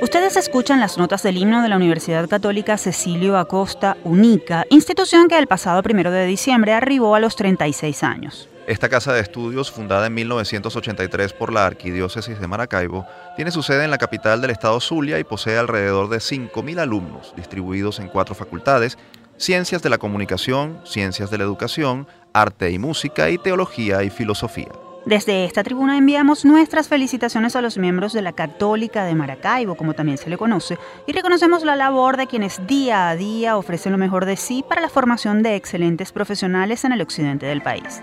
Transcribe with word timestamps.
Ustedes 0.00 0.36
escuchan 0.36 0.78
las 0.78 0.96
notas 0.96 1.24
del 1.24 1.38
himno 1.38 1.60
de 1.60 1.68
la 1.68 1.74
Universidad 1.74 2.28
Católica 2.28 2.78
Cecilio 2.78 3.36
Acosta 3.36 3.96
Unica, 4.04 4.64
institución 4.70 5.26
que 5.26 5.36
el 5.36 5.48
pasado 5.48 5.82
primero 5.82 6.12
de 6.12 6.24
diciembre 6.24 6.72
arribó 6.72 7.16
a 7.16 7.20
los 7.20 7.34
36 7.34 8.04
años. 8.04 8.48
Esta 8.68 8.88
casa 8.88 9.12
de 9.12 9.20
estudios, 9.20 9.72
fundada 9.72 10.06
en 10.06 10.14
1983 10.14 11.32
por 11.32 11.52
la 11.52 11.66
Arquidiócesis 11.66 12.38
de 12.38 12.46
Maracaibo, 12.46 13.06
tiene 13.34 13.50
su 13.50 13.64
sede 13.64 13.84
en 13.84 13.90
la 13.90 13.98
capital 13.98 14.40
del 14.40 14.50
estado 14.50 14.78
Zulia 14.78 15.18
y 15.18 15.24
posee 15.24 15.58
alrededor 15.58 16.08
de 16.10 16.18
5.000 16.18 16.78
alumnos, 16.78 17.34
distribuidos 17.36 17.98
en 17.98 18.06
cuatro 18.06 18.36
facultades, 18.36 18.98
Ciencias 19.36 19.82
de 19.82 19.90
la 19.90 19.98
Comunicación, 19.98 20.80
Ciencias 20.84 21.30
de 21.30 21.38
la 21.38 21.44
Educación, 21.44 22.06
Arte 22.32 22.70
y 22.70 22.78
Música 22.78 23.30
y 23.30 23.38
Teología 23.38 24.04
y 24.04 24.10
Filosofía. 24.10 24.68
Desde 25.08 25.46
esta 25.46 25.64
tribuna 25.64 25.96
enviamos 25.96 26.44
nuestras 26.44 26.86
felicitaciones 26.86 27.56
a 27.56 27.62
los 27.62 27.78
miembros 27.78 28.12
de 28.12 28.20
la 28.20 28.34
Católica 28.34 29.06
de 29.06 29.14
Maracaibo, 29.14 29.74
como 29.74 29.94
también 29.94 30.18
se 30.18 30.28
le 30.28 30.36
conoce, 30.36 30.76
y 31.06 31.12
reconocemos 31.12 31.64
la 31.64 31.76
labor 31.76 32.18
de 32.18 32.26
quienes 32.26 32.66
día 32.66 33.08
a 33.08 33.16
día 33.16 33.56
ofrecen 33.56 33.92
lo 33.92 33.96
mejor 33.96 34.26
de 34.26 34.36
sí 34.36 34.62
para 34.68 34.82
la 34.82 34.90
formación 34.90 35.42
de 35.42 35.56
excelentes 35.56 36.12
profesionales 36.12 36.84
en 36.84 36.92
el 36.92 37.00
occidente 37.00 37.46
del 37.46 37.62
país. 37.62 38.02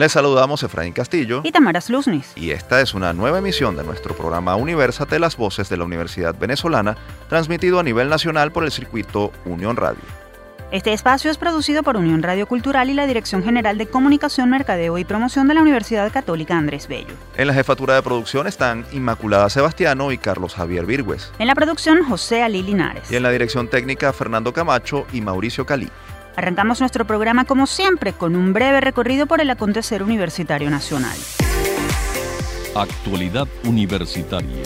Les 0.00 0.12
saludamos 0.12 0.62
Efraín 0.62 0.94
Castillo 0.94 1.42
y 1.44 1.52
Tamara 1.52 1.78
Sluznis. 1.78 2.32
Y 2.34 2.52
esta 2.52 2.80
es 2.80 2.94
una 2.94 3.12
nueva 3.12 3.40
emisión 3.40 3.76
de 3.76 3.84
nuestro 3.84 4.16
programa 4.16 4.56
Universate 4.56 5.18
las 5.18 5.36
voces 5.36 5.68
de 5.68 5.76
la 5.76 5.84
Universidad 5.84 6.34
Venezolana, 6.34 6.96
transmitido 7.28 7.78
a 7.78 7.82
nivel 7.82 8.08
nacional 8.08 8.50
por 8.50 8.64
el 8.64 8.70
circuito 8.70 9.30
Unión 9.44 9.76
Radio. 9.76 10.00
Este 10.72 10.94
espacio 10.94 11.30
es 11.30 11.36
producido 11.36 11.82
por 11.82 11.98
Unión 11.98 12.22
Radio 12.22 12.46
Cultural 12.46 12.88
y 12.88 12.94
la 12.94 13.06
Dirección 13.06 13.42
General 13.42 13.76
de 13.76 13.88
Comunicación, 13.88 14.48
Mercadeo 14.48 14.96
y 14.96 15.04
Promoción 15.04 15.48
de 15.48 15.54
la 15.54 15.60
Universidad 15.60 16.10
Católica 16.10 16.56
Andrés 16.56 16.88
Bello. 16.88 17.12
En 17.36 17.48
la 17.48 17.52
jefatura 17.52 17.94
de 17.94 18.02
producción 18.02 18.46
están 18.46 18.86
Inmaculada 18.92 19.50
Sebastiano 19.50 20.12
y 20.12 20.16
Carlos 20.18 20.54
Javier 20.54 20.86
Virgües. 20.86 21.30
En 21.38 21.46
la 21.46 21.54
producción, 21.54 22.04
José 22.04 22.42
Ali 22.42 22.62
Linares. 22.62 23.10
Y 23.10 23.16
en 23.16 23.22
la 23.22 23.30
dirección 23.30 23.68
técnica, 23.68 24.14
Fernando 24.14 24.54
Camacho 24.54 25.06
y 25.12 25.20
Mauricio 25.20 25.66
Calí. 25.66 25.90
Arrancamos 26.36 26.80
nuestro 26.80 27.06
programa 27.06 27.44
como 27.44 27.66
siempre 27.66 28.12
con 28.12 28.36
un 28.36 28.52
breve 28.52 28.80
recorrido 28.80 29.26
por 29.26 29.40
el 29.40 29.50
acontecer 29.50 30.02
universitario 30.02 30.70
nacional. 30.70 31.16
Actualidad 32.74 33.48
universitaria. 33.64 34.62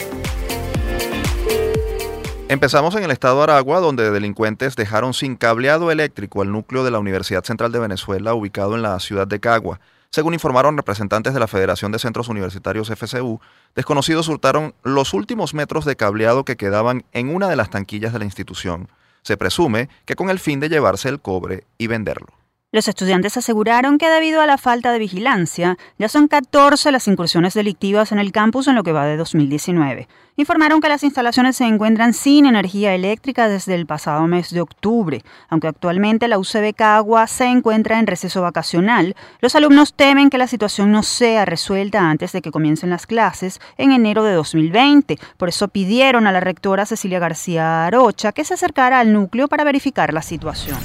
Empezamos 2.47 2.95
en 2.95 3.03
el 3.03 3.09
estado 3.09 3.37
de 3.37 3.43
Aragua, 3.43 3.79
donde 3.79 4.11
delincuentes 4.11 4.75
dejaron 4.75 5.15
sin 5.15 5.35
cableado 5.35 5.89
eléctrico 5.89 6.43
el 6.43 6.51
núcleo 6.51 6.83
de 6.83 6.91
la 6.91 6.99
Universidad 6.99 7.43
Central 7.43 7.71
de 7.71 7.79
Venezuela, 7.79 8.35
ubicado 8.35 8.75
en 8.75 8.83
la 8.83 8.99
ciudad 8.99 9.25
de 9.25 9.39
Cagua. 9.39 9.79
Según 10.11 10.35
informaron 10.35 10.77
representantes 10.77 11.33
de 11.33 11.39
la 11.39 11.47
Federación 11.47 11.91
de 11.91 11.99
Centros 11.99 12.29
Universitarios 12.29 12.89
FCU, 12.89 13.41
desconocidos 13.73 14.29
hurtaron 14.29 14.75
los 14.83 15.15
últimos 15.15 15.55
metros 15.55 15.85
de 15.85 15.95
cableado 15.95 16.45
que 16.45 16.55
quedaban 16.55 17.03
en 17.11 17.33
una 17.33 17.49
de 17.49 17.55
las 17.55 17.71
tanquillas 17.71 18.13
de 18.13 18.19
la 18.19 18.25
institución. 18.25 18.87
Se 19.25 19.37
presume 19.37 19.89
que 20.05 20.15
con 20.15 20.29
el 20.29 20.37
fin 20.37 20.59
de 20.59 20.69
llevarse 20.69 21.09
el 21.09 21.19
cobre 21.19 21.63
y 21.79 21.87
venderlo. 21.87 22.44
Los 22.71 22.89
estudiantes 22.89 23.37
aseguraron 23.37 23.97
que 23.97 24.09
debido 24.09 24.41
a 24.41 24.45
la 24.45 24.57
falta 24.57 24.91
de 24.91 24.99
vigilancia, 24.99 25.77
ya 25.97 26.09
son 26.09 26.27
14 26.27 26.91
las 26.91 27.07
incursiones 27.07 27.53
delictivas 27.53 28.11
en 28.11 28.19
el 28.19 28.33
campus 28.33 28.67
en 28.67 28.75
lo 28.75 28.83
que 28.83 28.91
va 28.91 29.05
de 29.05 29.15
2019. 29.15 30.09
Informaron 30.35 30.81
que 30.81 30.89
las 30.89 31.03
instalaciones 31.03 31.55
se 31.55 31.63
encuentran 31.63 32.13
sin 32.13 32.45
energía 32.45 32.93
eléctrica 32.93 33.47
desde 33.47 33.75
el 33.75 33.85
pasado 33.85 34.27
mes 34.27 34.49
de 34.49 34.59
octubre. 34.59 35.23
Aunque 35.47 35.69
actualmente 35.69 36.27
la 36.27 36.37
UCB 36.37 36.73
Cagua 36.75 37.27
se 37.27 37.45
encuentra 37.45 37.97
en 37.97 38.07
receso 38.07 38.41
vacacional, 38.41 39.15
los 39.39 39.55
alumnos 39.55 39.93
temen 39.93 40.29
que 40.29 40.37
la 40.37 40.47
situación 40.47 40.91
no 40.91 41.03
sea 41.03 41.45
resuelta 41.45 42.09
antes 42.09 42.33
de 42.33 42.41
que 42.41 42.51
comiencen 42.51 42.89
las 42.89 43.07
clases 43.07 43.61
en 43.77 43.93
enero 43.93 44.25
de 44.25 44.33
2020. 44.33 45.17
Por 45.37 45.47
eso 45.47 45.69
pidieron 45.69 46.27
a 46.27 46.33
la 46.33 46.41
rectora 46.41 46.85
Cecilia 46.85 47.19
García 47.19 47.85
Arocha 47.85 48.33
que 48.33 48.43
se 48.43 48.55
acercara 48.55 48.99
al 48.99 49.13
núcleo 49.13 49.47
para 49.47 49.63
verificar 49.63 50.13
la 50.13 50.21
situación. 50.21 50.79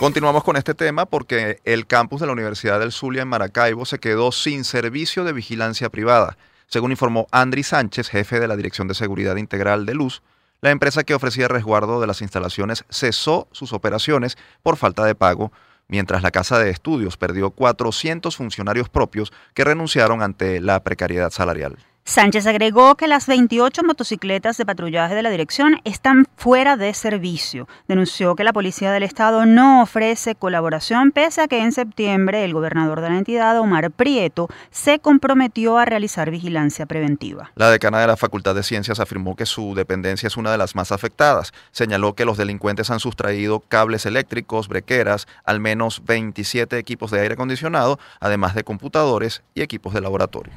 Continuamos 0.00 0.44
con 0.44 0.56
este 0.56 0.72
tema 0.72 1.04
porque 1.04 1.60
el 1.66 1.86
campus 1.86 2.22
de 2.22 2.26
la 2.26 2.32
Universidad 2.32 2.80
del 2.80 2.90
Zulia 2.90 3.20
en 3.20 3.28
Maracaibo 3.28 3.84
se 3.84 3.98
quedó 3.98 4.32
sin 4.32 4.64
servicio 4.64 5.24
de 5.24 5.34
vigilancia 5.34 5.90
privada. 5.90 6.38
Según 6.68 6.90
informó 6.90 7.26
Andri 7.32 7.62
Sánchez, 7.62 8.08
jefe 8.08 8.40
de 8.40 8.48
la 8.48 8.56
Dirección 8.56 8.88
de 8.88 8.94
Seguridad 8.94 9.36
Integral 9.36 9.84
de 9.84 9.92
Luz, 9.92 10.22
la 10.62 10.70
empresa 10.70 11.04
que 11.04 11.12
ofrecía 11.12 11.48
resguardo 11.48 12.00
de 12.00 12.06
las 12.06 12.22
instalaciones 12.22 12.86
cesó 12.88 13.46
sus 13.52 13.74
operaciones 13.74 14.38
por 14.62 14.78
falta 14.78 15.04
de 15.04 15.14
pago, 15.14 15.52
mientras 15.86 16.22
la 16.22 16.30
Casa 16.30 16.58
de 16.58 16.70
Estudios 16.70 17.18
perdió 17.18 17.50
400 17.50 18.34
funcionarios 18.34 18.88
propios 18.88 19.34
que 19.52 19.64
renunciaron 19.64 20.22
ante 20.22 20.62
la 20.62 20.82
precariedad 20.82 21.30
salarial. 21.30 21.76
Sánchez 22.10 22.48
agregó 22.48 22.96
que 22.96 23.06
las 23.06 23.28
28 23.28 23.84
motocicletas 23.84 24.56
de 24.56 24.66
patrullaje 24.66 25.14
de 25.14 25.22
la 25.22 25.30
dirección 25.30 25.76
están 25.84 26.26
fuera 26.34 26.76
de 26.76 26.92
servicio. 26.92 27.68
Denunció 27.86 28.34
que 28.34 28.42
la 28.42 28.52
Policía 28.52 28.90
del 28.90 29.04
Estado 29.04 29.46
no 29.46 29.80
ofrece 29.80 30.34
colaboración 30.34 31.12
pese 31.12 31.42
a 31.42 31.46
que 31.46 31.62
en 31.62 31.70
septiembre 31.70 32.44
el 32.44 32.52
gobernador 32.52 33.00
de 33.00 33.10
la 33.10 33.18
entidad, 33.18 33.56
Omar 33.60 33.92
Prieto, 33.92 34.48
se 34.72 34.98
comprometió 34.98 35.78
a 35.78 35.84
realizar 35.84 36.32
vigilancia 36.32 36.84
preventiva. 36.84 37.52
La 37.54 37.70
decana 37.70 38.00
de 38.00 38.08
la 38.08 38.16
Facultad 38.16 38.56
de 38.56 38.64
Ciencias 38.64 38.98
afirmó 38.98 39.36
que 39.36 39.46
su 39.46 39.76
dependencia 39.76 40.26
es 40.26 40.36
una 40.36 40.50
de 40.50 40.58
las 40.58 40.74
más 40.74 40.90
afectadas. 40.90 41.52
Señaló 41.70 42.16
que 42.16 42.24
los 42.24 42.36
delincuentes 42.36 42.90
han 42.90 42.98
sustraído 42.98 43.60
cables 43.60 44.04
eléctricos, 44.04 44.66
brequeras, 44.66 45.28
al 45.44 45.60
menos 45.60 46.02
27 46.04 46.76
equipos 46.76 47.12
de 47.12 47.20
aire 47.20 47.34
acondicionado, 47.34 48.00
además 48.18 48.56
de 48.56 48.64
computadores 48.64 49.44
y 49.54 49.62
equipos 49.62 49.94
de 49.94 50.00
laboratorio. 50.00 50.52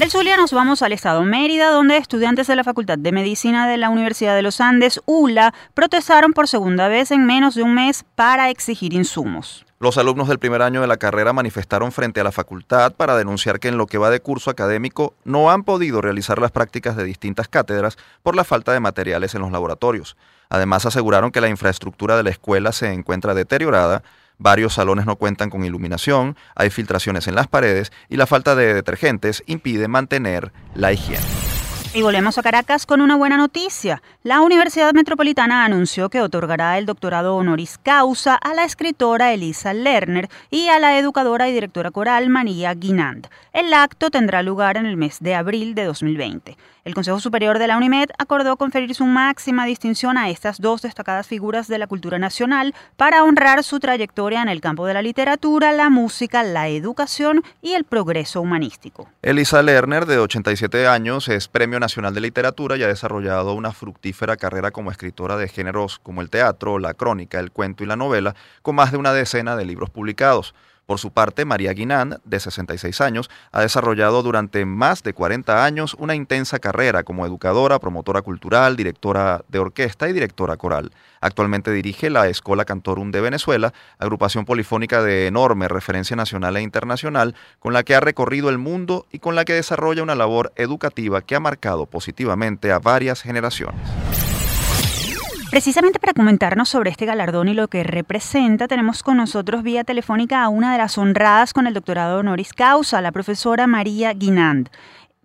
Del 0.00 0.10
Zulia 0.10 0.38
nos 0.38 0.54
vamos 0.54 0.80
al 0.80 0.92
estado 0.92 1.22
Mérida, 1.24 1.68
donde 1.68 1.98
estudiantes 1.98 2.46
de 2.46 2.56
la 2.56 2.64
Facultad 2.64 2.96
de 2.96 3.12
Medicina 3.12 3.68
de 3.68 3.76
la 3.76 3.90
Universidad 3.90 4.34
de 4.34 4.40
los 4.40 4.58
Andes, 4.62 4.98
ULA, 5.04 5.52
protestaron 5.74 6.32
por 6.32 6.48
segunda 6.48 6.88
vez 6.88 7.10
en 7.10 7.26
menos 7.26 7.54
de 7.54 7.62
un 7.62 7.74
mes 7.74 8.06
para 8.14 8.48
exigir 8.48 8.94
insumos. 8.94 9.66
Los 9.78 9.98
alumnos 9.98 10.28
del 10.28 10.38
primer 10.38 10.62
año 10.62 10.80
de 10.80 10.86
la 10.86 10.96
carrera 10.96 11.34
manifestaron 11.34 11.92
frente 11.92 12.18
a 12.18 12.24
la 12.24 12.32
facultad 12.32 12.94
para 12.94 13.14
denunciar 13.14 13.60
que 13.60 13.68
en 13.68 13.76
lo 13.76 13.86
que 13.86 13.98
va 13.98 14.08
de 14.08 14.20
curso 14.20 14.50
académico 14.50 15.12
no 15.24 15.50
han 15.50 15.64
podido 15.64 16.00
realizar 16.00 16.40
las 16.40 16.50
prácticas 16.50 16.96
de 16.96 17.04
distintas 17.04 17.48
cátedras 17.48 17.98
por 18.22 18.34
la 18.34 18.44
falta 18.44 18.72
de 18.72 18.80
materiales 18.80 19.34
en 19.34 19.42
los 19.42 19.52
laboratorios. 19.52 20.16
Además 20.48 20.86
aseguraron 20.86 21.30
que 21.30 21.42
la 21.42 21.50
infraestructura 21.50 22.16
de 22.16 22.22
la 22.22 22.30
escuela 22.30 22.72
se 22.72 22.90
encuentra 22.90 23.34
deteriorada 23.34 24.02
Varios 24.40 24.72
salones 24.72 25.04
no 25.04 25.16
cuentan 25.16 25.50
con 25.50 25.66
iluminación, 25.66 26.34
hay 26.54 26.70
filtraciones 26.70 27.28
en 27.28 27.34
las 27.34 27.46
paredes 27.46 27.92
y 28.08 28.16
la 28.16 28.26
falta 28.26 28.54
de 28.54 28.72
detergentes 28.72 29.42
impide 29.44 29.86
mantener 29.86 30.50
la 30.74 30.94
higiene. 30.94 31.26
Y 31.92 32.00
volvemos 32.02 32.38
a 32.38 32.42
Caracas 32.42 32.86
con 32.86 33.02
una 33.02 33.16
buena 33.16 33.36
noticia. 33.36 34.00
La 34.22 34.40
Universidad 34.40 34.94
Metropolitana 34.94 35.64
anunció 35.64 36.08
que 36.08 36.22
otorgará 36.22 36.78
el 36.78 36.86
doctorado 36.86 37.34
honoris 37.34 37.78
causa 37.82 38.36
a 38.36 38.54
la 38.54 38.64
escritora 38.64 39.34
Elisa 39.34 39.74
Lerner 39.74 40.30
y 40.50 40.68
a 40.68 40.78
la 40.78 40.96
educadora 40.98 41.48
y 41.48 41.52
directora 41.52 41.90
coral 41.90 42.30
María 42.30 42.72
Guinand. 42.74 43.26
El 43.52 43.74
acto 43.74 44.10
tendrá 44.10 44.44
lugar 44.44 44.76
en 44.76 44.86
el 44.86 44.96
mes 44.96 45.18
de 45.18 45.34
abril 45.34 45.74
de 45.74 45.84
2020. 45.84 46.56
El 46.84 46.94
Consejo 46.94 47.18
Superior 47.18 47.58
de 47.58 47.66
la 47.66 47.76
UNIMED 47.76 48.10
acordó 48.16 48.56
conferir 48.56 48.94
su 48.94 49.04
máxima 49.06 49.66
distinción 49.66 50.16
a 50.16 50.30
estas 50.30 50.60
dos 50.60 50.82
destacadas 50.82 51.26
figuras 51.26 51.66
de 51.66 51.76
la 51.78 51.88
cultura 51.88 52.20
nacional 52.20 52.76
para 52.96 53.24
honrar 53.24 53.64
su 53.64 53.80
trayectoria 53.80 54.40
en 54.40 54.48
el 54.48 54.60
campo 54.60 54.86
de 54.86 54.94
la 54.94 55.02
literatura, 55.02 55.72
la 55.72 55.90
música, 55.90 56.44
la 56.44 56.68
educación 56.68 57.42
y 57.60 57.72
el 57.72 57.82
progreso 57.82 58.40
humanístico. 58.40 59.08
Elisa 59.20 59.62
Lerner, 59.62 60.06
de 60.06 60.18
87 60.18 60.86
años, 60.86 61.28
es 61.28 61.48
Premio 61.48 61.80
Nacional 61.80 62.14
de 62.14 62.20
Literatura 62.20 62.76
y 62.76 62.84
ha 62.84 62.88
desarrollado 62.88 63.54
una 63.54 63.72
fructífera 63.72 64.36
carrera 64.36 64.70
como 64.70 64.92
escritora 64.92 65.36
de 65.36 65.48
géneros 65.48 65.98
como 65.98 66.22
el 66.22 66.30
teatro, 66.30 66.78
la 66.78 66.94
crónica, 66.94 67.40
el 67.40 67.50
cuento 67.50 67.82
y 67.82 67.88
la 67.88 67.96
novela, 67.96 68.36
con 68.62 68.76
más 68.76 68.92
de 68.92 68.98
una 68.98 69.12
decena 69.12 69.56
de 69.56 69.64
libros 69.64 69.90
publicados. 69.90 70.54
Por 70.90 70.98
su 70.98 71.12
parte, 71.12 71.44
María 71.44 71.72
Guinán, 71.72 72.18
de 72.24 72.40
66 72.40 73.00
años, 73.00 73.30
ha 73.52 73.60
desarrollado 73.60 74.24
durante 74.24 74.64
más 74.64 75.04
de 75.04 75.12
40 75.12 75.64
años 75.64 75.94
una 76.00 76.16
intensa 76.16 76.58
carrera 76.58 77.04
como 77.04 77.24
educadora, 77.24 77.78
promotora 77.78 78.22
cultural, 78.22 78.74
directora 78.74 79.44
de 79.46 79.60
orquesta 79.60 80.08
y 80.08 80.12
directora 80.12 80.56
coral. 80.56 80.90
Actualmente 81.20 81.70
dirige 81.70 82.10
la 82.10 82.26
Escola 82.26 82.64
Cantorum 82.64 83.12
de 83.12 83.20
Venezuela, 83.20 83.72
agrupación 84.00 84.44
polifónica 84.44 85.00
de 85.00 85.28
enorme 85.28 85.68
referencia 85.68 86.16
nacional 86.16 86.56
e 86.56 86.62
internacional, 86.62 87.36
con 87.60 87.72
la 87.72 87.84
que 87.84 87.94
ha 87.94 88.00
recorrido 88.00 88.48
el 88.48 88.58
mundo 88.58 89.06
y 89.12 89.20
con 89.20 89.36
la 89.36 89.44
que 89.44 89.52
desarrolla 89.52 90.02
una 90.02 90.16
labor 90.16 90.52
educativa 90.56 91.22
que 91.22 91.36
ha 91.36 91.40
marcado 91.40 91.86
positivamente 91.86 92.72
a 92.72 92.80
varias 92.80 93.22
generaciones. 93.22 94.09
Precisamente 95.50 95.98
para 95.98 96.12
comentarnos 96.12 96.68
sobre 96.68 96.90
este 96.90 97.06
galardón 97.06 97.48
y 97.48 97.54
lo 97.54 97.66
que 97.66 97.82
representa, 97.82 98.68
tenemos 98.68 99.02
con 99.02 99.16
nosotros 99.16 99.64
vía 99.64 99.82
telefónica 99.82 100.44
a 100.44 100.48
una 100.48 100.70
de 100.70 100.78
las 100.78 100.96
honradas 100.96 101.52
con 101.52 101.66
el 101.66 101.74
doctorado 101.74 102.20
honoris 102.20 102.52
causa, 102.52 103.00
la 103.00 103.10
profesora 103.10 103.66
María 103.66 104.12
Guinand. 104.12 104.68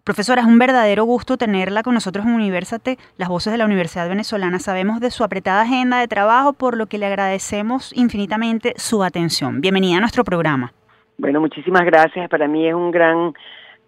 Profesora, 0.04 0.42
es 0.42 0.48
un 0.48 0.58
verdadero 0.58 1.04
gusto 1.04 1.38
tenerla 1.38 1.84
con 1.84 1.94
nosotros 1.94 2.26
en 2.26 2.34
Universate, 2.34 2.98
las 3.18 3.30
voces 3.30 3.54
de 3.54 3.60
la 3.60 3.66
Universidad 3.66 4.10
Venezolana. 4.10 4.58
Sabemos 4.58 5.00
de 5.00 5.12
su 5.12 5.24
apretada 5.24 5.62
agenda 5.62 6.00
de 6.00 6.08
trabajo, 6.08 6.54
por 6.54 6.76
lo 6.76 6.88
que 6.88 6.98
le 6.98 7.06
agradecemos 7.06 7.96
infinitamente 7.96 8.74
su 8.78 9.04
atención. 9.04 9.62
Bienvenida 9.62 9.98
a 9.98 10.00
nuestro 10.00 10.24
programa. 10.24 10.74
Bueno, 11.20 11.40
muchísimas 11.40 11.86
gracias. 11.86 12.28
Para 12.30 12.48
mí 12.48 12.68
es 12.68 12.74
un 12.74 12.90
gran 12.90 13.34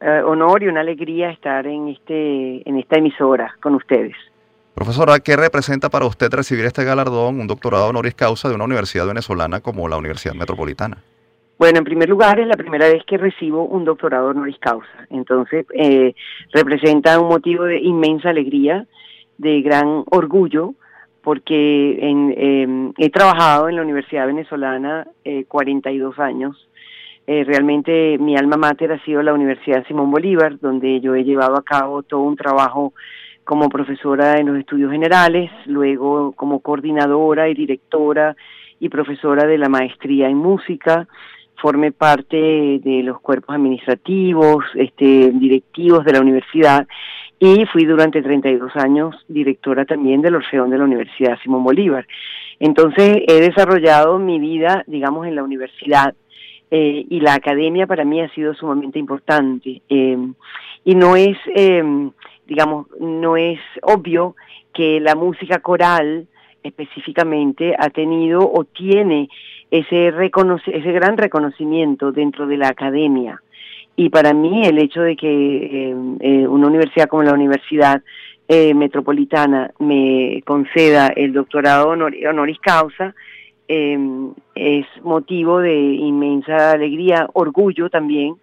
eh, 0.01 0.21
honor 0.23 0.61
y 0.61 0.67
una 0.67 0.81
alegría 0.81 1.31
estar 1.31 1.65
en, 1.65 1.87
este, 1.87 2.69
en 2.69 2.77
esta 2.77 2.99
emisora 2.99 3.55
con 3.59 3.73
ustedes. 3.73 4.15
Profesora, 4.77 5.17
¿qué 5.25 5.35
representa 5.35 5.89
para 5.89 6.05
usted 6.05 6.27
recibir 6.31 6.63
este 6.65 6.83
galardón, 6.83 7.39
un 7.39 7.47
doctorado 7.47 7.87
honoris 7.87 8.13
causa 8.13 8.47
de 8.47 8.53
una 8.53 8.65
universidad 8.65 9.07
venezolana 9.07 9.59
como 9.59 9.89
la 9.89 9.97
Universidad 9.97 10.35
Metropolitana? 10.35 10.97
Bueno, 11.57 11.79
en 11.79 11.83
primer 11.83 12.07
lugar, 12.07 12.39
es 12.39 12.45
la 12.45 12.55
primera 12.55 12.87
vez 12.87 13.03
que 13.07 13.17
recibo 13.17 13.65
un 13.65 13.85
doctorado 13.85 14.27
honoris 14.27 14.59
causa. 14.59 15.07
Entonces, 15.09 15.65
eh, 15.73 16.13
representa 16.53 17.19
un 17.19 17.27
motivo 17.27 17.63
de 17.63 17.79
inmensa 17.79 18.29
alegría, 18.29 18.85
de 19.39 19.63
gran 19.63 20.03
orgullo, 20.11 20.75
porque 21.23 21.97
em, 21.99 22.93
he 22.99 23.09
trabajado 23.09 23.69
en 23.69 23.77
la 23.77 23.81
Universidad 23.81 24.27
Venezolana 24.27 25.07
42 25.47 26.19
eh, 26.19 26.21
años. 26.21 26.69
Eh, 27.25 27.43
realmente 27.45 28.19
mi 28.19 28.37
alma 28.37 28.57
mater 28.57 28.91
ha 28.91 29.03
sido 29.03 29.23
la 29.23 29.33
Universidad 29.33 29.87
Simón 29.87 30.11
Bolívar, 30.11 30.59
donde 30.59 31.01
yo 31.01 31.15
he 31.15 31.23
llevado 31.23 31.57
a 31.57 31.63
cabo 31.63 32.03
todo 32.03 32.21
un 32.21 32.35
trabajo 32.35 32.93
como 33.47 33.69
profesora 33.69 34.39
en 34.39 34.47
los 34.47 34.57
estudios 34.57 34.91
generales, 34.91 35.49
luego 35.67 36.33
como 36.33 36.59
coordinadora 36.59 37.47
y 37.47 37.53
directora 37.53 38.35
y 38.77 38.89
profesora 38.89 39.47
de 39.47 39.57
la 39.57 39.69
maestría 39.69 40.27
en 40.27 40.35
música, 40.35 41.07
formé 41.55 41.93
parte 41.93 42.35
de 42.35 43.03
los 43.03 43.21
cuerpos 43.21 43.55
administrativos, 43.55 44.65
este, 44.75 45.31
directivos 45.31 46.03
de 46.03 46.11
la 46.11 46.19
universidad 46.19 46.85
y 47.39 47.65
fui 47.67 47.85
durante 47.85 48.21
32 48.21 48.75
años 48.75 49.15
directora 49.29 49.85
también 49.85 50.21
del 50.21 50.35
Orfeón 50.35 50.69
de 50.69 50.79
la 50.79 50.83
Universidad 50.83 51.39
Simón 51.41 51.63
Bolívar. 51.63 52.05
Entonces 52.59 53.21
he 53.29 53.39
desarrollado 53.39 54.19
mi 54.19 54.39
vida, 54.39 54.83
digamos, 54.87 55.25
en 55.25 55.35
la 55.35 55.43
universidad 55.43 56.13
eh, 56.69 57.05
y 57.09 57.21
la 57.21 57.35
academia 57.35 57.87
para 57.87 58.03
mí 58.03 58.19
ha 58.19 58.29
sido 58.33 58.53
sumamente 58.55 58.99
importante. 58.99 59.81
Eh, 59.87 60.17
y 60.83 60.95
no 60.95 61.15
es, 61.15 61.37
eh, 61.55 61.81
digamos, 62.47 62.87
no 62.99 63.37
es 63.37 63.59
obvio 63.81 64.35
que 64.73 64.99
la 64.99 65.15
música 65.15 65.59
coral 65.59 66.27
específicamente 66.63 67.75
ha 67.77 67.89
tenido 67.89 68.39
o 68.41 68.63
tiene 68.63 69.29
ese, 69.69 70.07
ese 70.07 70.91
gran 70.91 71.17
reconocimiento 71.17 72.11
dentro 72.11 72.47
de 72.47 72.57
la 72.57 72.69
academia. 72.69 73.41
Y 73.95 74.09
para 74.09 74.33
mí 74.33 74.65
el 74.65 74.77
hecho 74.77 75.01
de 75.01 75.15
que 75.15 75.27
eh, 75.27 75.95
eh, 76.19 76.47
una 76.47 76.67
universidad 76.67 77.07
como 77.07 77.23
la 77.23 77.33
Universidad 77.33 78.01
eh, 78.47 78.73
Metropolitana 78.73 79.71
me 79.79 80.41
conceda 80.45 81.07
el 81.07 81.33
doctorado 81.33 81.89
honoris 81.89 82.59
causa 82.59 83.13
es 83.67 84.85
motivo 85.03 85.59
de 85.59 85.75
inmensa 85.75 86.71
alegría, 86.71 87.27
orgullo 87.33 87.89
también, 87.89 88.35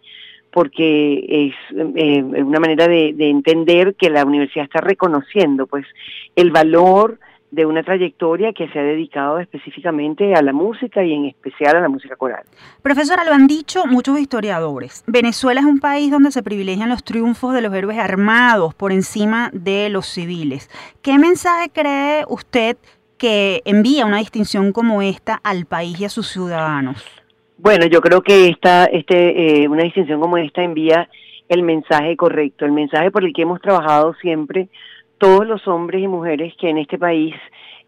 porque 0.54 1.50
es 1.50 1.54
una 1.74 2.60
manera 2.60 2.86
de, 2.86 3.12
de 3.12 3.28
entender 3.28 3.96
que 3.96 4.08
la 4.08 4.24
universidad 4.24 4.66
está 4.66 4.80
reconociendo 4.80 5.66
pues 5.66 5.84
el 6.36 6.52
valor 6.52 7.18
de 7.50 7.66
una 7.66 7.82
trayectoria 7.82 8.52
que 8.52 8.68
se 8.68 8.78
ha 8.78 8.82
dedicado 8.82 9.40
específicamente 9.40 10.34
a 10.34 10.42
la 10.42 10.52
música 10.52 11.02
y 11.04 11.12
en 11.12 11.24
especial 11.24 11.76
a 11.76 11.80
la 11.80 11.88
música 11.88 12.14
coral. 12.14 12.44
Profesora, 12.82 13.24
lo 13.24 13.32
han 13.32 13.48
dicho 13.48 13.84
muchos 13.86 14.18
historiadores. 14.18 15.02
Venezuela 15.08 15.60
es 15.60 15.66
un 15.66 15.80
país 15.80 16.12
donde 16.12 16.30
se 16.30 16.44
privilegian 16.44 16.88
los 16.88 17.02
triunfos 17.02 17.52
de 17.52 17.60
los 17.60 17.74
héroes 17.74 17.98
armados 17.98 18.74
por 18.74 18.92
encima 18.92 19.50
de 19.52 19.88
los 19.88 20.06
civiles. 20.06 20.70
¿Qué 21.02 21.18
mensaje 21.18 21.70
cree 21.72 22.24
usted 22.28 22.76
que 23.18 23.60
envía 23.64 24.06
una 24.06 24.18
distinción 24.18 24.72
como 24.72 25.02
esta 25.02 25.40
al 25.42 25.66
país 25.66 26.00
y 26.00 26.04
a 26.04 26.08
sus 26.08 26.28
ciudadanos? 26.28 27.23
Bueno, 27.64 27.86
yo 27.86 28.02
creo 28.02 28.20
que 28.20 28.48
esta, 28.48 28.84
este, 28.84 29.62
eh, 29.62 29.68
una 29.68 29.84
distinción 29.84 30.20
como 30.20 30.36
esta 30.36 30.62
envía 30.62 31.08
el 31.48 31.62
mensaje 31.62 32.14
correcto, 32.14 32.66
el 32.66 32.72
mensaje 32.72 33.10
por 33.10 33.24
el 33.24 33.32
que 33.32 33.40
hemos 33.40 33.58
trabajado 33.62 34.12
siempre 34.20 34.68
todos 35.16 35.46
los 35.46 35.66
hombres 35.66 36.02
y 36.02 36.06
mujeres 36.06 36.52
que 36.60 36.68
en 36.68 36.76
este 36.76 36.98
país 36.98 37.34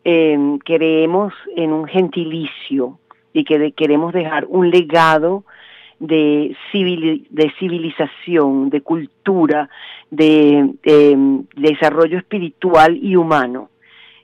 eh, 0.03 0.39
creemos 0.65 1.35
en 1.57 1.75
un 1.75 1.85
gentilicio 1.85 2.99
y 3.35 3.45
que 3.45 3.73
queremos 3.73 4.15
dejar 4.15 4.47
un 4.49 4.71
legado 4.71 5.45
de, 5.99 6.57
de 6.73 7.53
civilización, 7.59 8.71
de 8.71 8.81
cultura, 8.81 9.69
de, 10.11 10.71
desarrollo 11.55 12.17
espiritual 12.17 12.97
y 12.97 13.15
humano, 13.17 13.69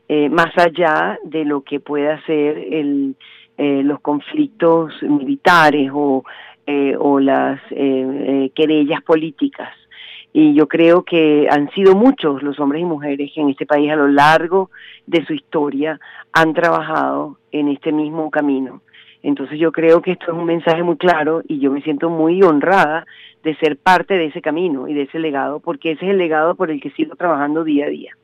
eh, 0.09 0.31
más 0.31 0.57
allá 0.57 1.19
de 1.25 1.45
lo 1.45 1.61
que 1.61 1.79
pueda 1.79 2.25
ser 2.25 2.57
el, 2.57 3.17
eh, 3.63 3.83
los 3.85 4.01
conflictos 4.01 4.93
militares 5.03 5.91
o, 5.95 6.25
eh, 6.67 6.97
o 6.99 7.21
las 7.21 7.61
querellas 7.69 9.03
políticas 9.03 9.71
y 10.33 10.55
yo 10.55 10.67
creo 10.67 11.03
que 11.05 11.47
han 11.51 11.71
sido 11.71 11.95
muchos 11.95 12.43
los 12.43 12.59
hombres 12.59 12.83
y 12.83 12.87
mujeres 12.87 13.31
que 13.35 13.41
en 13.41 13.51
este 13.51 13.67
país 13.67 13.91
a 13.91 13.97
lo 13.97 14.09
largo 14.09 14.71
de 15.07 15.25
su 15.27 15.35
historia 15.35 16.01
han 16.33 16.55
trabajado 16.55 17.39
en 17.51 17.69
este 17.69 17.93
mismo 17.93 18.31
camino. 18.31 18.81
Entonces 19.23 19.59
yo 19.59 19.71
creo 19.73 20.01
que 20.01 20.13
esto 20.13 20.33
es 20.33 20.33
un 20.33 20.47
mensaje 20.47 20.83
muy 20.83 20.97
claro 20.97 21.43
y 21.47 21.61
yo 21.61 21.71
me 21.71 21.83
siento 21.83 22.09
muy 22.09 22.43
honrada 22.43 23.07
de 23.45 23.55
ser 23.57 23.77
parte 23.77 24.15
de 24.15 24.27
ese 24.27 24.41
camino 24.41 24.89
y 24.89 24.95
de 24.95 25.03
ese 25.03 25.19
legado, 25.19 25.61
porque 25.61 25.93
ese 25.93 26.07
es 26.07 26.11
el 26.13 26.19
legado 26.19 26.55
por 26.55 26.71
el 26.71 26.81
que 26.81 26.91
sigo 26.91 27.15
trabajando 27.15 27.63
día 27.63 27.87
a 27.87 27.91
día. 27.91 28.17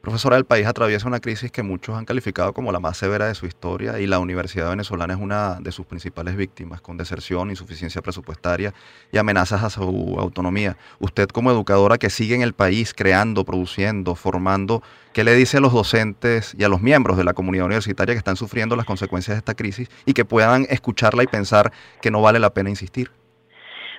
Profesora, 0.00 0.38
el 0.38 0.46
país 0.46 0.66
atraviesa 0.66 1.06
una 1.06 1.20
crisis 1.20 1.52
que 1.52 1.62
muchos 1.62 1.94
han 1.94 2.06
calificado 2.06 2.54
como 2.54 2.72
la 2.72 2.80
más 2.80 2.96
severa 2.96 3.26
de 3.26 3.34
su 3.34 3.44
historia 3.44 4.00
y 4.00 4.06
la 4.06 4.18
Universidad 4.18 4.70
Venezolana 4.70 5.12
es 5.12 5.20
una 5.20 5.60
de 5.60 5.72
sus 5.72 5.84
principales 5.84 6.36
víctimas, 6.36 6.80
con 6.80 6.96
deserción, 6.96 7.50
insuficiencia 7.50 8.00
presupuestaria 8.00 8.72
y 9.12 9.18
amenazas 9.18 9.62
a 9.62 9.68
su 9.68 10.16
autonomía. 10.18 10.78
Usted 11.00 11.28
como 11.28 11.50
educadora 11.50 11.98
que 11.98 12.08
sigue 12.08 12.34
en 12.34 12.40
el 12.40 12.54
país 12.54 12.94
creando, 12.94 13.44
produciendo, 13.44 14.14
formando, 14.14 14.82
¿qué 15.12 15.22
le 15.22 15.34
dice 15.34 15.58
a 15.58 15.60
los 15.60 15.74
docentes 15.74 16.56
y 16.58 16.64
a 16.64 16.70
los 16.70 16.80
miembros 16.80 17.18
de 17.18 17.24
la 17.24 17.34
comunidad 17.34 17.66
universitaria 17.66 18.14
que 18.14 18.18
están 18.20 18.36
sufriendo 18.36 18.76
las 18.76 18.86
consecuencias 18.86 19.34
de 19.34 19.40
esta 19.40 19.54
crisis 19.54 19.90
y 20.06 20.14
que 20.14 20.24
puedan 20.24 20.66
escucharla 20.70 21.24
y 21.24 21.26
pensar 21.26 21.72
que 22.00 22.10
no 22.10 22.22
vale 22.22 22.38
la 22.38 22.54
pena 22.54 22.70
insistir? 22.70 23.10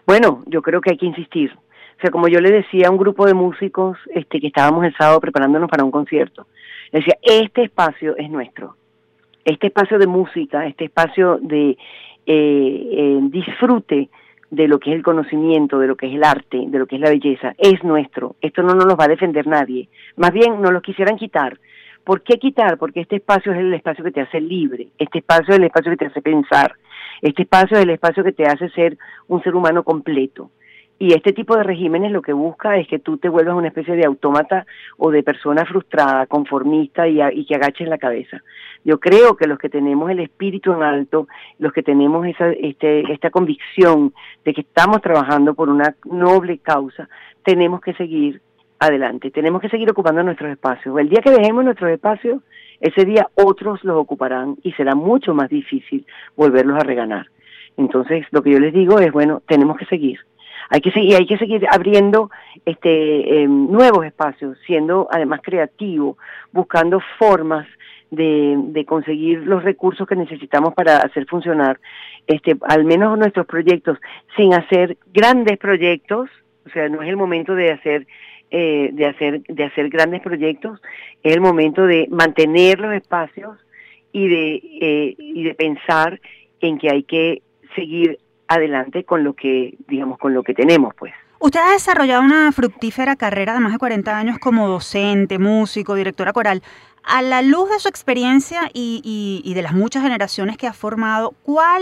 Bueno, 0.07 0.41
yo 0.47 0.63
creo 0.63 0.81
que 0.81 0.89
hay 0.89 0.97
que 0.97 1.05
insistir 1.05 1.55
o 2.01 2.03
sea, 2.03 2.09
como 2.09 2.27
yo 2.27 2.41
le 2.41 2.49
decía 2.49 2.87
a 2.87 2.89
un 2.89 2.97
grupo 2.97 3.27
de 3.27 3.35
músicos 3.35 3.95
este, 4.15 4.39
que 4.39 4.47
estábamos 4.47 4.83
el 4.85 4.95
sábado 4.95 5.19
preparándonos 5.19 5.69
para 5.69 5.83
un 5.83 5.91
concierto, 5.91 6.47
decía, 6.91 7.15
este 7.21 7.61
espacio 7.61 8.17
es 8.17 8.27
nuestro. 8.27 8.75
Este 9.45 9.67
espacio 9.67 9.99
de 9.99 10.07
música, 10.07 10.65
este 10.65 10.85
espacio 10.85 11.37
de 11.39 11.77
eh, 12.25 13.19
disfrute 13.21 14.09
de 14.49 14.67
lo 14.67 14.79
que 14.79 14.89
es 14.89 14.95
el 14.95 15.03
conocimiento, 15.03 15.77
de 15.77 15.85
lo 15.85 15.95
que 15.95 16.07
es 16.07 16.15
el 16.15 16.23
arte, 16.23 16.63
de 16.65 16.79
lo 16.79 16.87
que 16.87 16.95
es 16.95 17.01
la 17.01 17.11
belleza, 17.11 17.53
es 17.59 17.83
nuestro. 17.83 18.35
Esto 18.41 18.63
no 18.63 18.73
nos 18.73 18.85
lo 18.85 18.95
va 18.95 19.05
a 19.05 19.09
defender 19.09 19.45
nadie. 19.45 19.87
Más 20.15 20.31
bien 20.31 20.59
nos 20.59 20.73
lo 20.73 20.81
quisieran 20.81 21.17
quitar. 21.17 21.59
¿Por 22.03 22.23
qué 22.23 22.39
quitar? 22.39 22.79
Porque 22.79 23.01
este 23.01 23.17
espacio 23.17 23.51
es 23.51 23.59
el 23.59 23.75
espacio 23.75 24.03
que 24.03 24.11
te 24.11 24.21
hace 24.21 24.41
libre, 24.41 24.87
este 24.97 25.19
espacio 25.19 25.53
es 25.53 25.59
el 25.59 25.65
espacio 25.65 25.91
que 25.91 25.97
te 25.97 26.05
hace 26.07 26.21
pensar, 26.23 26.73
este 27.21 27.43
espacio 27.43 27.77
es 27.77 27.83
el 27.83 27.91
espacio 27.91 28.23
que 28.23 28.31
te 28.31 28.45
hace 28.45 28.69
ser 28.69 28.97
un 29.27 29.43
ser 29.43 29.53
humano 29.53 29.83
completo. 29.83 30.49
Y 31.01 31.13
este 31.13 31.33
tipo 31.33 31.57
de 31.57 31.63
regímenes 31.63 32.11
lo 32.11 32.21
que 32.21 32.31
busca 32.31 32.77
es 32.77 32.87
que 32.87 32.99
tú 32.99 33.17
te 33.17 33.27
vuelvas 33.27 33.55
una 33.55 33.69
especie 33.69 33.95
de 33.95 34.05
autómata 34.05 34.67
o 34.99 35.09
de 35.09 35.23
persona 35.23 35.65
frustrada, 35.65 36.27
conformista 36.27 37.07
y, 37.07 37.43
que 37.43 37.55
agaches 37.55 37.87
la 37.87 37.97
cabeza. 37.97 38.43
Yo 38.85 38.99
creo 38.99 39.35
que 39.35 39.47
los 39.47 39.57
que 39.57 39.67
tenemos 39.67 40.11
el 40.11 40.19
espíritu 40.19 40.71
en 40.71 40.83
alto, 40.83 41.27
los 41.57 41.73
que 41.73 41.81
tenemos 41.81 42.27
esa, 42.27 42.51
este, 42.51 43.11
esta 43.11 43.31
convicción 43.31 44.13
de 44.45 44.53
que 44.53 44.61
estamos 44.61 45.01
trabajando 45.01 45.55
por 45.55 45.69
una 45.69 45.95
noble 46.05 46.59
causa, 46.59 47.09
tenemos 47.43 47.81
que 47.81 47.95
seguir 47.95 48.39
adelante, 48.77 49.31
tenemos 49.31 49.59
que 49.59 49.69
seguir 49.69 49.89
ocupando 49.89 50.21
nuestros 50.21 50.51
espacios. 50.51 50.95
El 50.99 51.09
día 51.09 51.21
que 51.23 51.31
dejemos 51.31 51.65
nuestros 51.65 51.89
espacios, 51.89 52.43
ese 52.79 53.05
día 53.05 53.27
otros 53.33 53.83
los 53.83 53.97
ocuparán 53.97 54.57
y 54.61 54.71
será 54.73 54.93
mucho 54.93 55.33
más 55.33 55.49
difícil 55.49 56.05
volverlos 56.35 56.77
a 56.77 56.83
reganar. 56.83 57.25
Entonces, 57.75 58.27
lo 58.29 58.43
que 58.43 58.51
yo 58.51 58.59
les 58.59 58.71
digo 58.71 58.99
es, 58.99 59.11
bueno, 59.11 59.41
tenemos 59.47 59.77
que 59.77 59.85
seguir 59.87 60.19
hay 60.71 60.79
que 60.79 60.91
seguir, 60.91 61.15
hay 61.17 61.25
que 61.25 61.37
seguir 61.37 61.67
abriendo 61.69 62.31
este, 62.65 63.43
em, 63.43 63.69
nuevos 63.69 64.05
espacios, 64.05 64.57
siendo 64.65 65.07
además 65.11 65.41
creativo, 65.43 66.17
buscando 66.53 67.01
formas 67.19 67.67
de, 68.09 68.85
conseguir 68.87 69.39
los 69.39 69.63
recursos 69.63 70.07
que 70.07 70.15
necesitamos 70.15 70.73
para 70.73 70.97
hacer 70.97 71.25
funcionar 71.25 71.79
este, 72.25 72.55
al 72.67 72.85
menos 72.85 73.17
nuestros 73.17 73.45
proyectos, 73.45 73.97
sin 74.37 74.53
hacer 74.53 74.97
grandes 75.13 75.57
proyectos, 75.57 76.29
o 76.65 76.69
sea, 76.69 76.87
no 76.87 77.01
es 77.01 77.09
el 77.09 77.17
momento 77.17 77.53
de 77.53 77.71
hacer 77.71 78.07
eh, 78.49 78.89
de 78.93 79.05
hacer 79.05 79.41
de 79.43 79.63
hacer 79.63 79.89
grandes 79.89 80.21
proyectos, 80.21 80.81
es 81.23 81.33
el 81.33 81.41
momento 81.41 81.85
de 81.85 82.07
mantener 82.09 82.79
los 82.79 82.93
espacios 82.93 83.57
y 84.11 84.27
de 84.27 84.55
eh, 84.81 85.15
y 85.17 85.43
de 85.43 85.53
pensar 85.53 86.19
en 86.59 86.77
que 86.77 86.89
hay 86.89 87.03
que 87.03 87.41
seguir 87.75 88.19
adelante 88.53 89.03
con 89.03 89.23
lo 89.23 89.33
que, 89.33 89.75
digamos, 89.87 90.17
con 90.17 90.33
lo 90.33 90.43
que 90.43 90.53
tenemos, 90.53 90.93
pues. 90.95 91.13
Usted 91.39 91.59
ha 91.59 91.71
desarrollado 91.71 92.21
una 92.21 92.51
fructífera 92.51 93.15
carrera 93.15 93.53
de 93.53 93.59
más 93.59 93.71
de 93.71 93.79
40 93.79 94.15
años 94.15 94.37
como 94.37 94.67
docente, 94.67 95.39
músico, 95.39 95.95
directora 95.95 96.33
coral. 96.33 96.61
A 97.03 97.23
la 97.23 97.41
luz 97.41 97.69
de 97.71 97.79
su 97.79 97.89
experiencia 97.89 98.69
y, 98.73 99.41
y, 99.43 99.53
de 99.55 99.61
las 99.63 99.73
muchas 99.73 100.03
generaciones 100.03 100.55
que 100.55 100.67
ha 100.67 100.73
formado, 100.73 101.33
¿cuál 101.41 101.81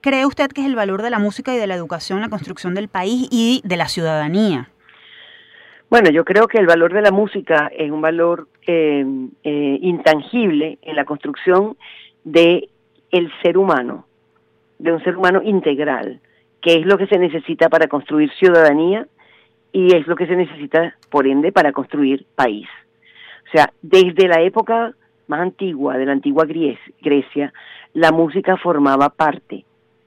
cree 0.00 0.24
usted 0.24 0.48
que 0.48 0.62
es 0.62 0.66
el 0.66 0.74
valor 0.74 1.02
de 1.02 1.10
la 1.10 1.18
música 1.18 1.54
y 1.54 1.58
de 1.58 1.66
la 1.66 1.74
educación 1.74 2.18
en 2.18 2.22
la 2.22 2.30
construcción 2.30 2.74
del 2.74 2.88
país 2.88 3.28
y 3.30 3.60
de 3.64 3.76
la 3.76 3.88
ciudadanía? 3.88 4.70
Bueno, 5.90 6.10
yo 6.10 6.24
creo 6.24 6.48
que 6.48 6.58
el 6.58 6.66
valor 6.66 6.94
de 6.94 7.02
la 7.02 7.10
música 7.10 7.70
es 7.76 7.90
un 7.90 8.00
valor 8.00 8.48
eh, 8.66 9.04
eh, 9.42 9.78
intangible 9.82 10.78
en 10.80 10.96
la 10.96 11.04
construcción 11.04 11.76
de 12.24 12.70
el 13.10 13.30
ser 13.42 13.58
humano, 13.58 14.06
de 14.84 14.92
un 14.92 15.02
ser 15.02 15.16
humano 15.16 15.40
integral, 15.42 16.20
que 16.60 16.74
es 16.74 16.84
lo 16.84 16.98
que 16.98 17.06
se 17.06 17.18
necesita 17.18 17.70
para 17.70 17.88
construir 17.88 18.30
ciudadanía 18.38 19.06
y 19.72 19.96
es 19.96 20.06
lo 20.06 20.14
que 20.14 20.26
se 20.26 20.36
necesita, 20.36 20.94
por 21.10 21.26
ende, 21.26 21.52
para 21.52 21.72
construir 21.72 22.26
país. 22.34 22.68
O 23.48 23.50
sea, 23.50 23.72
desde 23.80 24.28
la 24.28 24.42
época 24.42 24.92
más 25.26 25.40
antigua, 25.40 25.96
de 25.96 26.04
la 26.04 26.12
antigua 26.12 26.44
Grecia, 27.00 27.50
la 27.94 28.12
música 28.12 28.58
formaba 28.58 29.08
parte 29.08 29.64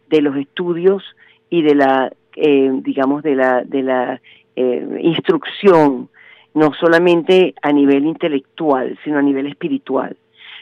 de 0.09 0.21
los 0.21 0.37
estudios 0.37 1.03
y 1.49 1.63
de 1.63 1.73
la, 1.73 2.13
eh, 2.35 2.69
digamos, 2.83 3.23
de 3.23 3.35
la, 3.35 3.63
de 3.63 3.81
la 3.81 4.21
eh, 4.55 4.99
instrucción, 5.01 6.07
no 6.53 6.71
solamente 6.75 7.55
a 7.63 7.71
nivel 7.71 8.05
intelectual, 8.05 8.95
sino 9.03 9.17
a 9.17 9.23
nivel 9.23 9.47
espiritual. 9.47 10.15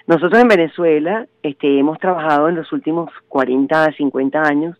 Nosotros 0.07 0.39
en 0.39 0.47
Venezuela 0.47 1.25
este, 1.41 1.79
hemos 1.79 1.97
trabajado 1.97 2.47
en 2.47 2.55
los 2.55 2.71
últimos 2.71 3.09
40 3.27 3.85
a 3.85 3.91
50 3.91 4.39
años 4.39 4.77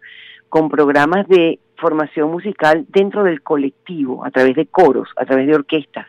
con 0.50 0.70
programas 0.70 1.28
de 1.28 1.60
formación 1.78 2.32
musical 2.32 2.86
dentro 2.90 3.24
del 3.24 3.42
colectivo, 3.42 4.24
a 4.24 4.30
través 4.30 4.56
de 4.56 4.68
coros, 4.68 5.10
a 5.16 5.26
través 5.26 5.48
de 5.48 5.56
orquestas. 5.56 6.08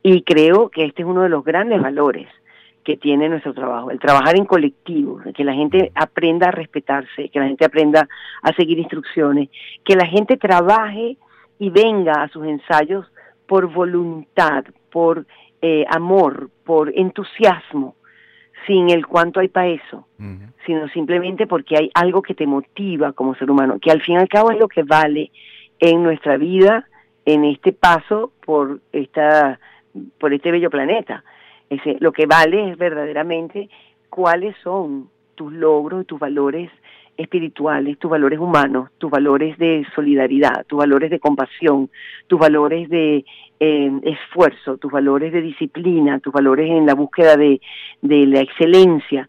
Y 0.00 0.22
creo 0.22 0.68
que 0.68 0.84
este 0.84 1.02
es 1.02 1.08
uno 1.08 1.22
de 1.22 1.28
los 1.28 1.44
grandes 1.44 1.82
valores 1.82 2.28
que 2.84 2.96
tiene 2.96 3.28
nuestro 3.28 3.52
trabajo, 3.52 3.90
el 3.90 3.98
trabajar 3.98 4.36
en 4.36 4.44
colectivo, 4.44 5.20
que 5.34 5.42
la 5.42 5.54
gente 5.54 5.90
aprenda 5.96 6.46
a 6.46 6.52
respetarse, 6.52 7.28
que 7.30 7.40
la 7.40 7.48
gente 7.48 7.64
aprenda 7.64 8.08
a 8.42 8.52
seguir 8.52 8.78
instrucciones, 8.78 9.48
que 9.84 9.96
la 9.96 10.06
gente 10.06 10.36
trabaje 10.36 11.16
y 11.58 11.70
venga 11.70 12.22
a 12.22 12.28
sus 12.28 12.46
ensayos 12.46 13.04
por 13.48 13.66
voluntad, 13.72 14.64
por 14.92 15.26
eh, 15.60 15.84
amor, 15.88 16.48
por 16.64 16.92
entusiasmo, 16.96 17.96
sin 18.66 18.90
el 18.90 19.06
cuánto 19.06 19.40
hay 19.40 19.48
para 19.48 19.68
eso, 19.68 20.06
sino 20.64 20.88
simplemente 20.88 21.46
porque 21.46 21.76
hay 21.76 21.90
algo 21.94 22.22
que 22.22 22.34
te 22.34 22.46
motiva 22.46 23.12
como 23.12 23.34
ser 23.36 23.50
humano, 23.50 23.78
que 23.80 23.90
al 23.90 24.02
fin 24.02 24.16
y 24.16 24.18
al 24.18 24.28
cabo 24.28 24.50
es 24.50 24.58
lo 24.58 24.68
que 24.68 24.82
vale 24.82 25.30
en 25.78 26.02
nuestra 26.02 26.36
vida, 26.36 26.88
en 27.24 27.44
este 27.44 27.72
paso 27.72 28.32
por 28.44 28.80
esta 28.92 29.58
por 30.18 30.32
este 30.32 30.50
bello 30.50 30.70
planeta. 30.70 31.24
Ese, 31.70 31.96
lo 32.00 32.12
que 32.12 32.26
vale 32.26 32.70
es 32.70 32.78
verdaderamente 32.78 33.68
cuáles 34.10 34.56
son 34.62 35.08
tus 35.34 35.52
logros 35.52 36.02
y 36.02 36.06
tus 36.06 36.18
valores 36.18 36.70
espirituales, 37.16 37.98
tus 37.98 38.10
valores 38.10 38.38
humanos, 38.38 38.90
tus 38.98 39.10
valores 39.10 39.56
de 39.58 39.86
solidaridad, 39.94 40.64
tus 40.66 40.78
valores 40.78 41.10
de 41.10 41.20
compasión, 41.20 41.90
tus 42.26 42.38
valores 42.38 42.88
de 42.88 43.24
eh, 43.60 44.00
esfuerzo, 44.02 44.76
tus 44.76 44.92
valores 44.92 45.32
de 45.32 45.40
disciplina, 45.40 46.20
tus 46.20 46.32
valores 46.32 46.70
en 46.70 46.86
la 46.86 46.94
búsqueda 46.94 47.36
de, 47.36 47.60
de 48.02 48.26
la 48.26 48.40
excelencia. 48.40 49.28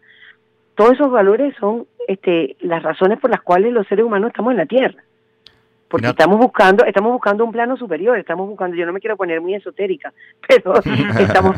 Todos 0.74 0.92
esos 0.92 1.10
valores 1.10 1.54
son 1.58 1.86
este, 2.06 2.56
las 2.60 2.82
razones 2.82 3.18
por 3.18 3.30
las 3.30 3.42
cuales 3.42 3.72
los 3.72 3.86
seres 3.86 4.04
humanos 4.04 4.28
estamos 4.28 4.52
en 4.52 4.58
la 4.58 4.66
Tierra. 4.66 5.02
Porque 5.88 6.08
estamos 6.08 6.38
buscando 6.38 6.84
estamos 6.84 7.12
buscando 7.12 7.46
un 7.46 7.50
plano 7.50 7.74
superior 7.78 8.18
estamos 8.18 8.46
buscando 8.46 8.76
yo 8.76 8.84
no 8.84 8.92
me 8.92 9.00
quiero 9.00 9.16
poner 9.16 9.40
muy 9.40 9.54
esotérica 9.54 10.12
pero 10.46 10.74
estamos 11.18 11.56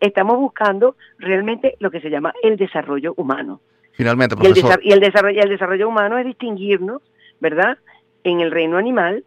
estamos 0.00 0.38
buscando 0.38 0.96
realmente 1.18 1.76
lo 1.78 1.90
que 1.90 2.00
se 2.00 2.08
llama 2.08 2.32
el 2.42 2.56
desarrollo 2.56 3.12
humano 3.18 3.60
finalmente 4.02 4.36
profesor. 4.36 4.80
Y 4.82 4.92
el, 4.92 5.00
desarrollo 5.00 5.42
el 5.42 5.48
desarrollo 5.48 5.88
humano 5.88 6.18
es 6.18 6.26
distinguirnos 6.26 7.02
verdad 7.40 7.78
en 8.24 8.40
el 8.40 8.50
reino 8.50 8.76
animal 8.76 9.24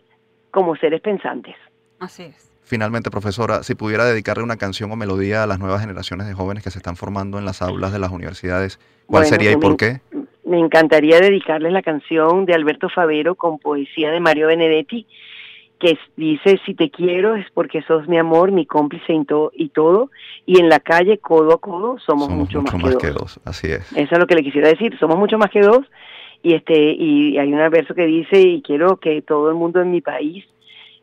como 0.52 0.76
seres 0.76 1.02
pensantes 1.02 1.56
así 2.00 2.24
es 2.24 2.50
Finalmente, 2.66 3.12
profesora, 3.12 3.62
si 3.62 3.76
pudiera 3.76 4.06
dedicarle 4.06 4.42
una 4.42 4.56
canción 4.56 4.90
o 4.90 4.96
melodía 4.96 5.44
a 5.44 5.48
las 5.48 5.60
nuevas 5.60 5.82
generaciones 5.82 6.28
de 6.28 6.34
jóvenes 6.34 6.64
que 6.64 6.72
se 6.72 6.80
están 6.80 6.96
formando 6.96 7.38
en 7.38 7.44
las 7.44 7.62
aulas 7.62 7.92
de 7.92 8.00
las 8.00 8.10
universidades, 8.10 8.80
¿cuál 9.06 9.26
sería 9.26 9.52
y 9.52 9.58
por 9.58 9.76
qué? 9.76 10.00
me 10.46 10.60
encantaría 10.60 11.20
dedicarles 11.20 11.72
la 11.72 11.82
canción 11.82 12.46
de 12.46 12.54
Alberto 12.54 12.90
Favero 12.90 13.36
con 13.36 13.60
poesía 13.60 14.12
de 14.12 14.20
Mario 14.20 14.48
Benedetti, 14.48 15.08
que 15.84 15.98
dice, 16.16 16.60
si 16.66 16.74
te 16.74 16.90
quiero 16.90 17.36
es 17.36 17.46
porque 17.54 17.82
sos 17.84 18.08
mi 18.08 18.18
amor, 18.18 18.52
mi 18.52 18.66
cómplice 18.66 19.14
y, 19.54 19.70
todo, 19.70 20.10
y 20.46 20.60
en 20.60 20.70
la 20.70 20.80
calle, 20.80 21.18
codo 21.18 21.54
a 21.54 21.58
codo, 21.60 21.98
somos, 22.00 22.30
mucho, 22.30 22.62
más, 22.62 22.96
que, 22.96 23.12
dos. 23.12 23.40
Así 23.44 23.68
es. 23.68 23.92
Eso 23.92 24.14
es 24.14 24.20
lo 24.20 24.26
que 24.26 24.36
le 24.36 24.44
quisiera 24.44 24.70
decir, 24.70 24.98
somos 24.98 25.18
mucho 25.18 25.38
más 25.38 25.52
que 25.52 25.62
dos, 25.62 25.86
y, 26.42 26.54
este, 26.54 26.94
y 26.94 27.38
hay 27.38 27.52
un 27.54 27.70
verso 27.70 27.94
que 27.94 28.06
dice, 28.06 28.40
y 28.40 28.62
quiero 28.62 28.98
que 28.98 29.22
todo 29.22 29.50
el 29.50 29.56
mundo 29.56 29.82
en 29.82 29.92
mi 29.92 30.02
país 30.02 30.46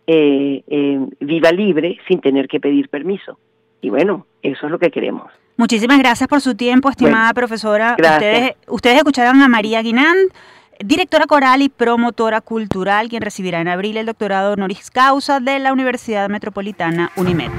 eh, 0.06 0.62
eh, 0.66 0.98
viva 1.20 1.52
libre 1.52 1.98
sin 2.08 2.20
tener 2.20 2.48
que 2.48 2.58
pedir 2.58 2.88
permiso. 2.88 3.38
Y 3.82 3.90
bueno, 3.90 4.26
eso 4.42 4.66
es 4.66 4.72
lo 4.72 4.78
que 4.78 4.90
queremos. 4.90 5.30
Muchísimas 5.56 5.98
gracias 5.98 6.28
por 6.28 6.40
su 6.40 6.54
tiempo, 6.54 6.88
estimada 6.88 7.32
profesora. 7.34 7.96
Ustedes, 7.98 8.54
ustedes 8.66 8.96
escucharon 8.96 9.42
a 9.42 9.48
María 9.48 9.82
Guinand, 9.82 10.32
directora 10.84 11.26
coral 11.26 11.62
y 11.62 11.68
promotora 11.68 12.40
cultural, 12.40 13.08
quien 13.08 13.22
recibirá 13.22 13.60
en 13.60 13.68
abril 13.68 13.96
el 13.96 14.06
doctorado 14.06 14.52
honoris 14.52 14.90
causa 14.90 15.40
de 15.40 15.58
la 15.58 15.72
Universidad 15.72 16.28
Metropolitana 16.28 17.12
UNIMED. 17.16 17.50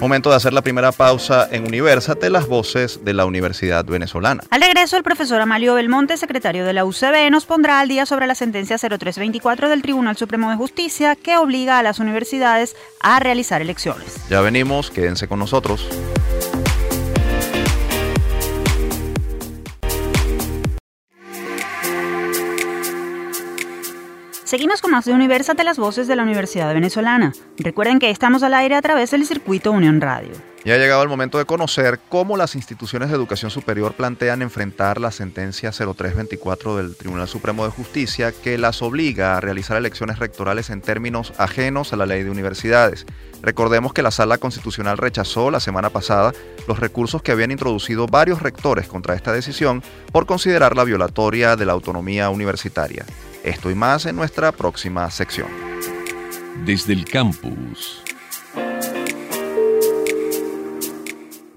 Momento 0.00 0.28
de 0.28 0.36
hacer 0.36 0.52
la 0.52 0.62
primera 0.62 0.90
pausa 0.90 1.48
en 1.52 1.64
Universate, 1.64 2.28
las 2.28 2.48
voces 2.48 3.04
de 3.04 3.14
la 3.14 3.26
Universidad 3.26 3.84
Venezolana. 3.84 4.42
Al 4.50 4.60
regreso, 4.60 4.96
el 4.96 5.04
profesor 5.04 5.40
Amalio 5.40 5.74
Belmonte, 5.74 6.16
secretario 6.16 6.64
de 6.64 6.72
la 6.72 6.84
UCB, 6.84 7.30
nos 7.30 7.46
pondrá 7.46 7.78
al 7.78 7.88
día 7.88 8.04
sobre 8.04 8.26
la 8.26 8.34
sentencia 8.34 8.76
0324 8.76 9.68
del 9.68 9.82
Tribunal 9.82 10.16
Supremo 10.16 10.50
de 10.50 10.56
Justicia 10.56 11.14
que 11.14 11.36
obliga 11.36 11.78
a 11.78 11.82
las 11.84 12.00
universidades 12.00 12.74
a 13.00 13.20
realizar 13.20 13.62
elecciones. 13.62 14.16
Ya 14.28 14.40
venimos, 14.40 14.90
quédense 14.90 15.28
con 15.28 15.38
nosotros. 15.38 15.88
Seguimos 24.54 24.80
con 24.80 24.92
más 24.92 25.04
de 25.04 25.12
Universate, 25.12 25.64
las 25.64 25.78
voces 25.78 26.06
de 26.06 26.14
la 26.14 26.22
Universidad 26.22 26.72
Venezolana. 26.72 27.32
Recuerden 27.58 27.98
que 27.98 28.10
estamos 28.10 28.44
al 28.44 28.54
aire 28.54 28.76
a 28.76 28.82
través 28.82 29.10
del 29.10 29.26
circuito 29.26 29.72
Unión 29.72 30.00
Radio. 30.00 30.30
Ya 30.64 30.74
ha 30.74 30.78
llegado 30.78 31.02
el 31.02 31.08
momento 31.08 31.38
de 31.38 31.44
conocer 31.44 31.98
cómo 32.08 32.36
las 32.36 32.54
instituciones 32.54 33.08
de 33.08 33.16
educación 33.16 33.50
superior 33.50 33.94
plantean 33.94 34.42
enfrentar 34.42 35.00
la 35.00 35.10
sentencia 35.10 35.72
0324 35.72 36.76
del 36.76 36.94
Tribunal 36.94 37.26
Supremo 37.26 37.64
de 37.64 37.72
Justicia 37.72 38.30
que 38.30 38.56
las 38.56 38.80
obliga 38.80 39.36
a 39.36 39.40
realizar 39.40 39.76
elecciones 39.76 40.20
rectorales 40.20 40.70
en 40.70 40.82
términos 40.82 41.32
ajenos 41.36 41.92
a 41.92 41.96
la 41.96 42.06
ley 42.06 42.22
de 42.22 42.30
universidades. 42.30 43.06
Recordemos 43.42 43.92
que 43.92 44.02
la 44.02 44.12
Sala 44.12 44.38
Constitucional 44.38 44.98
rechazó 44.98 45.50
la 45.50 45.58
semana 45.58 45.90
pasada 45.90 46.32
los 46.68 46.78
recursos 46.78 47.22
que 47.22 47.32
habían 47.32 47.50
introducido 47.50 48.06
varios 48.06 48.40
rectores 48.40 48.86
contra 48.86 49.16
esta 49.16 49.32
decisión 49.32 49.82
por 50.12 50.26
considerarla 50.26 50.84
violatoria 50.84 51.56
de 51.56 51.66
la 51.66 51.72
autonomía 51.72 52.30
universitaria. 52.30 53.04
Esto 53.44 53.70
y 53.70 53.74
más 53.74 54.06
en 54.06 54.16
nuestra 54.16 54.52
próxima 54.52 55.10
sección. 55.10 55.48
Desde 56.64 56.94
el 56.94 57.04
campus. 57.04 58.03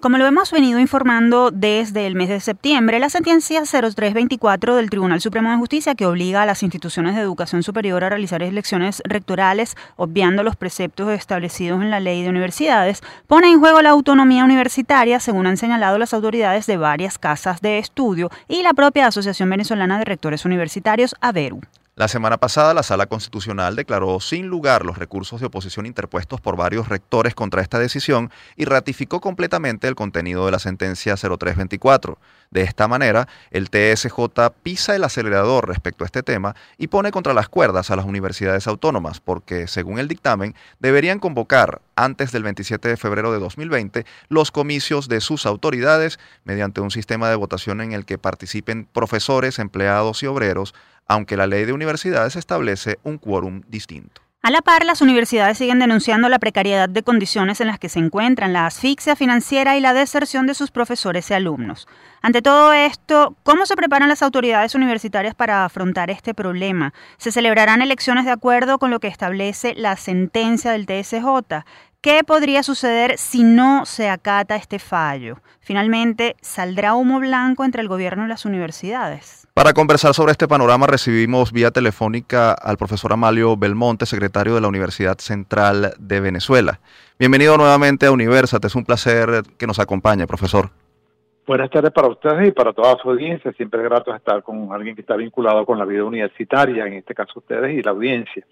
Como 0.08 0.20
lo 0.20 0.26
hemos 0.26 0.52
venido 0.52 0.80
informando 0.80 1.52
desde 1.52 2.08
el 2.08 2.16
mes 2.16 2.30
de 2.30 2.40
septiembre, 2.40 2.98
la 2.98 3.10
sentencia 3.10 3.64
0324 3.64 4.78
del 4.78 4.90
Tribunal 4.90 5.20
Supremo 5.20 5.52
de 5.52 5.58
Justicia 5.58 5.96
que 5.96 6.06
obliga 6.06 6.44
a 6.44 6.46
las 6.46 6.64
instituciones 6.64 7.14
de 7.14 7.22
educación 7.22 7.62
superior 7.62 8.06
a 8.06 8.10
realizar 8.12 8.42
elecciones 8.42 9.02
rectorales, 9.04 9.76
obviando 9.98 10.44
los 10.44 10.56
preceptos 10.56 11.10
establecidos 11.12 11.82
en 11.82 11.92
la 11.92 12.00
ley 12.00 12.24
de 12.24 12.30
universidades, 12.30 13.02
pone 13.28 13.52
en 13.52 13.60
juego 13.60 13.82
la 13.82 13.90
autonomía 13.90 14.46
universitaria, 14.46 15.20
según 15.20 15.46
han 15.46 15.58
señalado 15.58 15.98
las 15.98 16.14
autoridades 16.14 16.68
de 16.68 16.78
varias 16.78 17.18
casas 17.18 17.60
de 17.60 17.78
estudio 17.78 18.30
y 18.48 18.64
la 18.64 18.74
propia 18.74 19.08
Asociación 19.08 19.50
Venezolana 19.50 20.00
de 20.00 20.06
Rectores 20.06 20.46
Universitarios, 20.46 21.16
AVERU. 21.20 21.60
La 21.98 22.08
semana 22.08 22.38
pasada, 22.38 22.76
la 22.76 22.84
Sala 22.84 23.08
Constitucional 23.08 23.76
declaró 23.76 24.20
sin 24.20 24.46
lugar 24.46 24.86
los 24.86 25.00
recursos 25.00 25.40
de 25.40 25.48
oposición 25.48 25.88
interpuestos 25.88 26.40
por 26.40 26.56
varios 26.56 26.90
rectores 26.90 27.34
contra 27.34 27.64
esta 27.64 27.80
decisión 27.80 28.30
y 28.56 28.66
ratificó 28.66 29.20
completamente 29.20 29.88
el 29.88 29.96
contenido 29.96 30.46
de 30.46 30.52
la 30.52 30.60
sentencia 30.60 31.16
0324. 31.16 32.20
De 32.52 32.62
esta 32.62 32.88
manera, 32.88 33.28
el 33.50 33.72
TSJ 33.72 34.14
pisa 34.62 34.96
el 34.96 35.06
acelerador 35.06 35.68
respecto 35.68 36.04
a 36.04 36.06
este 36.06 36.22
tema 36.22 36.56
y 36.78 36.86
pone 36.86 37.10
contra 37.10 37.34
las 37.34 37.50
cuerdas 37.50 37.90
a 37.90 37.96
las 37.96 38.06
universidades 38.06 38.68
autónomas, 38.68 39.20
porque, 39.20 39.68
según 39.68 39.98
el 39.98 40.08
dictamen, 40.08 40.54
deberían 40.78 41.18
convocar 41.18 41.82
antes 41.96 42.32
del 42.32 42.44
27 42.44 42.90
de 42.90 42.98
febrero 42.98 43.34
de 43.34 43.40
2020 43.40 44.06
los 44.30 44.52
comicios 44.52 45.08
de 45.08 45.20
sus 45.20 45.48
autoridades 45.48 46.20
mediante 46.44 46.80
un 46.80 46.92
sistema 46.92 47.28
de 47.28 47.38
votación 47.38 47.82
en 47.82 47.94
el 47.94 48.06
que 48.06 48.20
participen 48.20 48.86
profesores, 48.86 49.58
empleados 49.58 50.22
y 50.22 50.28
obreros 50.28 50.76
aunque 51.08 51.38
la 51.38 51.48
ley 51.48 51.66
de 51.66 51.74
universidades 51.74 52.36
establece 52.36 53.00
un 53.04 53.18
quórum 53.18 53.62
distinto. 53.68 54.22
A 54.44 54.52
la 54.52 54.62
par, 54.62 54.86
las 54.86 55.02
universidades 55.02 55.58
siguen 55.58 55.80
denunciando 55.80 56.30
la 56.30 56.40
precariedad 56.40 56.88
de 56.88 57.04
condiciones 57.04 57.60
en 57.60 57.68
las 57.68 57.80
que 57.80 57.90
se 57.90 58.00
encuentran, 58.00 58.54
la 58.54 58.66
asfixia 58.68 59.16
financiera 59.18 59.76
y 59.76 59.82
la 59.82 59.94
deserción 59.94 60.48
de 60.48 60.54
sus 60.54 60.72
profesores 60.72 61.30
y 61.30 61.34
alumnos. 61.34 61.86
Ante 62.22 62.42
todo 62.42 62.72
esto, 62.72 63.36
¿cómo 63.44 63.66
se 63.66 63.76
preparan 63.76 64.08
las 64.08 64.22
autoridades 64.22 64.74
universitarias 64.74 65.36
para 65.36 65.66
afrontar 65.66 66.10
este 66.12 66.34
problema? 66.34 66.94
¿Se 67.18 67.32
celebrarán 67.32 67.82
elecciones 67.82 68.24
de 68.24 68.32
acuerdo 68.32 68.78
con 68.78 68.90
lo 68.90 69.00
que 69.02 69.08
establece 69.08 69.74
la 69.76 69.98
sentencia 69.98 70.72
del 70.72 70.86
TSJ? 70.86 71.66
¿Qué 72.00 72.24
podría 72.24 72.64
suceder 72.64 73.18
si 73.18 73.44
no 73.44 73.86
se 73.86 74.08
acata 74.08 74.56
este 74.56 74.80
fallo? 74.80 75.42
Finalmente, 75.60 76.38
¿saldrá 76.42 76.94
humo 76.94 77.20
blanco 77.20 77.66
entre 77.66 77.82
el 77.82 77.90
gobierno 77.90 78.24
y 78.24 78.30
las 78.30 78.46
universidades? 78.46 79.47
Para 79.58 79.74
conversar 79.74 80.14
sobre 80.14 80.34
este 80.34 80.48
panorama 80.48 80.86
recibimos 80.86 81.52
vía 81.52 81.72
telefónica 81.72 82.52
al 82.52 82.78
profesor 82.78 83.14
Amalio 83.14 83.58
Belmonte, 83.58 84.06
secretario 84.06 84.54
de 84.54 84.62
la 84.62 84.68
Universidad 84.68 85.18
Central 85.18 85.96
de 85.98 86.20
Venezuela. 86.20 86.80
Bienvenido 87.18 87.58
nuevamente 87.58 88.06
a 88.06 88.12
Universat, 88.12 88.64
es 88.66 88.76
un 88.76 88.86
placer 88.86 89.42
que 89.58 89.66
nos 89.66 89.80
acompañe, 89.80 90.28
profesor. 90.28 90.70
Buenas 91.48 91.72
tardes 91.72 91.92
para 91.92 92.08
ustedes 92.08 92.50
y 92.50 92.52
para 92.52 92.72
toda 92.72 92.98
su 93.02 93.10
audiencia. 93.10 93.52
Siempre 93.54 93.82
es 93.82 93.90
grato 93.90 94.14
estar 94.14 94.44
con 94.44 94.72
alguien 94.72 94.94
que 94.94 95.02
está 95.02 95.16
vinculado 95.16 95.66
con 95.66 95.80
la 95.80 95.86
vida 95.86 96.04
universitaria, 96.04 96.86
en 96.86 96.94
este 96.94 97.16
caso 97.16 97.40
ustedes 97.40 97.80
y 97.80 97.82
la 97.82 97.90
audiencia. 97.90 98.46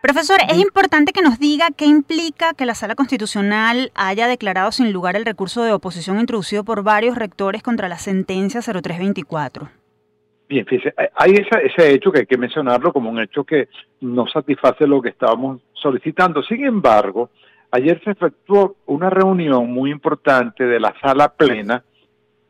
Profesor, 0.00 0.38
es 0.48 0.56
importante 0.56 1.12
que 1.12 1.20
nos 1.20 1.38
diga 1.38 1.66
qué 1.76 1.84
implica 1.84 2.54
que 2.54 2.64
la 2.64 2.74
Sala 2.74 2.94
Constitucional 2.94 3.92
haya 3.94 4.26
declarado 4.26 4.72
sin 4.72 4.90
lugar 4.90 5.16
el 5.16 5.26
recurso 5.26 5.64
de 5.64 5.72
oposición 5.72 6.18
introducido 6.18 6.64
por 6.64 6.82
varios 6.82 7.14
rectores 7.14 7.62
contra 7.62 7.90
la 7.90 7.98
sentencia 7.98 8.62
0324. 8.62 9.68
Bien, 10.48 10.64
fíjese, 10.64 10.94
hay 11.14 11.32
ese 11.32 11.92
hecho 11.92 12.12
que 12.12 12.20
hay 12.20 12.26
que 12.26 12.38
mencionarlo 12.38 12.92
como 12.92 13.10
un 13.10 13.20
hecho 13.20 13.42
que 13.44 13.68
no 14.00 14.26
satisface 14.28 14.86
lo 14.86 15.02
que 15.02 15.08
estábamos 15.08 15.60
solicitando. 15.74 16.42
Sin 16.42 16.64
embargo, 16.64 17.30
ayer 17.72 18.00
se 18.04 18.12
efectuó 18.12 18.76
una 18.86 19.10
reunión 19.10 19.72
muy 19.72 19.90
importante 19.90 20.64
de 20.64 20.78
la 20.78 20.94
Sala 21.00 21.28
Plena 21.30 21.82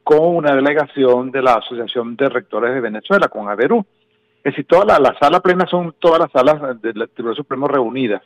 con 0.04 0.36
una 0.36 0.54
delegación 0.54 1.30
de 1.32 1.42
la 1.42 1.54
Asociación 1.54 2.14
de 2.16 2.28
Rectores 2.28 2.74
de 2.74 2.80
Venezuela, 2.80 3.28
con 3.28 3.48
Averú. 3.48 3.84
Es 4.44 4.52
decir, 4.52 4.66
toda 4.66 5.00
la, 5.00 5.16
sala 5.18 5.40
plena 5.40 5.66
son 5.66 5.96
todas 5.98 6.20
las 6.20 6.30
salas 6.30 6.80
del 6.80 7.08
Tribunal 7.12 7.34
Supremo 7.34 7.66
reunidas. 7.66 8.22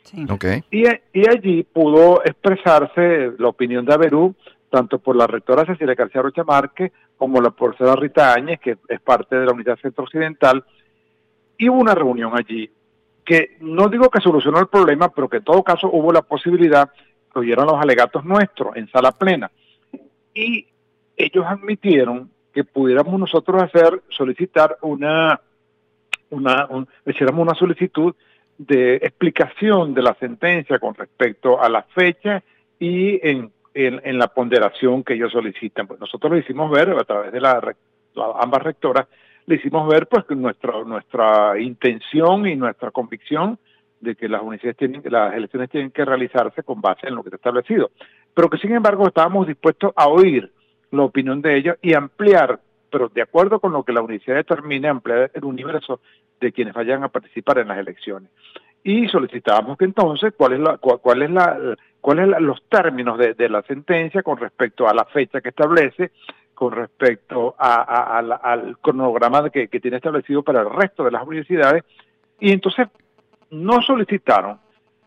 Y, 0.69 0.83
y, 0.83 1.27
allí 1.27 1.63
pudo 1.63 2.23
expresarse 2.23 3.31
la 3.39 3.47
opinión 3.47 3.83
de 3.85 3.95
Averú, 3.95 4.35
tanto 4.69 4.99
por 4.99 5.15
la 5.15 5.25
rectora 5.25 5.65
Cecilia 5.65 5.95
García 5.95 6.21
Rocha 6.21 6.43
Márquez 6.43 6.91
como 7.21 7.39
la 7.39 7.51
profesora 7.51 7.95
Rita 7.95 8.33
Áñez, 8.33 8.59
que 8.59 8.77
es 8.87 8.99
parte 8.99 9.35
de 9.35 9.45
la 9.45 9.51
Unidad 9.51 9.77
Centro 9.79 10.05
Occidental. 10.05 10.65
Y 11.55 11.69
hubo 11.69 11.79
una 11.79 11.93
reunión 11.93 12.31
allí 12.35 12.67
que 13.23 13.57
no 13.59 13.89
digo 13.89 14.09
que 14.09 14.19
solucionó 14.19 14.57
el 14.57 14.65
problema, 14.65 15.09
pero 15.09 15.29
que 15.29 15.37
en 15.37 15.43
todo 15.43 15.61
caso 15.61 15.87
hubo 15.93 16.11
la 16.11 16.23
posibilidad 16.23 16.89
que 17.31 17.39
oyeran 17.39 17.67
los 17.67 17.79
alegatos 17.79 18.25
nuestros 18.25 18.75
en 18.75 18.89
sala 18.89 19.11
plena. 19.11 19.51
Y 20.33 20.65
ellos 21.15 21.45
admitieron 21.47 22.31
que 22.51 22.63
pudiéramos 22.63 23.19
nosotros 23.19 23.61
hacer, 23.61 24.01
solicitar 24.09 24.79
una 24.81 25.39
una, 26.31 26.67
hiciéramos 27.05 27.43
una 27.43 27.53
solicitud 27.53 28.15
de 28.57 28.95
explicación 28.95 29.93
de 29.93 30.01
la 30.01 30.15
sentencia 30.15 30.79
con 30.79 30.95
respecto 30.95 31.61
a 31.61 31.69
la 31.69 31.83
fecha 31.83 32.41
y 32.79 33.19
en, 33.21 33.51
en, 33.73 34.17
la 34.17 34.27
ponderación 34.27 35.03
que 35.03 35.13
ellos 35.13 35.31
solicitan. 35.31 35.87
Pues 35.87 35.99
nosotros 35.99 36.31
lo 36.31 36.37
hicimos 36.37 36.69
ver 36.71 36.89
a 36.91 37.03
través 37.03 37.31
de 37.31 37.41
la, 37.41 37.75
ambas 38.39 38.63
rectoras, 38.63 39.07
le 39.45 39.55
hicimos 39.55 39.87
ver 39.87 40.07
pues 40.07 40.25
nuestra, 40.29 40.83
nuestra 40.83 41.59
intención 41.59 42.47
y 42.47 42.55
nuestra 42.55 42.91
convicción 42.91 43.57
de 43.99 44.15
que 44.15 44.27
las 44.27 44.41
universidades 44.41 44.77
tienen, 44.77 45.01
las 45.05 45.33
elecciones 45.33 45.69
tienen 45.69 45.91
que 45.91 46.05
realizarse 46.05 46.63
con 46.63 46.81
base 46.81 47.07
en 47.07 47.15
lo 47.15 47.23
que 47.23 47.29
está 47.29 47.37
establecido, 47.37 47.91
pero 48.33 48.49
que 48.49 48.57
sin 48.57 48.73
embargo 48.73 49.07
estábamos 49.07 49.47
dispuestos 49.47 49.93
a 49.95 50.07
oír 50.07 50.51
la 50.91 51.03
opinión 51.03 51.41
de 51.41 51.57
ellos 51.57 51.77
y 51.81 51.93
ampliar 51.93 52.59
pero 52.91 53.09
de 53.09 53.21
acuerdo 53.21 53.59
con 53.59 53.71
lo 53.71 53.83
que 53.83 53.93
la 53.93 54.01
universidad 54.01 54.35
determine, 54.35 54.89
ampliar 54.89 55.31
el 55.33 55.45
universo 55.45 56.01
de 56.39 56.51
quienes 56.51 56.73
vayan 56.73 57.03
a 57.03 57.09
participar 57.09 57.59
en 57.59 57.69
las 57.69 57.79
elecciones. 57.79 58.29
Y 58.83 59.07
solicitábamos 59.07 59.77
que 59.77 59.85
entonces, 59.85 60.33
¿cuál 60.35 60.53
es 60.53 60.59
la, 60.59 60.77
cuál, 60.77 61.21
es 61.21 61.29
la, 61.29 61.75
cuáles 61.99 62.31
son 62.31 62.45
los 62.45 62.63
términos 62.67 63.17
de, 63.17 63.49
la 63.49 63.61
sentencia 63.63 64.23
con 64.23 64.37
respecto 64.37 64.87
a 64.87 64.93
la 64.93 65.05
fecha 65.05 65.41
que 65.41 65.49
establece, 65.49 66.11
con 66.53 66.73
respecto 66.73 67.55
al 67.57 68.77
cronograma 68.81 69.49
que, 69.49 69.67
que 69.67 69.79
tiene 69.79 69.97
establecido 69.97 70.43
para 70.43 70.61
el 70.61 70.69
resto 70.69 71.03
de 71.03 71.11
las 71.11 71.25
universidades. 71.25 71.83
Y 72.39 72.51
entonces 72.51 72.87
no 73.51 73.81
solicitaron 73.81 74.59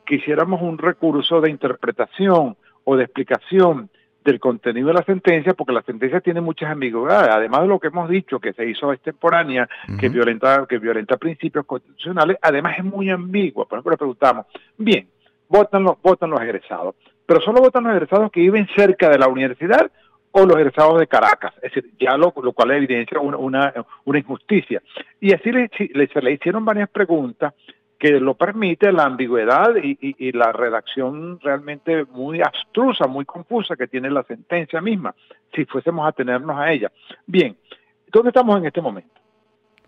que 0.06 0.16
hiciéramos 0.16 0.62
un 0.62 0.78
recurso 0.78 1.40
de 1.40 1.50
interpretación 1.50 2.56
o 2.84 2.96
de 2.96 3.04
explicación 3.04 3.90
del 4.24 4.40
contenido 4.40 4.88
de 4.88 4.94
la 4.94 5.04
sentencia, 5.04 5.52
porque 5.54 5.72
la 5.72 5.82
sentencia 5.82 6.20
tiene 6.20 6.40
muchas 6.40 6.70
ambigüedades, 6.70 7.28
además 7.30 7.62
de 7.62 7.68
lo 7.68 7.78
que 7.78 7.88
hemos 7.88 8.08
dicho, 8.08 8.40
que 8.40 8.52
se 8.54 8.66
hizo 8.66 8.92
extemporánea, 8.92 9.68
que 10.00 10.08
violenta, 10.08 10.66
que 10.66 10.78
violenta 10.78 11.16
principios 11.18 11.66
constitucionales, 11.66 12.38
además 12.40 12.78
es 12.78 12.84
muy 12.84 13.10
ambigua. 13.10 13.66
Por 13.66 13.78
ejemplo, 13.78 13.90
le 13.92 13.98
preguntamos, 13.98 14.46
bien, 14.78 15.08
votan 15.48 15.82
los, 15.82 16.00
votan 16.00 16.30
los 16.30 16.40
egresados, 16.40 16.94
pero 17.26 17.40
solo 17.40 17.60
votan 17.60 17.84
los 17.84 17.92
egresados 17.92 18.30
que 18.32 18.40
viven 18.40 18.66
cerca 18.74 19.10
de 19.10 19.18
la 19.18 19.28
universidad 19.28 19.90
o 20.32 20.46
los 20.46 20.56
egresados 20.56 20.98
de 20.98 21.06
Caracas, 21.06 21.54
es 21.62 21.72
decir, 21.72 21.92
ya 22.00 22.16
lo, 22.16 22.32
lo 22.42 22.52
cual 22.52 22.72
evidencia 22.72 23.20
una, 23.20 23.36
una, 23.36 23.72
una 24.04 24.18
injusticia. 24.18 24.82
Y 25.20 25.32
así 25.32 25.52
le, 25.52 25.70
le, 25.92 26.08
le 26.12 26.32
hicieron 26.32 26.64
varias 26.64 26.88
preguntas 26.88 27.54
que 28.04 28.20
lo 28.20 28.34
permite 28.34 28.92
la 28.92 29.04
ambigüedad 29.04 29.76
y, 29.82 30.32
la 30.32 30.52
redacción 30.52 31.40
realmente 31.40 32.04
muy 32.12 32.42
abstrusa, 32.42 33.06
muy 33.06 33.24
confusa 33.24 33.76
que 33.76 33.86
tiene 33.86 34.10
la 34.10 34.22
sentencia 34.24 34.82
misma, 34.82 35.14
si 35.54 35.64
fuésemos 35.64 36.06
a 36.06 36.12
tenernos 36.12 36.54
a 36.54 36.70
ella. 36.70 36.92
Bien, 37.26 37.56
¿dónde 38.12 38.28
estamos 38.28 38.58
en 38.58 38.66
este 38.66 38.82
momento? 38.82 39.08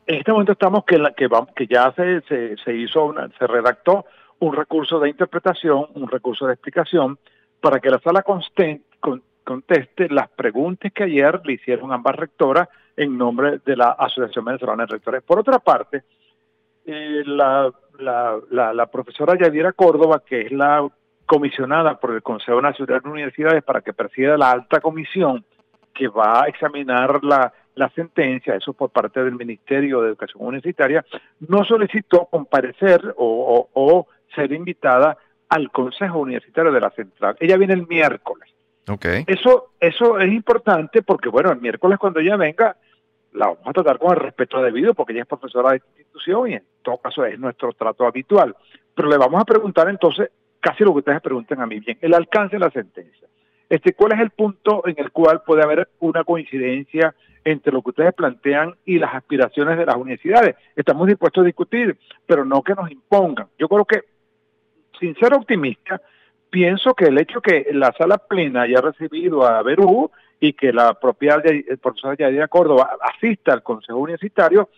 En 0.06 0.14
este 0.14 0.32
momento 0.32 0.52
estamos 0.52 0.82
que, 0.86 1.66
ya 1.68 1.92
se, 1.92 2.22
se, 2.64 2.74
hizo, 2.74 3.14
se 3.38 3.46
redactó 3.46 4.06
un 4.38 4.56
recurso 4.56 4.98
de 4.98 5.10
interpretación, 5.10 5.84
un 5.92 6.08
recurso 6.08 6.46
de 6.46 6.54
explicación, 6.54 7.18
para 7.60 7.80
que 7.80 7.90
la 7.90 7.98
sala 7.98 8.24
conteste 9.44 10.08
las 10.08 10.30
preguntas 10.30 10.90
que 10.90 11.04
ayer 11.04 11.38
le 11.44 11.52
hicieron 11.52 11.92
ambas 11.92 12.16
rectoras 12.16 12.66
en 12.96 13.18
nombre 13.18 13.60
de 13.62 13.76
la 13.76 13.90
Asociación 13.90 14.46
Venezolana 14.46 14.86
de 14.86 14.92
Rectores. 14.92 15.22
Por 15.22 15.38
otra 15.38 15.58
parte, 15.58 16.04
eh, 16.86 17.24
la 17.26 17.70
la, 17.98 18.40
la, 18.50 18.86
profesora 18.86 19.38
Yadira 19.38 19.72
Córdoba, 19.72 20.22
que 20.26 20.42
es 20.42 20.52
la 20.52 20.86
comisionada 21.26 21.98
por 21.98 22.14
el 22.14 22.22
Consejo 22.22 22.62
Nacional 22.62 23.00
de 23.02 23.10
Universidades 23.10 23.62
para 23.64 23.80
que 23.80 23.92
presida 23.92 24.36
la 24.36 24.50
alta 24.50 24.80
comisión 24.80 25.44
que 25.92 26.08
va 26.08 26.44
a 26.44 26.48
examinar 26.48 27.24
la, 27.24 27.52
la 27.74 27.90
sentencia, 27.90 28.54
eso 28.54 28.72
por 28.72 28.90
parte 28.90 29.22
del 29.22 29.34
Ministerio 29.34 30.00
de 30.00 30.08
Educación 30.08 30.44
Universitaria, 30.44 31.04
no 31.40 31.64
solicitó 31.64 32.26
comparecer 32.26 33.14
o, 33.16 33.68
o, 33.72 34.06
ser 34.34 34.52
invitada 34.52 35.16
al 35.48 35.70
Consejo 35.70 36.18
Universitario 36.18 36.72
de 36.72 36.80
la 36.80 36.90
Central. 36.90 37.36
Ella 37.40 37.56
viene 37.56 37.74
el 37.74 37.86
miércoles. 37.86 38.50
Okay. 38.88 39.24
Eso, 39.26 39.70
eso 39.80 40.18
es 40.18 40.30
importante 40.32 41.02
porque, 41.02 41.28
bueno, 41.28 41.50
el 41.50 41.60
miércoles 41.60 41.98
cuando 41.98 42.20
ella 42.20 42.36
venga, 42.36 42.76
la 43.32 43.46
vamos 43.48 43.66
a 43.66 43.72
tratar 43.72 43.98
con 43.98 44.12
el 44.12 44.20
respeto 44.20 44.62
debido 44.62 44.94
porque 44.94 45.12
ella 45.12 45.22
es 45.22 45.28
profesora 45.28 45.70
de 45.70 45.82
institución 45.98 46.50
y 46.50 46.54
en 46.54 46.62
todo 46.82 46.98
caso 46.98 47.24
es 47.24 47.38
nuestro 47.38 47.72
trato 47.72 48.06
habitual. 48.06 48.56
Pero 48.94 49.08
le 49.08 49.18
vamos 49.18 49.40
a 49.40 49.44
preguntar 49.44 49.88
entonces 49.88 50.30
casi 50.60 50.84
lo 50.84 50.92
que 50.92 50.98
ustedes 50.98 51.20
preguntan 51.20 51.60
a 51.60 51.66
mí 51.66 51.80
bien, 51.80 51.98
el 52.00 52.14
alcance 52.14 52.56
de 52.56 52.60
la 52.60 52.70
sentencia. 52.70 53.28
Este, 53.68 53.92
¿Cuál 53.94 54.12
es 54.12 54.20
el 54.20 54.30
punto 54.30 54.86
en 54.86 54.94
el 54.98 55.10
cual 55.10 55.42
puede 55.44 55.62
haber 55.62 55.88
una 56.00 56.24
coincidencia 56.24 57.14
entre 57.44 57.72
lo 57.72 57.82
que 57.82 57.90
ustedes 57.90 58.14
plantean 58.14 58.74
y 58.84 58.98
las 58.98 59.14
aspiraciones 59.14 59.76
de 59.76 59.86
las 59.86 59.96
universidades? 59.96 60.56
Estamos 60.74 61.06
dispuestos 61.06 61.42
a 61.42 61.46
discutir, 61.46 61.96
pero 62.26 62.44
no 62.44 62.62
que 62.62 62.74
nos 62.74 62.90
impongan. 62.90 63.48
Yo 63.58 63.68
creo 63.68 63.84
que, 63.84 64.02
sin 65.00 65.14
ser 65.16 65.34
optimista, 65.34 66.00
pienso 66.50 66.94
que 66.94 67.06
el 67.06 67.18
hecho 67.18 67.40
que 67.40 67.66
la 67.72 67.92
sala 67.98 68.18
plena 68.18 68.62
haya 68.62 68.80
recibido 68.80 69.46
a 69.46 69.62
Berú 69.62 70.10
y 70.40 70.52
que 70.52 70.72
la 70.72 70.94
propia 70.94 71.36
el 71.44 71.78
profesor 71.78 72.16
Yadira 72.16 72.48
Córdoba 72.48 72.96
asista 73.00 73.52
al 73.52 73.62
Consejo 73.62 73.98
Universitario, 73.98 74.68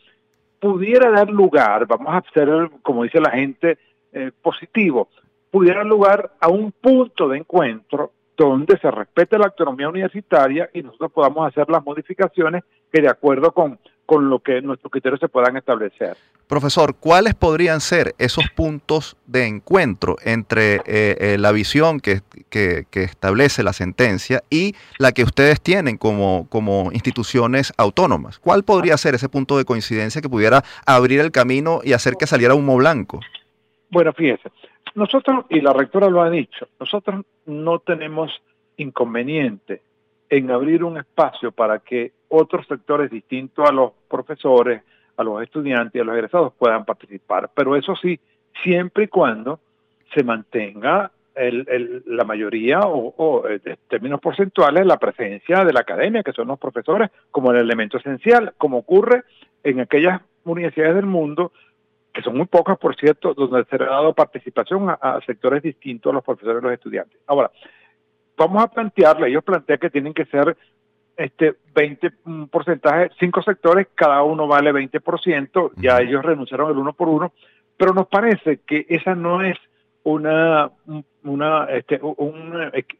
pudiera 0.60 1.10
dar 1.10 1.30
lugar, 1.30 1.86
vamos 1.86 2.08
a 2.08 2.18
hacer, 2.18 2.70
como 2.82 3.04
dice 3.04 3.20
la 3.20 3.30
gente, 3.30 3.78
eh, 4.12 4.30
positivo, 4.42 5.08
pudiera 5.50 5.78
dar 5.78 5.86
lugar 5.86 6.32
a 6.40 6.48
un 6.48 6.72
punto 6.72 7.28
de 7.28 7.38
encuentro 7.38 8.12
donde 8.36 8.78
se 8.78 8.90
respete 8.90 9.36
la 9.36 9.46
autonomía 9.46 9.88
universitaria 9.88 10.70
y 10.72 10.82
nosotros 10.82 11.12
podamos 11.12 11.48
hacer 11.48 11.68
las 11.68 11.84
modificaciones 11.84 12.62
que 12.92 13.02
de 13.02 13.08
acuerdo 13.08 13.52
con 13.52 13.78
con 14.08 14.30
lo 14.30 14.38
que 14.38 14.62
nuestros 14.62 14.90
criterios 14.90 15.20
se 15.20 15.28
puedan 15.28 15.58
establecer. 15.58 16.16
Profesor, 16.46 16.96
¿cuáles 16.98 17.34
podrían 17.34 17.82
ser 17.82 18.14
esos 18.16 18.48
puntos 18.56 19.18
de 19.26 19.46
encuentro 19.46 20.16
entre 20.24 20.76
eh, 20.76 20.80
eh, 20.86 21.36
la 21.38 21.52
visión 21.52 22.00
que, 22.00 22.22
que, 22.48 22.86
establece 22.90 23.62
la 23.62 23.74
sentencia 23.74 24.42
y 24.48 24.74
la 24.98 25.12
que 25.12 25.24
ustedes 25.24 25.60
tienen 25.60 25.98
como, 25.98 26.46
como 26.48 26.90
instituciones 26.92 27.74
autónomas? 27.76 28.38
¿Cuál 28.38 28.64
podría 28.64 28.96
ser 28.96 29.14
ese 29.14 29.28
punto 29.28 29.58
de 29.58 29.66
coincidencia 29.66 30.22
que 30.22 30.30
pudiera 30.30 30.64
abrir 30.86 31.20
el 31.20 31.30
camino 31.30 31.80
y 31.84 31.92
hacer 31.92 32.14
que 32.18 32.26
saliera 32.26 32.54
humo 32.54 32.78
blanco? 32.78 33.20
Bueno, 33.90 34.14
fíjese, 34.14 34.50
nosotros, 34.94 35.44
y 35.50 35.60
la 35.60 35.74
rectora 35.74 36.08
lo 36.08 36.22
ha 36.22 36.30
dicho, 36.30 36.66
nosotros 36.80 37.26
no 37.44 37.80
tenemos 37.80 38.30
inconveniente 38.78 39.82
en 40.30 40.50
abrir 40.50 40.84
un 40.84 40.98
espacio 40.98 41.52
para 41.52 41.78
que 41.78 42.12
otros 42.28 42.66
sectores 42.66 43.10
distintos 43.10 43.68
a 43.68 43.72
los 43.72 43.92
profesores, 44.08 44.82
a 45.16 45.24
los 45.24 45.42
estudiantes 45.42 46.00
a 46.00 46.04
los 46.04 46.14
egresados 46.14 46.52
puedan 46.58 46.84
participar. 46.84 47.50
Pero 47.54 47.76
eso 47.76 47.96
sí, 47.96 48.18
siempre 48.62 49.04
y 49.04 49.08
cuando 49.08 49.60
se 50.14 50.22
mantenga 50.22 51.10
la 52.06 52.24
mayoría 52.24 52.80
o, 52.80 53.46
en 53.48 53.60
eh, 53.64 53.76
términos 53.88 54.20
porcentuales 54.20 54.84
la 54.84 54.96
presencia 54.96 55.64
de 55.64 55.72
la 55.72 55.80
academia, 55.80 56.24
que 56.24 56.32
son 56.32 56.48
los 56.48 56.58
profesores, 56.58 57.10
como 57.30 57.52
el 57.52 57.58
elemento 57.58 57.98
esencial, 57.98 58.54
como 58.58 58.78
ocurre 58.78 59.22
en 59.62 59.80
aquellas 59.80 60.20
universidades 60.44 60.96
del 60.96 61.06
mundo, 61.06 61.52
que 62.12 62.22
son 62.22 62.36
muy 62.36 62.46
pocas, 62.46 62.76
por 62.78 62.96
cierto, 62.96 63.34
donde 63.34 63.64
se 63.66 63.76
ha 63.76 63.86
dado 63.86 64.12
participación 64.14 64.88
a, 64.90 65.20
sectores 65.24 65.62
distintos 65.62 66.10
a 66.10 66.14
los 66.14 66.24
profesores 66.24 66.60
y 66.60 66.64
los 66.64 66.72
estudiantes. 66.72 67.20
Ahora, 67.26 67.50
vamos 68.38 68.62
a 68.62 68.68
plantearle, 68.68 69.28
ellos 69.28 69.44
plantean 69.44 69.78
que 69.78 69.90
tienen 69.90 70.14
que 70.14 70.24
ser 70.26 70.56
este 71.16 71.56
20 71.74 72.12
porcentaje, 72.50 73.10
cinco 73.18 73.42
sectores, 73.42 73.88
cada 73.94 74.22
uno 74.22 74.46
vale 74.46 74.72
20%, 74.72 75.72
ya 75.76 75.98
ellos 75.98 76.24
renunciaron 76.24 76.70
el 76.70 76.78
uno 76.78 76.92
por 76.92 77.08
uno, 77.08 77.32
pero 77.76 77.92
nos 77.92 78.06
parece 78.06 78.60
que 78.64 78.86
esa 78.88 79.16
no 79.16 79.42
es 79.42 79.58
una, 80.04 80.70
una 81.24 81.64
este, 81.64 82.00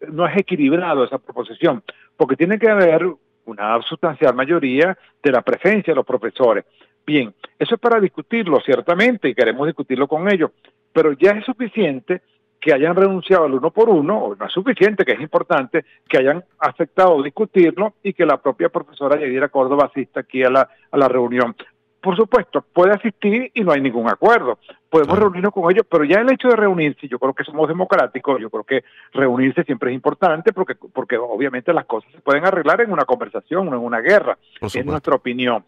no 0.09 0.27
es 0.27 0.37
equilibrado 0.37 1.05
esa 1.05 1.18
proposición, 1.18 1.83
porque 2.16 2.37
tiene 2.37 2.59
que 2.59 2.68
haber 2.68 3.07
una 3.44 3.81
sustancial 3.83 4.35
mayoría 4.35 4.98
de 5.22 5.33
la 5.33 5.42
presencia 5.42 5.92
de 5.92 5.96
los 5.96 6.05
profesores. 6.05 6.64
Bien, 7.07 7.33
eso 7.59 7.77
es 7.77 7.81
para 7.81 8.01
discutirlo, 8.01 8.61
ciertamente, 8.61 9.29
y 9.29 9.35
queremos 9.35 9.66
discutirlo 9.66 10.09
con 10.09 10.31
ellos, 10.31 10.51
pero 10.92 11.12
ya 11.12 11.31
es 11.31 11.44
suficiente 11.44 12.20
que 12.68 12.74
hayan 12.74 12.94
renunciado 12.94 13.46
al 13.46 13.54
uno 13.54 13.70
por 13.70 13.88
uno, 13.88 14.18
o 14.18 14.37
no 14.37 14.44
es 14.44 14.52
suficiente, 14.52 15.02
que 15.02 15.12
es 15.12 15.20
importante, 15.22 15.87
que 16.07 16.18
hayan 16.18 16.44
aceptado 16.59 17.22
discutirlo 17.22 17.94
y 18.02 18.12
que 18.12 18.26
la 18.26 18.37
propia 18.37 18.68
profesora 18.68 19.18
Yadira 19.18 19.48
Córdoba 19.48 19.87
asista 19.87 20.20
aquí 20.20 20.42
a 20.42 20.50
la, 20.50 20.68
a 20.90 20.98
la 20.98 21.09
reunión 21.09 21.57
por 22.00 22.14
supuesto, 22.14 22.64
puede 22.72 22.92
asistir 22.92 23.50
y 23.54 23.62
no 23.62 23.72
hay 23.72 23.81
ningún 23.81 24.09
acuerdo. 24.09 24.59
Podemos 24.88 25.18
reunirnos 25.18 25.52
con 25.52 25.68
ellos, 25.68 25.85
pero 25.90 26.04
ya 26.04 26.20
el 26.20 26.31
hecho 26.31 26.48
de 26.48 26.54
reunirse, 26.57 27.09
yo 27.09 27.18
creo 27.18 27.35
que 27.35 27.42
somos 27.42 27.66
democráticos, 27.66 28.40
yo 28.40 28.50
creo 28.50 28.62
que 28.62 28.85
reunirse 29.12 29.64
siempre 29.64 29.90
es 29.90 29.96
importante 29.96 30.52
porque, 30.52 30.76
porque 30.76 31.16
obviamente 31.16 31.72
las 31.72 31.87
cosas 31.87 32.12
se 32.12 32.20
pueden 32.20 32.46
arreglar 32.46 32.83
en 32.83 32.92
una 32.92 33.04
conversación, 33.04 33.68
no 33.68 33.76
en 33.76 33.83
una 33.83 34.00
guerra, 34.00 34.38
es 34.61 34.87
nuestra 34.87 35.16
opinión. 35.16 35.64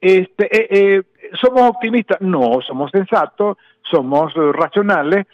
Este, 0.00 0.46
eh, 0.50 0.66
eh, 0.96 1.02
¿Somos 1.40 1.62
optimistas? 1.62 2.20
No, 2.20 2.60
somos 2.66 2.90
sensatos, 2.90 3.56
somos 3.88 4.34
racionales, 4.34 5.26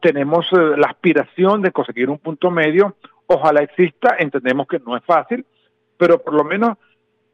tenemos 0.00 0.46
la 0.52 0.88
aspiración 0.88 1.62
de 1.62 1.72
conseguir 1.72 2.10
un 2.10 2.18
punto 2.18 2.50
medio, 2.50 2.96
ojalá 3.26 3.62
exista, 3.62 4.16
entendemos 4.18 4.66
que 4.66 4.78
no 4.78 4.96
es 4.96 5.04
fácil, 5.04 5.44
pero 5.96 6.22
por 6.22 6.34
lo 6.34 6.44
menos 6.44 6.76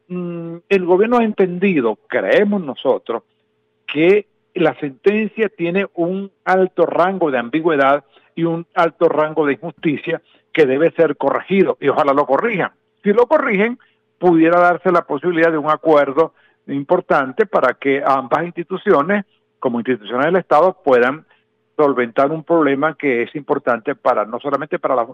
Mm, 0.07 0.57
el 0.69 0.85
gobierno 0.85 1.17
ha 1.17 1.23
entendido, 1.23 1.97
creemos 2.07 2.61
nosotros, 2.61 3.23
que 3.87 4.27
la 4.53 4.77
sentencia 4.79 5.49
tiene 5.49 5.87
un 5.95 6.31
alto 6.43 6.85
rango 6.85 7.31
de 7.31 7.39
ambigüedad 7.39 8.03
y 8.35 8.43
un 8.43 8.67
alto 8.75 9.09
rango 9.09 9.45
de 9.45 9.53
injusticia 9.53 10.21
que 10.53 10.65
debe 10.65 10.91
ser 10.91 11.17
corregido 11.17 11.77
y 11.81 11.89
ojalá 11.89 12.13
lo 12.13 12.25
corrijan. 12.25 12.71
Si 13.03 13.13
lo 13.13 13.25
corrigen, 13.25 13.79
pudiera 14.19 14.59
darse 14.59 14.91
la 14.91 15.01
posibilidad 15.01 15.51
de 15.51 15.57
un 15.57 15.69
acuerdo 15.69 16.33
importante 16.67 17.45
para 17.45 17.73
que 17.73 18.01
ambas 18.05 18.45
instituciones, 18.45 19.25
como 19.59 19.79
instituciones 19.79 20.27
del 20.27 20.37
Estado, 20.37 20.81
puedan 20.83 21.25
solventar 21.75 22.31
un 22.31 22.43
problema 22.43 22.95
que 22.95 23.23
es 23.23 23.35
importante 23.35 23.95
para 23.95 24.25
no 24.25 24.39
solamente 24.39 24.79
para 24.79 24.95
las, 24.95 25.07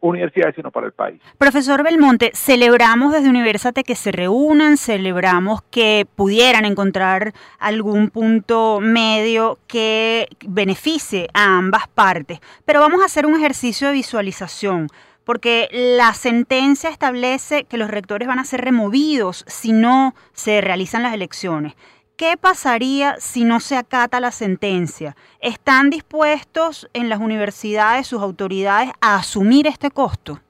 universidades, 0.00 0.54
sino 0.54 0.70
para 0.70 0.86
el 0.86 0.92
país. 0.92 1.20
Profesor 1.38 1.82
Belmonte, 1.82 2.30
celebramos 2.34 3.12
desde 3.12 3.28
Universate 3.28 3.84
que 3.84 3.94
se 3.94 4.12
reúnan, 4.12 4.76
celebramos 4.76 5.62
que 5.70 6.06
pudieran 6.16 6.64
encontrar 6.64 7.32
algún 7.58 8.10
punto 8.10 8.80
medio 8.80 9.58
que 9.66 10.28
beneficie 10.46 11.28
a 11.34 11.58
ambas 11.58 11.88
partes, 11.88 12.40
pero 12.64 12.80
vamos 12.80 13.02
a 13.02 13.06
hacer 13.06 13.26
un 13.26 13.36
ejercicio 13.36 13.88
de 13.88 13.94
visualización 13.94 14.88
porque 15.24 15.68
la 15.72 16.14
sentencia 16.14 16.88
establece 16.88 17.64
que 17.64 17.78
los 17.78 17.90
rectores 17.90 18.28
van 18.28 18.38
a 18.38 18.44
ser 18.44 18.60
removidos 18.60 19.44
si 19.48 19.72
no 19.72 20.14
se 20.32 20.60
realizan 20.60 21.02
las 21.02 21.14
elecciones. 21.14 21.74
¿Qué 22.16 22.38
pasaría 22.40 23.16
si 23.18 23.44
no 23.44 23.60
se 23.60 23.76
acata 23.76 24.20
la 24.20 24.30
sentencia? 24.30 25.14
¿Están 25.40 25.90
dispuestos 25.90 26.88
en 26.94 27.10
las 27.10 27.20
universidades, 27.20 28.06
sus 28.06 28.22
autoridades, 28.22 28.90
a 29.02 29.16
asumir 29.16 29.66
este 29.66 29.90
costo? 29.90 30.40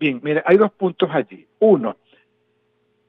Bien, 0.00 0.20
mire, 0.20 0.42
hay 0.44 0.56
dos 0.56 0.72
puntos 0.72 1.08
allí. 1.12 1.46
Uno, 1.60 1.96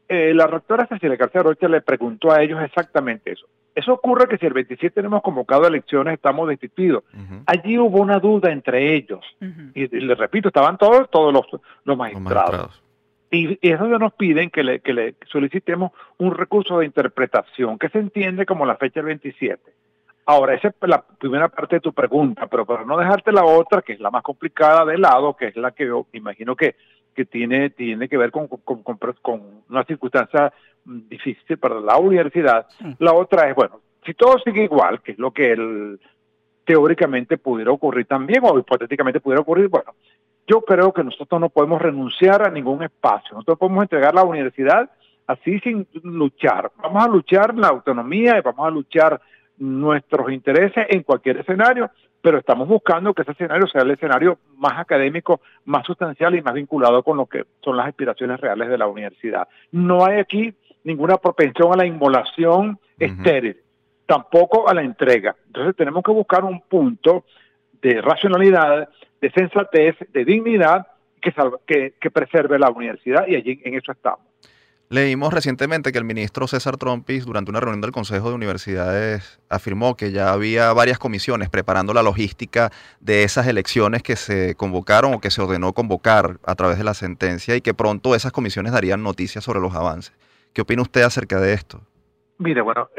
eh, 0.07 0.31
la 0.35 0.45
rectora 0.45 0.85
Cecilia 0.85 1.17
García 1.17 1.41
Rocha 1.41 1.67
le 1.67 1.81
preguntó 1.81 2.31
a 2.31 2.43
ellos 2.43 2.61
exactamente 2.61 3.31
eso. 3.31 3.47
Eso 3.73 3.93
ocurre 3.93 4.27
que 4.27 4.37
si 4.37 4.45
el 4.45 4.53
27 4.53 4.93
tenemos 4.93 5.23
convocado 5.23 5.67
elecciones, 5.67 6.13
estamos 6.13 6.47
destituidos. 6.47 7.03
Allí 7.47 7.79
hubo 7.79 7.99
una 7.99 8.19
duda 8.19 8.51
entre 8.51 8.95
ellos. 8.95 9.25
y, 9.73 9.87
le 9.87 10.13
repito, 10.13 10.49
estaban 10.49 10.77
todos, 10.77 11.09
todos 11.09 11.33
los, 11.33 11.45
los 11.83 11.97
magistrados. 11.97 12.81
Y, 13.31 13.59
eso 13.61 13.85
nos 13.87 14.13
piden 14.13 14.49
que 14.49 14.63
le, 14.63 14.79
que 14.79 14.93
le 14.93 15.15
solicitemos 15.27 15.91
un 16.17 16.33
recurso 16.33 16.79
de 16.79 16.85
interpretación, 16.85 17.77
que 17.77 17.89
se 17.89 17.99
entiende 17.99 18.45
como 18.45 18.65
la 18.65 18.77
fecha 18.77 18.99
del 18.99 19.07
27. 19.07 19.61
Ahora, 20.25 20.55
esa 20.55 20.67
es 20.67 20.75
la 20.81 21.01
primera 21.01 21.47
parte 21.47 21.77
de 21.77 21.79
tu 21.79 21.93
pregunta, 21.93 22.47
pero 22.47 22.65
para 22.65 22.83
no 22.83 22.97
dejarte 22.97 23.31
la 23.31 23.45
otra, 23.45 23.81
que 23.81 23.93
es 23.93 23.99
la 23.99 24.11
más 24.11 24.23
complicada 24.23 24.83
de 24.83 24.97
lado, 24.97 25.35
que 25.35 25.47
es 25.47 25.55
la 25.55 25.71
que 25.71 25.85
yo 25.85 26.05
imagino 26.11 26.55
que, 26.55 26.75
que 27.15 27.25
tiene, 27.25 27.69
tiene 27.69 28.09
que 28.09 28.17
ver 28.17 28.31
con, 28.31 28.47
con, 28.47 28.83
con, 28.83 29.63
una 29.69 29.83
circunstancia 29.85 30.51
difícil 30.83 31.57
para 31.57 31.79
la 31.79 31.97
universidad, 31.97 32.67
la 32.99 33.13
otra 33.13 33.49
es, 33.49 33.55
bueno, 33.55 33.79
si 34.05 34.13
todo 34.13 34.37
sigue 34.39 34.63
igual, 34.63 35.01
que 35.01 35.13
es 35.13 35.17
lo 35.17 35.31
que 35.31 35.51
él 35.51 35.99
teóricamente 36.65 37.37
pudiera 37.37 37.71
ocurrir 37.71 38.05
también, 38.05 38.41
o 38.43 38.59
hipotéticamente 38.59 39.21
pudiera 39.21 39.41
ocurrir, 39.41 39.69
bueno, 39.69 39.95
yo 40.47 40.61
creo 40.61 40.93
que 40.93 41.03
nosotros 41.03 41.39
no 41.41 41.49
podemos 41.49 41.81
renunciar 41.81 42.41
a 42.41 42.49
ningún 42.49 42.81
espacio. 42.81 43.33
Nosotros 43.33 43.59
podemos 43.59 43.83
entregar 43.83 44.15
la 44.15 44.23
universidad 44.23 44.89
así 45.27 45.59
sin 45.59 45.85
luchar. 46.03 46.71
Vamos 46.81 47.03
a 47.03 47.09
luchar 47.09 47.53
la 47.55 47.67
autonomía 47.67 48.37
y 48.37 48.41
vamos 48.41 48.65
a 48.65 48.71
luchar 48.71 49.21
nuestros 49.57 50.31
intereses 50.31 50.85
en 50.89 51.03
cualquier 51.03 51.37
escenario, 51.37 51.91
pero 52.21 52.37
estamos 52.37 52.67
buscando 52.67 53.13
que 53.13 53.23
ese 53.23 53.31
escenario 53.31 53.67
sea 53.67 53.81
el 53.81 53.91
escenario 53.91 54.37
más 54.55 54.79
académico, 54.79 55.41
más 55.65 55.85
sustancial 55.85 56.35
y 56.35 56.41
más 56.41 56.53
vinculado 56.53 57.03
con 57.03 57.17
lo 57.17 57.25
que 57.25 57.43
son 57.63 57.75
las 57.75 57.87
aspiraciones 57.87 58.39
reales 58.39 58.69
de 58.69 58.77
la 58.77 58.87
universidad. 58.87 59.47
No 59.71 60.05
hay 60.05 60.19
aquí 60.19 60.53
ninguna 60.83 61.17
propensión 61.17 61.73
a 61.73 61.77
la 61.77 61.85
inmolación 61.85 62.79
estéril, 62.97 63.57
tampoco 64.05 64.69
a 64.69 64.73
la 64.73 64.81
entrega. 64.81 65.35
Entonces 65.47 65.75
tenemos 65.75 66.03
que 66.03 66.11
buscar 66.11 66.45
un 66.45 66.61
punto 66.61 67.25
de 67.81 68.01
racionalidad 68.01 68.89
de 69.21 69.31
sensatez, 69.31 69.95
de 70.13 70.25
dignidad 70.25 70.87
que, 71.21 71.93
que, 71.99 72.11
preserve 72.11 72.59
la 72.59 72.69
universidad 72.69 73.27
y 73.27 73.35
allí 73.35 73.59
en 73.63 73.75
eso 73.75 73.91
estamos. 73.91 74.25
Leímos 74.89 75.33
recientemente 75.33 75.91
que 75.91 75.97
el 75.97 76.05
ministro 76.05 76.47
César 76.47 76.77
Trompis, 76.77 77.25
durante 77.25 77.51
una 77.51 77.59
reunión 77.59 77.81
del 77.81 77.91
Consejo 77.91 78.29
de 78.29 78.35
Universidades, 78.35 79.41
afirmó 79.49 79.97
que 79.97 80.11
ya 80.13 80.31
había 80.31 80.71
varias 80.71 80.97
comisiones 80.97 81.49
preparando 81.49 81.93
la 81.93 82.03
logística 82.03 82.71
de 83.01 83.23
esas 83.23 83.47
elecciones 83.47 84.01
que 84.01 84.15
se 84.15 84.55
convocaron 84.55 85.13
o 85.13 85.19
que 85.19 85.29
se 85.29 85.41
ordenó 85.41 85.73
convocar 85.73 86.37
a 86.45 86.55
través 86.55 86.77
de 86.77 86.85
la 86.85 86.93
sentencia 86.93 87.57
y 87.57 87.61
que 87.61 87.73
pronto 87.73 88.15
esas 88.15 88.31
comisiones 88.31 88.71
darían 88.71 89.03
noticias 89.03 89.43
sobre 89.43 89.59
los 89.59 89.75
avances. 89.75 90.15
¿Qué 90.53 90.61
opina 90.61 90.83
usted 90.83 91.01
acerca 91.01 91.41
de 91.41 91.53
esto? 91.53 91.81
Mire, 92.37 92.61
bueno, 92.61 92.89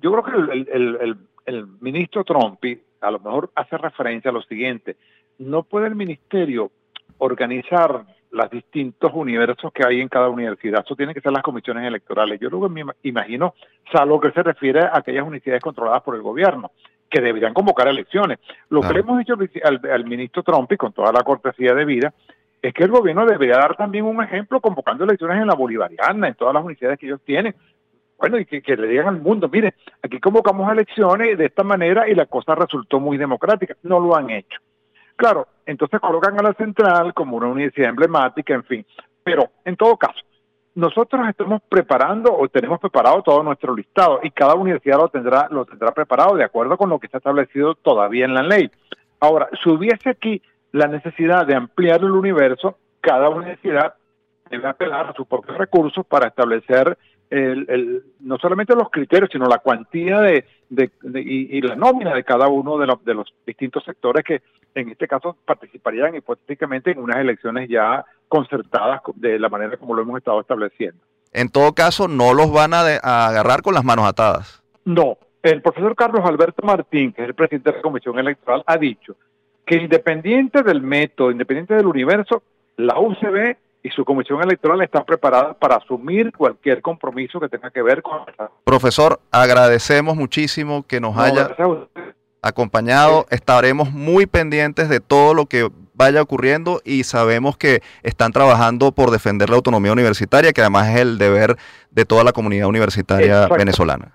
yo 0.00 0.10
creo 0.10 0.24
que 0.24 0.52
el, 0.72 1.16
el 1.46 1.66
ministro 1.80 2.24
Trompis 2.24 2.78
a 3.00 3.10
lo 3.10 3.20
mejor 3.20 3.50
hace 3.54 3.76
referencia 3.76 4.30
a 4.30 4.34
lo 4.34 4.42
siguiente 4.42 4.96
no 5.38 5.62
puede 5.62 5.88
el 5.88 5.94
ministerio 5.94 6.70
organizar 7.18 8.04
los 8.32 8.50
distintos 8.50 9.12
universos 9.14 9.72
que 9.72 9.86
hay 9.86 10.00
en 10.00 10.08
cada 10.08 10.28
universidad. 10.28 10.82
Eso 10.84 10.96
tiene 10.96 11.14
que 11.14 11.20
ser 11.20 11.32
las 11.32 11.42
comisiones 11.42 11.86
electorales. 11.86 12.40
Yo 12.40 12.48
luego 12.48 12.68
me 12.68 12.82
imagino, 13.02 13.54
salvo 13.92 14.20
que 14.20 14.32
se 14.32 14.42
refiere 14.42 14.80
a 14.80 14.98
aquellas 14.98 15.22
universidades 15.22 15.62
controladas 15.62 16.02
por 16.02 16.16
el 16.16 16.22
gobierno, 16.22 16.72
que 17.10 17.20
deberían 17.20 17.52
convocar 17.52 17.88
elecciones. 17.88 18.38
Lo 18.70 18.80
que 18.80 18.94
le 18.94 19.00
hemos 19.00 19.18
dicho 19.18 19.34
al, 19.64 20.04
ministro 20.06 20.42
Trump 20.42 20.72
y 20.72 20.76
con 20.78 20.92
toda 20.92 21.12
la 21.12 21.22
cortesía 21.22 21.74
de 21.74 21.84
vida, 21.84 22.14
es 22.62 22.72
que 22.72 22.84
el 22.84 22.90
gobierno 22.90 23.26
debería 23.26 23.56
dar 23.56 23.76
también 23.76 24.06
un 24.06 24.22
ejemplo 24.22 24.60
convocando 24.60 25.04
elecciones 25.04 25.40
en 25.40 25.48
la 25.48 25.54
bolivariana, 25.54 26.28
en 26.28 26.34
todas 26.34 26.54
las 26.54 26.62
universidades 26.62 26.98
que 26.98 27.06
ellos 27.06 27.20
tienen. 27.24 27.54
Bueno, 28.18 28.38
y 28.38 28.46
que, 28.46 28.62
que 28.62 28.76
le 28.76 28.86
digan 28.86 29.08
al 29.08 29.20
mundo, 29.20 29.48
mire, 29.52 29.74
aquí 30.00 30.20
convocamos 30.20 30.70
elecciones 30.72 31.36
de 31.36 31.46
esta 31.46 31.64
manera 31.64 32.08
y 32.08 32.14
la 32.14 32.26
cosa 32.26 32.54
resultó 32.54 33.00
muy 33.00 33.18
democrática. 33.18 33.76
No 33.82 34.00
lo 34.00 34.16
han 34.16 34.30
hecho. 34.30 34.60
Claro, 35.22 35.46
entonces 35.66 36.00
colocan 36.00 36.36
a 36.40 36.42
la 36.42 36.52
central 36.54 37.14
como 37.14 37.36
una 37.36 37.46
universidad 37.46 37.90
emblemática, 37.90 38.54
en 38.54 38.64
fin. 38.64 38.84
Pero, 39.22 39.50
en 39.64 39.76
todo 39.76 39.96
caso, 39.96 40.18
nosotros 40.74 41.28
estamos 41.28 41.62
preparando 41.68 42.36
o 42.36 42.48
tenemos 42.48 42.80
preparado 42.80 43.22
todo 43.22 43.40
nuestro 43.44 43.72
listado 43.72 44.18
y 44.24 44.32
cada 44.32 44.56
universidad 44.56 44.98
lo 44.98 45.10
tendrá, 45.10 45.46
lo 45.48 45.64
tendrá 45.64 45.92
preparado 45.92 46.34
de 46.34 46.42
acuerdo 46.42 46.76
con 46.76 46.90
lo 46.90 46.98
que 46.98 47.06
está 47.06 47.18
establecido 47.18 47.76
todavía 47.76 48.24
en 48.24 48.34
la 48.34 48.42
ley. 48.42 48.68
Ahora, 49.20 49.48
si 49.62 49.70
hubiese 49.70 50.10
aquí 50.10 50.42
la 50.72 50.88
necesidad 50.88 51.46
de 51.46 51.54
ampliar 51.54 52.00
el 52.00 52.10
universo, 52.10 52.76
cada 53.00 53.28
universidad 53.28 53.94
debe 54.50 54.66
apelar 54.66 55.06
a 55.06 55.12
sus 55.12 55.28
propios 55.28 55.56
recursos 55.56 56.04
para 56.04 56.26
establecer 56.26 56.98
el, 57.32 58.02
no 58.20 58.36
solamente 58.38 58.74
los 58.74 58.90
criterios, 58.90 59.30
sino 59.32 59.46
la 59.46 59.58
cuantía 59.58 60.20
de, 60.20 60.44
y, 61.14 61.60
la 61.62 61.76
nómina 61.76 62.14
de 62.14 62.24
cada 62.24 62.48
uno 62.48 62.76
de 62.78 62.86
los, 62.86 63.02
de 63.04 63.14
los 63.14 63.32
distintos 63.46 63.84
sectores 63.84 64.24
que 64.24 64.42
en 64.74 64.90
este 64.90 65.08
caso 65.08 65.36
participarían 65.44 66.14
hipotéticamente 66.14 66.90
en 66.90 66.98
unas 66.98 67.18
elecciones 67.18 67.68
ya 67.68 68.04
concertadas 68.28 69.00
de 69.14 69.38
la 69.38 69.48
manera 69.48 69.76
como 69.76 69.94
lo 69.94 70.02
hemos 70.02 70.18
estado 70.18 70.40
estableciendo. 70.40 70.98
En 71.32 71.48
todo 71.48 71.72
caso, 71.72 72.08
no 72.08 72.34
los 72.34 72.52
van 72.52 72.74
a, 72.74 72.80
a 73.02 73.28
agarrar 73.28 73.62
con 73.62 73.74
las 73.74 73.84
manos 73.84 74.06
atadas. 74.06 74.62
No, 74.84 75.16
el 75.42 75.62
profesor 75.62 75.96
Carlos 75.96 76.22
Alberto 76.24 76.62
Martín, 76.66 77.12
que 77.12 77.22
es 77.22 77.28
el 77.28 77.34
presidente 77.34 77.70
de 77.70 77.76
la 77.76 77.82
Comisión 77.82 78.18
Electoral, 78.18 78.62
ha 78.66 78.76
dicho 78.76 79.16
que 79.64 79.76
independiente 79.76 80.62
del 80.62 80.82
método, 80.82 81.30
independiente 81.30 81.74
del 81.74 81.86
universo, 81.86 82.42
la 82.76 82.98
UCB 82.98 83.56
y 83.82 83.90
su 83.90 84.04
comisión 84.04 84.40
electoral 84.42 84.80
está 84.82 85.04
preparada 85.04 85.54
para 85.54 85.76
asumir 85.76 86.32
cualquier 86.32 86.80
compromiso 86.80 87.40
que 87.40 87.48
tenga 87.48 87.70
que 87.70 87.82
ver 87.82 88.02
con... 88.02 88.20
Profesor, 88.64 89.20
agradecemos 89.30 90.16
muchísimo 90.16 90.84
que 90.84 91.00
nos 91.00 91.16
haya 91.16 91.48
acompañado. 92.42 93.26
Estaremos 93.30 93.92
muy 93.92 94.26
pendientes 94.26 94.88
de 94.88 95.00
todo 95.00 95.34
lo 95.34 95.46
que 95.46 95.68
vaya 95.94 96.22
ocurriendo 96.22 96.80
y 96.84 97.04
sabemos 97.04 97.56
que 97.56 97.82
están 98.02 98.32
trabajando 98.32 98.92
por 98.92 99.10
defender 99.10 99.50
la 99.50 99.56
autonomía 99.56 99.92
universitaria, 99.92 100.52
que 100.52 100.60
además 100.60 100.88
es 100.88 101.00
el 101.00 101.18
deber 101.18 101.56
de 101.90 102.04
toda 102.04 102.24
la 102.24 102.32
comunidad 102.32 102.68
universitaria 102.68 103.48
venezolana. 103.48 104.12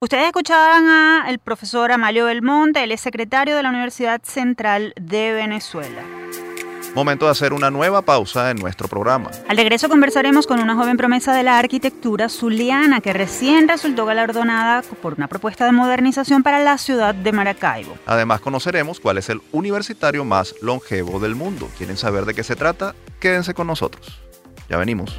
Ustedes 0.00 0.26
escuchaban 0.26 0.88
al 0.88 1.38
profesor 1.38 1.92
Amalio 1.92 2.24
Belmonte, 2.24 2.82
él 2.82 2.92
es 2.92 3.02
secretario 3.02 3.54
de 3.54 3.62
la 3.62 3.68
Universidad 3.68 4.22
Central 4.22 4.94
de 4.98 5.32
Venezuela. 5.32 6.02
Momento 6.94 7.26
de 7.26 7.30
hacer 7.30 7.52
una 7.52 7.70
nueva 7.70 8.02
pausa 8.02 8.50
en 8.50 8.56
nuestro 8.56 8.88
programa. 8.88 9.30
Al 9.48 9.56
regreso 9.56 9.88
conversaremos 9.88 10.46
con 10.46 10.60
una 10.60 10.74
joven 10.74 10.96
promesa 10.96 11.32
de 11.32 11.44
la 11.44 11.58
arquitectura 11.58 12.28
zuliana 12.28 13.00
que 13.00 13.12
recién 13.12 13.68
resultó 13.68 14.06
galardonada 14.06 14.82
por 15.00 15.14
una 15.14 15.28
propuesta 15.28 15.64
de 15.66 15.72
modernización 15.72 16.42
para 16.42 16.58
la 16.58 16.78
ciudad 16.78 17.14
de 17.14 17.30
Maracaibo. 17.32 17.96
Además 18.06 18.40
conoceremos 18.40 18.98
cuál 18.98 19.18
es 19.18 19.28
el 19.28 19.40
universitario 19.52 20.24
más 20.24 20.54
longevo 20.62 21.20
del 21.20 21.36
mundo. 21.36 21.68
¿Quieren 21.78 21.96
saber 21.96 22.24
de 22.24 22.34
qué 22.34 22.42
se 22.42 22.56
trata? 22.56 22.96
Quédense 23.20 23.54
con 23.54 23.68
nosotros. 23.68 24.20
Ya 24.68 24.76
venimos. 24.76 25.16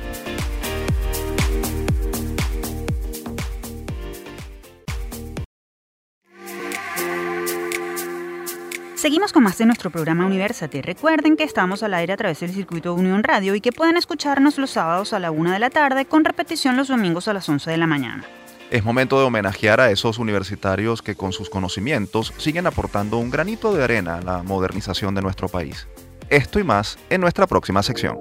Seguimos 9.02 9.34
con 9.34 9.42
más 9.42 9.58
de 9.58 9.66
nuestro 9.66 9.90
programa 9.90 10.28
Universate. 10.28 10.84
Recuerden 10.84 11.36
que 11.36 11.44
estamos 11.44 11.82
al 11.82 11.96
aire 11.96 12.14
a 12.14 12.18
través 12.18 12.40
del 12.42 12.52
circuito 12.52 12.94
Unión 12.94 13.24
Radio 13.24 13.56
y 13.56 13.60
que 13.60 13.72
pueden 13.72 13.98
escucharnos 13.98 14.60
los 14.60 14.70
sábados 14.70 15.12
a 15.14 15.18
la 15.18 15.32
una 15.32 15.54
de 15.54 15.58
la 15.58 15.72
tarde 15.72 16.06
con 16.06 16.24
repetición 16.24 16.78
los 16.78 16.90
domingos 16.90 17.28
a 17.28 17.34
las 17.34 17.50
11 17.50 17.72
de 17.72 17.78
la 17.78 17.88
mañana. 17.88 18.24
Es 18.70 18.84
momento 18.84 19.18
de 19.18 19.26
homenajear 19.26 19.82
a 19.82 19.90
esos 19.90 20.20
universitarios 20.20 21.02
que 21.02 21.16
con 21.16 21.34
sus 21.34 21.50
conocimientos 21.50 22.32
siguen 22.38 22.68
aportando 22.68 23.18
un 23.18 23.32
granito 23.32 23.74
de 23.74 23.84
arena 23.84 24.18
a 24.18 24.22
la 24.22 24.44
modernización 24.44 25.16
de 25.16 25.24
nuestro 25.24 25.50
país. 25.50 25.88
Esto 26.30 26.60
y 26.60 26.64
más 26.64 27.00
en 27.10 27.22
nuestra 27.22 27.48
próxima 27.48 27.82
sección. 27.82 28.20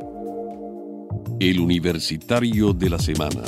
El 1.41 1.61
Universitario 1.61 2.73
de 2.73 2.89
la 2.89 2.99
Semana. 2.99 3.43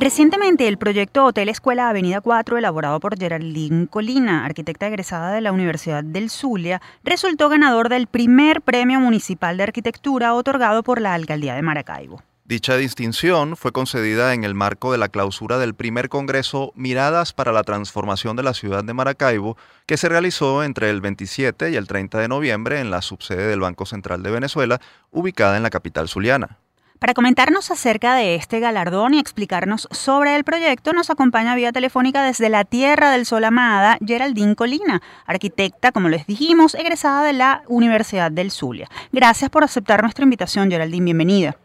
Recientemente, 0.00 0.66
el 0.66 0.76
proyecto 0.76 1.24
Hotel 1.24 1.48
Escuela 1.48 1.88
Avenida 1.88 2.20
4, 2.20 2.58
elaborado 2.58 2.98
por 2.98 3.16
Geraldine 3.16 3.86
Colina, 3.86 4.44
arquitecta 4.44 4.88
egresada 4.88 5.32
de 5.32 5.40
la 5.40 5.52
Universidad 5.52 6.02
del 6.02 6.30
Zulia, 6.30 6.82
resultó 7.04 7.48
ganador 7.48 7.88
del 7.88 8.08
primer 8.08 8.60
premio 8.60 8.98
municipal 8.98 9.56
de 9.56 9.62
arquitectura 9.62 10.34
otorgado 10.34 10.82
por 10.82 11.00
la 11.00 11.14
Alcaldía 11.14 11.54
de 11.54 11.62
Maracaibo. 11.62 12.22
Dicha 12.44 12.76
distinción 12.76 13.56
fue 13.56 13.72
concedida 13.72 14.34
en 14.34 14.44
el 14.44 14.54
marco 14.54 14.92
de 14.92 14.98
la 14.98 15.08
clausura 15.08 15.56
del 15.56 15.74
primer 15.74 16.10
Congreso 16.10 16.72
Miradas 16.74 17.32
para 17.32 17.52
la 17.52 17.62
Transformación 17.62 18.36
de 18.36 18.42
la 18.42 18.52
Ciudad 18.52 18.84
de 18.84 18.92
Maracaibo, 18.92 19.56
que 19.86 19.96
se 19.96 20.10
realizó 20.10 20.62
entre 20.62 20.90
el 20.90 21.00
27 21.00 21.70
y 21.70 21.76
el 21.76 21.86
30 21.86 22.18
de 22.18 22.28
noviembre 22.28 22.80
en 22.80 22.90
la 22.90 23.00
subsede 23.00 23.46
del 23.46 23.60
Banco 23.60 23.86
Central 23.86 24.22
de 24.22 24.32
Venezuela, 24.32 24.80
ubicada 25.10 25.56
en 25.56 25.62
la 25.62 25.70
capital 25.70 26.08
zuliana. 26.08 26.58
Para 27.04 27.12
comentarnos 27.12 27.70
acerca 27.70 28.14
de 28.14 28.34
este 28.34 28.60
galardón 28.60 29.12
y 29.12 29.18
explicarnos 29.18 29.88
sobre 29.90 30.36
el 30.36 30.42
proyecto, 30.42 30.94
nos 30.94 31.10
acompaña 31.10 31.54
vía 31.54 31.70
telefónica 31.70 32.24
desde 32.24 32.48
la 32.48 32.64
Tierra 32.64 33.10
del 33.10 33.26
Sol 33.26 33.44
Amada, 33.44 33.98
Geraldine 34.02 34.56
Colina, 34.56 35.02
arquitecta, 35.26 35.92
como 35.92 36.08
les 36.08 36.26
dijimos, 36.26 36.74
egresada 36.74 37.22
de 37.22 37.34
la 37.34 37.62
Universidad 37.68 38.30
del 38.30 38.50
Zulia. 38.50 38.88
Gracias 39.12 39.50
por 39.50 39.64
aceptar 39.64 40.00
nuestra 40.00 40.24
invitación, 40.24 40.70
Geraldine, 40.70 41.04
bienvenida. 41.04 41.56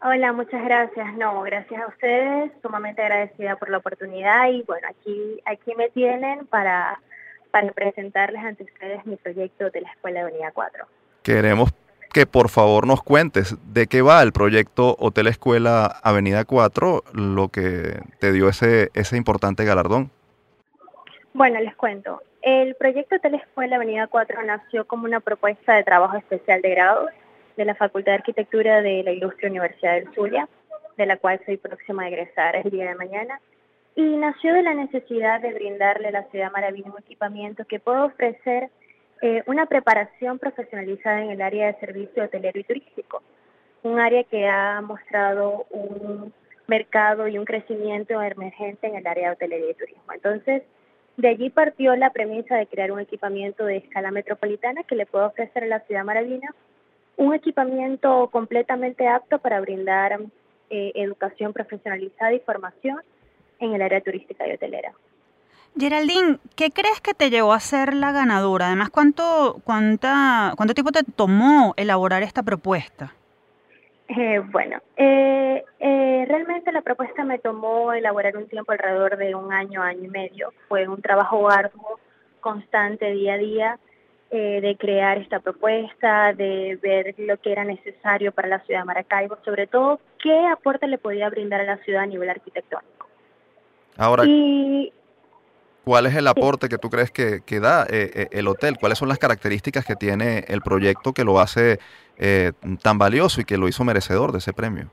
Hola, 0.00 0.32
muchas 0.32 0.64
gracias. 0.64 1.14
No, 1.14 1.42
gracias 1.42 1.82
a 1.82 1.88
ustedes, 1.88 2.52
sumamente 2.62 3.02
agradecida 3.02 3.56
por 3.56 3.70
la 3.70 3.78
oportunidad 3.78 4.50
y 4.52 4.62
bueno, 4.62 4.86
aquí, 4.88 5.42
aquí 5.46 5.74
me 5.76 5.90
tienen 5.90 6.46
para, 6.46 7.00
para 7.50 7.72
presentarles 7.72 8.44
ante 8.44 8.62
ustedes 8.62 9.04
mi 9.04 9.16
proyecto 9.16 9.70
de 9.70 9.80
la 9.80 9.90
Escuela 9.90 10.20
de 10.20 10.26
Avenida 10.26 10.52
4. 10.54 10.86
Queremos 11.24 11.72
que 12.14 12.26
por 12.26 12.48
favor 12.48 12.86
nos 12.86 13.02
cuentes 13.02 13.56
de 13.74 13.88
qué 13.88 14.00
va 14.00 14.22
el 14.22 14.32
proyecto 14.32 14.94
Hotel 15.00 15.26
Escuela 15.26 15.86
Avenida 16.00 16.44
4, 16.44 17.02
lo 17.12 17.48
que 17.48 17.98
te 18.20 18.30
dio 18.30 18.48
ese, 18.48 18.90
ese 18.94 19.16
importante 19.16 19.64
galardón. 19.64 20.12
Bueno, 21.32 21.58
les 21.58 21.74
cuento. 21.74 22.22
El 22.40 22.76
proyecto 22.76 23.16
Hotel 23.16 23.34
Escuela 23.34 23.76
Avenida 23.76 24.06
4 24.06 24.44
nació 24.44 24.86
como 24.86 25.06
una 25.06 25.18
propuesta 25.18 25.74
de 25.74 25.82
trabajo 25.82 26.16
especial 26.16 26.62
de 26.62 26.70
grado 26.70 27.08
de 27.56 27.64
la 27.64 27.74
Facultad 27.74 28.12
de 28.12 28.18
Arquitectura 28.18 28.80
de 28.80 29.02
la 29.02 29.10
Ilustre 29.10 29.50
Universidad 29.50 29.94
del 29.94 30.14
Zulia, 30.14 30.48
de 30.96 31.06
la 31.06 31.16
cual 31.16 31.40
soy 31.44 31.56
próxima 31.56 32.04
a 32.04 32.08
egresar 32.08 32.54
el 32.54 32.70
día 32.70 32.90
de 32.90 32.94
mañana, 32.94 33.40
y 33.96 34.02
nació 34.02 34.54
de 34.54 34.62
la 34.62 34.74
necesidad 34.74 35.40
de 35.40 35.52
brindarle 35.52 36.08
a 36.08 36.12
la 36.12 36.24
ciudad 36.30 36.52
maravilla 36.52 36.92
un 36.92 37.02
equipamiento 37.02 37.64
que 37.64 37.80
pueda 37.80 38.04
ofrecer 38.04 38.70
eh, 39.22 39.42
una 39.46 39.66
preparación 39.66 40.38
profesionalizada 40.38 41.22
en 41.22 41.30
el 41.30 41.42
área 41.42 41.66
de 41.66 41.80
servicio 41.80 42.24
hotelero 42.24 42.58
y 42.58 42.64
turístico, 42.64 43.22
un 43.82 43.98
área 43.98 44.24
que 44.24 44.46
ha 44.46 44.80
mostrado 44.80 45.66
un 45.70 46.32
mercado 46.66 47.28
y 47.28 47.38
un 47.38 47.44
crecimiento 47.44 48.20
emergente 48.20 48.86
en 48.86 48.96
el 48.96 49.06
área 49.06 49.28
de 49.28 49.34
hotelería 49.34 49.70
y 49.70 49.74
turismo. 49.74 50.12
Entonces, 50.12 50.62
de 51.16 51.28
allí 51.28 51.50
partió 51.50 51.94
la 51.94 52.10
premisa 52.10 52.56
de 52.56 52.66
crear 52.66 52.90
un 52.90 53.00
equipamiento 53.00 53.64
de 53.64 53.76
escala 53.76 54.10
metropolitana 54.10 54.82
que 54.82 54.96
le 54.96 55.06
pueda 55.06 55.26
ofrecer 55.26 55.64
a 55.64 55.66
la 55.66 55.80
ciudad 55.80 56.04
maravina 56.04 56.54
un 57.16 57.34
equipamiento 57.34 58.28
completamente 58.32 59.06
apto 59.06 59.38
para 59.38 59.60
brindar 59.60 60.20
eh, 60.70 60.92
educación 60.96 61.52
profesionalizada 61.52 62.32
y 62.32 62.40
formación 62.40 63.00
en 63.60 63.74
el 63.74 63.82
área 63.82 64.00
turística 64.00 64.48
y 64.48 64.52
hotelera. 64.52 64.92
Geraldine, 65.76 66.38
¿qué 66.54 66.70
crees 66.70 67.00
que 67.00 67.14
te 67.14 67.30
llevó 67.30 67.52
a 67.52 67.60
ser 67.60 67.94
la 67.94 68.12
ganadora? 68.12 68.66
Además, 68.66 68.90
¿cuánto, 68.90 69.60
cuánta, 69.64 70.52
cuánto 70.56 70.72
tiempo 70.72 70.92
te 70.92 71.02
tomó 71.02 71.74
elaborar 71.76 72.22
esta 72.22 72.44
propuesta? 72.44 73.12
Eh, 74.08 74.38
bueno, 74.52 74.78
eh, 74.96 75.64
eh, 75.80 76.24
realmente 76.28 76.70
la 76.70 76.82
propuesta 76.82 77.24
me 77.24 77.38
tomó 77.38 77.92
elaborar 77.92 78.36
un 78.36 78.46
tiempo 78.46 78.70
alrededor 78.70 79.16
de 79.16 79.34
un 79.34 79.52
año, 79.52 79.82
año 79.82 80.04
y 80.04 80.08
medio. 80.08 80.52
Fue 80.68 80.86
un 80.86 81.02
trabajo 81.02 81.50
arduo, 81.50 81.98
constante, 82.40 83.10
día 83.10 83.34
a 83.34 83.38
día, 83.38 83.78
de 84.30 84.76
crear 84.80 85.18
esta 85.18 85.38
propuesta, 85.38 86.32
de 86.32 86.76
ver 86.82 87.14
lo 87.18 87.36
que 87.36 87.52
era 87.52 87.62
necesario 87.62 88.32
para 88.32 88.48
la 88.48 88.58
ciudad 88.64 88.80
de 88.80 88.86
Maracaibo, 88.86 89.38
sobre 89.44 89.68
todo 89.68 90.00
qué 90.20 90.48
aporte 90.48 90.88
le 90.88 90.98
podía 90.98 91.30
brindar 91.30 91.60
a 91.60 91.64
la 91.64 91.76
ciudad 91.84 92.02
a 92.02 92.06
nivel 92.06 92.28
arquitectónico. 92.28 93.06
Ahora, 93.96 94.24
y, 94.26 94.92
¿Cuál 95.84 96.06
es 96.06 96.16
el 96.16 96.26
aporte 96.26 96.70
que 96.70 96.78
tú 96.78 96.88
crees 96.88 97.10
que, 97.10 97.60
da 97.60 97.84
eh, 97.84 98.10
eh, 98.14 98.28
el 98.32 98.48
hotel? 98.48 98.78
¿Cuáles 98.80 98.96
son 98.96 99.08
las 99.08 99.18
características 99.18 99.84
que 99.84 99.96
tiene 99.96 100.44
el 100.48 100.62
proyecto 100.62 101.12
que 101.12 101.24
lo 101.24 101.38
hace 101.38 101.78
eh, 102.16 102.52
tan 102.82 102.96
valioso 102.96 103.42
y 103.42 103.44
que 103.44 103.58
lo 103.58 103.68
hizo 103.68 103.84
merecedor 103.84 104.32
de 104.32 104.38
ese 104.38 104.54
premio? 104.54 104.90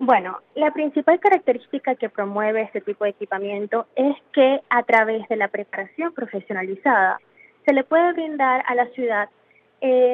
Bueno, 0.00 0.40
la 0.56 0.72
principal 0.72 1.20
característica 1.20 1.94
que 1.94 2.08
promueve 2.08 2.62
este 2.62 2.80
tipo 2.80 3.04
de 3.04 3.10
equipamiento 3.10 3.86
es 3.94 4.16
que 4.32 4.60
a 4.68 4.82
través 4.82 5.26
de 5.28 5.36
la 5.36 5.48
preparación 5.48 6.12
profesionalizada 6.12 7.20
se 7.64 7.72
le 7.72 7.84
puede 7.84 8.12
brindar 8.12 8.64
a 8.66 8.74
la 8.74 8.86
ciudad 8.88 9.28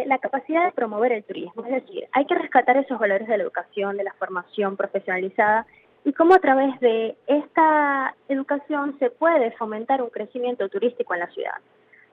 la 0.07 0.19
capacidad 0.19 0.67
de 0.67 0.73
promover 0.73 1.13
el 1.13 1.25
turismo. 1.25 1.65
Es 1.65 1.71
decir, 1.71 2.07
hay 2.13 2.27
que 2.27 2.35
rescatar 2.35 2.77
esos 2.77 2.99
valores 2.99 3.27
de 3.27 3.39
la 3.39 3.43
educación, 3.43 3.97
de 3.97 4.05
la 4.05 4.13
formación 4.19 4.77
profesionalizada 4.77 5.65
y 6.05 6.13
cómo 6.13 6.35
a 6.35 6.39
través 6.39 6.79
de 6.81 7.17
esta 7.27 8.15
educación 8.29 8.99
se 8.99 9.11
puede 9.11 9.53
fomentar 9.53 10.03
un 10.03 10.11
crecimiento 10.11 10.69
turístico 10.69 11.15
en 11.15 11.21
la 11.21 11.29
ciudad. 11.29 11.55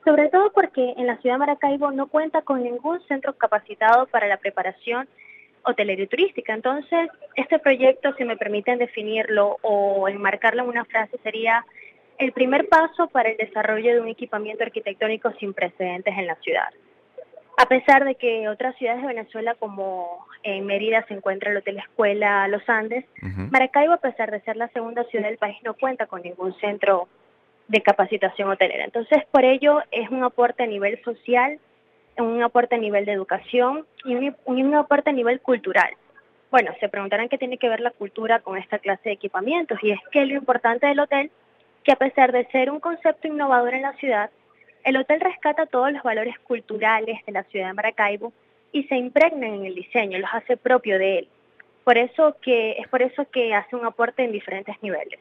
Sobre 0.05 0.29
todo 0.29 0.51
porque 0.51 0.93
en 0.97 1.07
la 1.07 1.17
ciudad 1.17 1.35
de 1.35 1.39
Maracaibo 1.39 1.91
no 1.91 2.07
cuenta 2.07 2.41
con 2.41 2.63
ningún 2.63 3.01
centro 3.07 3.33
capacitado 3.33 4.07
para 4.07 4.27
la 4.27 4.37
preparación 4.37 5.07
hotelería 5.63 6.07
turística. 6.07 6.53
Entonces, 6.53 7.09
este 7.35 7.59
proyecto, 7.59 8.13
si 8.15 8.23
me 8.23 8.37
permiten 8.37 8.79
definirlo 8.79 9.57
o 9.61 10.07
enmarcarlo 10.07 10.63
en 10.63 10.69
una 10.69 10.85
frase, 10.85 11.17
sería 11.23 11.65
el 12.17 12.31
primer 12.31 12.69
paso 12.69 13.07
para 13.07 13.29
el 13.29 13.37
desarrollo 13.37 13.93
de 13.93 14.01
un 14.01 14.07
equipamiento 14.07 14.63
arquitectónico 14.63 15.31
sin 15.39 15.53
precedentes 15.53 16.17
en 16.17 16.27
la 16.27 16.35
ciudad. 16.35 16.69
A 17.61 17.65
pesar 17.65 18.05
de 18.05 18.15
que 18.15 18.47
otras 18.47 18.73
ciudades 18.77 19.01
de 19.01 19.07
Venezuela, 19.09 19.53
como 19.53 20.25
en 20.43 20.65
Mérida 20.65 21.05
se 21.09 21.13
encuentra 21.13 21.51
el 21.51 21.57
Hotel 21.57 21.77
Escuela 21.77 22.47
Los 22.47 22.61
Andes, 22.69 23.03
Maracaibo, 23.51 23.91
a 23.91 23.97
pesar 23.97 24.31
de 24.31 24.39
ser 24.39 24.55
la 24.55 24.69
segunda 24.69 25.03
ciudad 25.03 25.25
del 25.25 25.37
país, 25.37 25.57
no 25.65 25.73
cuenta 25.73 26.05
con 26.05 26.21
ningún 26.21 26.53
centro 26.61 27.09
de 27.67 27.81
capacitación 27.81 28.49
hotelera. 28.49 28.85
Entonces, 28.85 29.25
por 29.29 29.43
ello, 29.43 29.81
es 29.91 30.09
un 30.09 30.23
aporte 30.23 30.63
a 30.63 30.67
nivel 30.67 31.03
social, 31.03 31.59
un 32.17 32.41
aporte 32.41 32.75
a 32.75 32.77
nivel 32.77 33.03
de 33.03 33.11
educación 33.11 33.85
y 34.05 34.15
un, 34.15 34.37
un 34.45 34.75
aporte 34.75 35.09
a 35.09 35.13
nivel 35.13 35.41
cultural. 35.41 35.89
Bueno, 36.51 36.71
se 36.79 36.87
preguntarán 36.87 37.27
qué 37.27 37.37
tiene 37.37 37.57
que 37.57 37.67
ver 37.67 37.81
la 37.81 37.91
cultura 37.91 38.39
con 38.39 38.57
esta 38.57 38.79
clase 38.79 39.09
de 39.09 39.15
equipamientos, 39.15 39.79
y 39.83 39.91
es 39.91 39.99
que 40.13 40.25
lo 40.25 40.35
importante 40.35 40.87
del 40.87 41.01
hotel, 41.01 41.29
que 41.83 41.91
a 41.91 41.97
pesar 41.97 42.31
de 42.31 42.45
ser 42.53 42.71
un 42.71 42.79
concepto 42.79 43.27
innovador 43.27 43.73
en 43.73 43.81
la 43.81 43.93
ciudad, 43.97 44.29
el 44.83 44.97
hotel 44.97 45.19
rescata 45.19 45.65
todos 45.65 45.91
los 45.91 46.03
valores 46.03 46.37
culturales 46.39 47.19
de 47.25 47.31
la 47.31 47.43
ciudad 47.43 47.67
de 47.67 47.73
Maracaibo 47.73 48.33
y 48.71 48.83
se 48.83 48.95
impregnan 48.95 49.43
en 49.55 49.65
el 49.65 49.75
diseño, 49.75 50.19
los 50.19 50.29
hace 50.33 50.57
propio 50.57 50.97
de 50.97 51.19
él. 51.19 51.27
Por 51.83 51.97
eso 51.97 52.35
que 52.41 52.73
es 52.73 52.87
por 52.87 53.01
eso 53.01 53.25
que 53.31 53.53
hace 53.53 53.75
un 53.75 53.85
aporte 53.85 54.23
en 54.23 54.31
diferentes 54.31 54.75
niveles. 54.81 55.19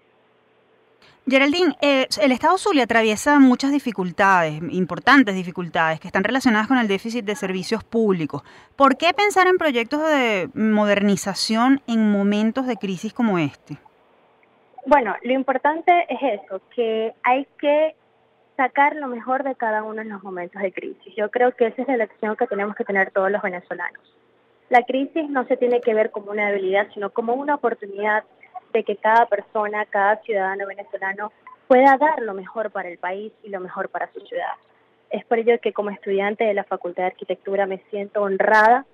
Geraldine, 1.26 1.74
eh, 1.82 2.06
el 2.22 2.32
Estado 2.32 2.56
Zulia 2.56 2.84
atraviesa 2.84 3.38
muchas 3.38 3.70
dificultades, 3.70 4.54
importantes 4.70 5.34
dificultades, 5.34 6.00
que 6.00 6.08
están 6.08 6.24
relacionadas 6.24 6.68
con 6.68 6.78
el 6.78 6.88
déficit 6.88 7.24
de 7.24 7.36
servicios 7.36 7.84
públicos. 7.84 8.42
¿Por 8.76 8.96
qué 8.96 9.12
pensar 9.12 9.46
en 9.46 9.58
proyectos 9.58 10.00
de 10.08 10.48
modernización 10.54 11.82
en 11.86 12.10
momentos 12.10 12.66
de 12.66 12.76
crisis 12.76 13.12
como 13.12 13.38
este? 13.38 13.76
Bueno, 14.86 15.14
lo 15.22 15.34
importante 15.34 16.06
es 16.08 16.40
eso, 16.40 16.62
que 16.74 17.12
hay 17.22 17.46
que 17.60 17.94
sacar 18.58 18.96
lo 18.96 19.06
mejor 19.06 19.44
de 19.44 19.54
cada 19.54 19.84
uno 19.84 20.02
en 20.02 20.08
los 20.08 20.24
momentos 20.24 20.60
de 20.60 20.72
crisis. 20.72 21.14
Yo 21.16 21.30
creo 21.30 21.52
que 21.52 21.68
esa 21.68 21.82
es 21.82 21.88
la 21.88 21.96
lección 21.96 22.34
que 22.34 22.48
tenemos 22.48 22.74
que 22.74 22.84
tener 22.84 23.12
todos 23.12 23.30
los 23.30 23.40
venezolanos. 23.40 24.02
La 24.68 24.82
crisis 24.82 25.30
no 25.30 25.46
se 25.46 25.56
tiene 25.56 25.80
que 25.80 25.94
ver 25.94 26.10
como 26.10 26.32
una 26.32 26.50
debilidad, 26.50 26.88
sino 26.92 27.10
como 27.10 27.34
una 27.34 27.54
oportunidad 27.54 28.24
de 28.72 28.82
que 28.82 28.96
cada 28.96 29.26
persona, 29.26 29.86
cada 29.86 30.16
ciudadano 30.22 30.66
venezolano 30.66 31.32
pueda 31.68 31.96
dar 31.98 32.20
lo 32.20 32.34
mejor 32.34 32.72
para 32.72 32.88
el 32.88 32.98
país 32.98 33.32
y 33.44 33.48
lo 33.48 33.60
mejor 33.60 33.90
para 33.90 34.12
su 34.12 34.20
ciudad. 34.22 34.54
Es 35.10 35.24
por 35.24 35.38
ello 35.38 35.60
que 35.62 35.72
como 35.72 35.90
estudiante 35.90 36.42
de 36.42 36.54
la 36.54 36.64
Facultad 36.64 37.04
de 37.04 37.10
Arquitectura 37.10 37.64
me 37.66 37.78
siento 37.90 38.22
honrada 38.22 38.86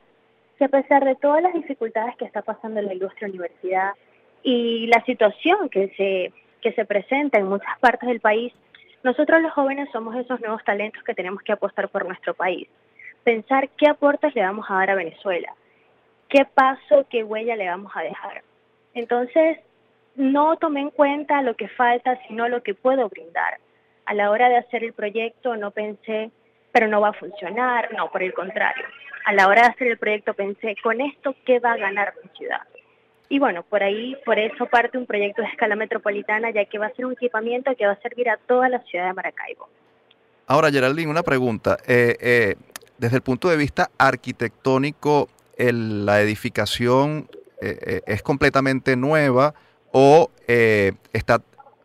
que 0.59 0.67
a 0.67 0.69
pesar 0.69 1.07
de 1.07 1.17
todas 1.17 1.43
las 1.43 1.55
dificultades 1.55 2.17
que 2.17 2.27
está 2.27 2.43
pasando 2.43 2.81
en 2.81 2.87
la 2.87 2.95
ilustre 2.95 3.29
universidad 3.31 3.93
y 4.43 4.89
la 4.89 5.03
situación 5.07 5.71
que 5.71 5.89
se, 5.97 6.33
que 6.61 6.73
se 6.75 6.85
presenta 6.85 7.39
en 7.39 7.49
muchas 7.49 7.79
partes 7.81 8.07
del 8.09 8.21
país, 8.21 8.53
nosotros 9.05 9.43
los 9.43 9.53
jóvenes 9.53 9.89
somos 9.93 10.17
esos 10.17 10.41
nuevos 10.41 10.65
talentos 10.65 11.03
que 11.05 11.15
tenemos 11.15 11.43
que 11.43 11.53
apostar 11.53 11.91
por 11.91 12.07
nuestro 12.07 12.33
país. 12.33 12.69
Pensar 13.23 13.69
qué 13.77 13.87
aportes 13.87 14.35
le 14.35 14.43
vamos 14.43 14.67
a 14.69 14.75
dar 14.75 14.91
a 14.91 14.95
Venezuela, 14.95 15.53
qué 16.29 16.47
paso, 16.47 17.07
qué 17.11 17.23
huella 17.23 17.55
le 17.55 17.69
vamos 17.69 17.93
a 17.95 18.03
dejar. 18.03 18.43
Entonces, 18.95 19.59
no 20.17 20.57
tomé 20.57 20.81
en 20.81 20.91
cuenta 20.91 21.43
lo 21.43 21.55
que 21.55 21.69
falta, 21.69 22.19
sino 22.27 22.49
lo 22.49 22.63
que 22.63 22.75
puedo 22.75 23.09
brindar. 23.11 23.59
A 24.07 24.15
la 24.15 24.31
hora 24.31 24.49
de 24.49 24.57
hacer 24.57 24.83
el 24.83 24.95
proyecto 24.95 25.55
no 25.57 25.71
pensé, 25.71 26.31
pero 26.73 26.89
no 26.89 27.03
va 27.03 27.09
a 27.09 27.13
funcionar, 27.13 27.93
no, 27.93 28.11
por 28.11 28.23
el 28.23 28.33
contrario. 28.33 28.87
A 29.27 29.35
la 29.35 29.49
hora 29.49 29.63
de 29.63 29.69
hacer 29.69 29.89
el 29.89 29.99
proyecto 29.99 30.33
pensé, 30.33 30.77
con 30.83 31.01
esto, 31.03 31.35
¿qué 31.45 31.59
va 31.59 31.73
a 31.73 31.77
ganar 31.77 32.15
mi 32.23 32.31
ciudad? 32.37 32.63
Y 33.29 33.39
bueno, 33.39 33.63
por 33.63 33.83
ahí, 33.83 34.17
por 34.25 34.39
eso 34.39 34.67
parte 34.67 34.99
un 34.99 35.07
proyecto 35.07 35.43
de 35.43 35.49
escala 35.49 35.77
metropolitana, 35.77 36.51
ya 36.51 36.65
que 36.67 36.79
va 36.79 36.87
a 36.87 36.95
ser 36.95 37.07
un 37.07 37.13
equipamiento 37.13 37.75
que 37.77 37.87
va 37.87 37.93
a 37.93 38.01
servir 38.01 38.29
a 38.29 38.37
toda 38.37 38.69
la 38.69 38.81
ciudad 38.81 39.07
de 39.07 39.15
Maracaibo. 39.15 39.69
Ahora, 40.47 40.71
Geraldine, 40.71 41.11
una 41.11 41.23
pregunta. 41.23 41.79
Eh, 41.87 42.17
eh, 42.21 42.55
desde 42.99 43.17
el 43.17 43.23
punto 43.23 43.49
de 43.49 43.57
vista 43.57 43.91
arquitectónico, 43.97 45.29
¿la 45.57 46.21
edificación 46.21 47.29
eh, 47.61 48.03
es 48.07 48.23
completamente 48.23 48.95
nueva 48.95 49.55
o 49.91 50.31
está 50.47 51.41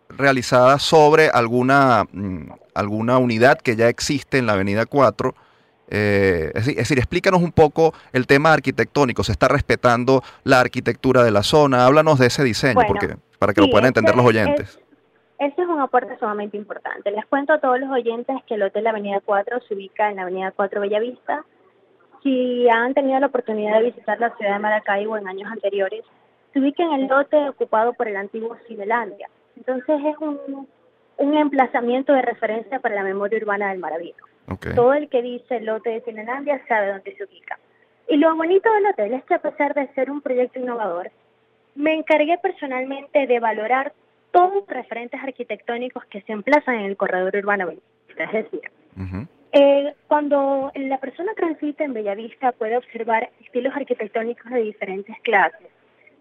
realizada 0.10 0.78
sobre 0.80 1.30
alguna, 1.30 2.06
mm, 2.12 2.52
alguna 2.73 3.17
unidad 3.17 3.60
que 3.60 3.75
ya 3.75 3.88
existe 3.88 4.39
en 4.39 4.45
la 4.45 4.54
Avenida 4.54 4.86
4? 4.86 5.34
Eh, 5.89 6.52
es, 6.54 6.65
decir, 6.75 6.99
explícanos 6.99 7.41
un 7.41 7.52
poco 7.52 7.93
el 8.13 8.28
tema 8.28 8.54
arquitectónico. 8.54 9.23
¿Se 9.23 9.32
está 9.32 9.47
respetando 9.47 10.21
la 10.43 10.60
arquitectura 10.60 11.23
de 11.23 11.32
la 11.32 11.43
zona? 11.43 11.86
Háblanos 11.86 12.19
de 12.19 12.28
ese 12.28 12.43
diseño, 12.43 12.82
porque 12.88 13.15
para 13.39 13.54
que 13.54 13.62
lo 13.62 13.69
puedan 13.69 13.88
entender 13.88 14.15
los 14.15 14.25
oyentes. 14.25 14.80
ese 15.39 15.62
es 15.62 15.67
un 15.67 15.80
aporte 15.80 16.17
sumamente 16.19 16.58
importante. 16.58 17.12
Les 17.12 17.25
cuento 17.25 17.54
a 17.54 17.60
todos 17.60 17.80
los 17.80 17.89
oyentes 17.89 18.36
que 18.47 18.56
el 18.56 18.63
Hotel 18.63 18.86
Avenida 18.88 19.21
4 19.25 19.62
se 19.67 19.73
ubica 19.73 20.10
en 20.10 20.17
la 20.17 20.23
Avenida 20.23 20.52
4 20.56 20.82
Bellavista. 20.82 21.43
Si 22.21 22.67
han 22.69 22.93
tenido 22.93 23.19
la 23.19 23.28
oportunidad 23.28 23.78
de 23.78 23.86
visitar 23.86 24.19
la 24.19 24.36
ciudad 24.36 24.54
de 24.54 24.60
Maracaibo 24.60 25.17
en 25.17 25.28
años 25.28 25.49
anteriores, 25.52 26.04
se 26.54 26.60
ubica 26.60 26.84
en 26.84 26.91
el 26.93 27.08
lote 27.08 27.49
ocupado 27.49 27.93
por 27.93 28.08
el 28.08 28.17
antiguo 28.17 28.58
Cinelandia. 28.67 29.30
Entonces 29.56 29.99
es 30.06 30.17
un, 30.19 30.67
un 31.17 31.38
emplazamiento 31.38 32.13
de 32.13 32.21
referencia 32.21 32.80
para 32.80 32.95
la 32.95 33.04
memoria 33.04 33.39
urbana 33.39 33.69
del 33.69 33.80
Maravillo. 33.80 34.25
Todo 34.58 34.94
el 34.94 35.10
que 35.10 35.22
dice 35.22 35.58
el 35.58 35.66
lote 35.66 35.90
de 35.90 36.02
Finlandia 36.02 36.62
sabe 36.68 36.92
dónde 36.92 37.16
se 37.16 37.24
ubica. 37.24 37.60
Y 38.08 38.18
lo 38.18 38.36
bonito 38.36 38.72
del 38.74 38.88
hotel 38.88 39.14
es 39.14 39.24
que 39.26 39.36
a 39.36 39.42
pesar 39.42 39.74
de 39.76 39.88
ser 39.94 40.10
un 40.10 40.22
proyecto 40.22 40.60
innovador, 40.60 41.12
me 41.76 41.94
encargué 41.94 42.38
personalmente 42.40 43.28
de 43.28 43.40
valorar 43.40 43.94
todos 44.32 44.54
los 44.56 44.68
referentes 44.68 45.22
arquitectónicos 45.22 46.06
que 46.06 46.22
se 46.22 46.32
emplazan 46.32 46.76
en 46.76 46.86
el 46.86 46.98
corredor 46.98 47.36
urbano 47.36 47.72
Es 48.08 48.32
decir, 48.32 48.62
eh, 49.52 49.94
cuando 50.08 50.72
la 50.76 50.98
persona 51.00 51.34
transita 51.36 51.84
en 51.84 51.94
Bellavista 51.94 52.52
puede 52.52 52.78
observar 52.78 53.30
estilos 53.42 53.76
arquitectónicos 53.76 54.52
de 54.52 54.62
diferentes 54.62 55.16
clases. 55.22 55.68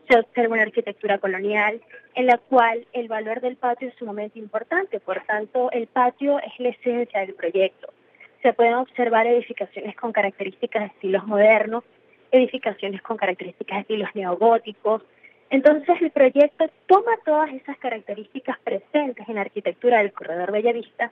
Se 0.08 0.18
observa 0.18 0.54
una 0.54 0.62
arquitectura 0.62 1.18
colonial 1.18 1.82
en 2.14 2.26
la 2.26 2.38
cual 2.38 2.86
el 2.92 3.08
valor 3.08 3.40
del 3.40 3.56
patio 3.56 3.88
es 3.88 3.94
sumamente 3.96 4.38
importante, 4.38 5.00
por 5.00 5.22
tanto 5.24 5.70
el 5.70 5.86
patio 5.86 6.38
es 6.38 6.52
la 6.58 6.70
esencia 6.70 7.20
del 7.20 7.34
proyecto 7.34 7.92
se 8.42 8.52
pueden 8.52 8.74
observar 8.74 9.26
edificaciones 9.26 9.96
con 9.96 10.12
características 10.12 10.82
de 10.82 10.86
estilos 10.88 11.26
modernos, 11.26 11.84
edificaciones 12.30 13.02
con 13.02 13.16
características 13.16 13.76
de 13.76 13.80
estilos 13.82 14.10
neogóticos. 14.14 15.02
Entonces 15.50 16.00
el 16.00 16.10
proyecto 16.10 16.66
toma 16.86 17.12
todas 17.24 17.50
esas 17.52 17.76
características 17.78 18.58
presentes 18.60 19.28
en 19.28 19.36
la 19.36 19.42
arquitectura 19.42 19.98
del 19.98 20.12
corredor 20.12 20.52
Bellavista 20.52 21.10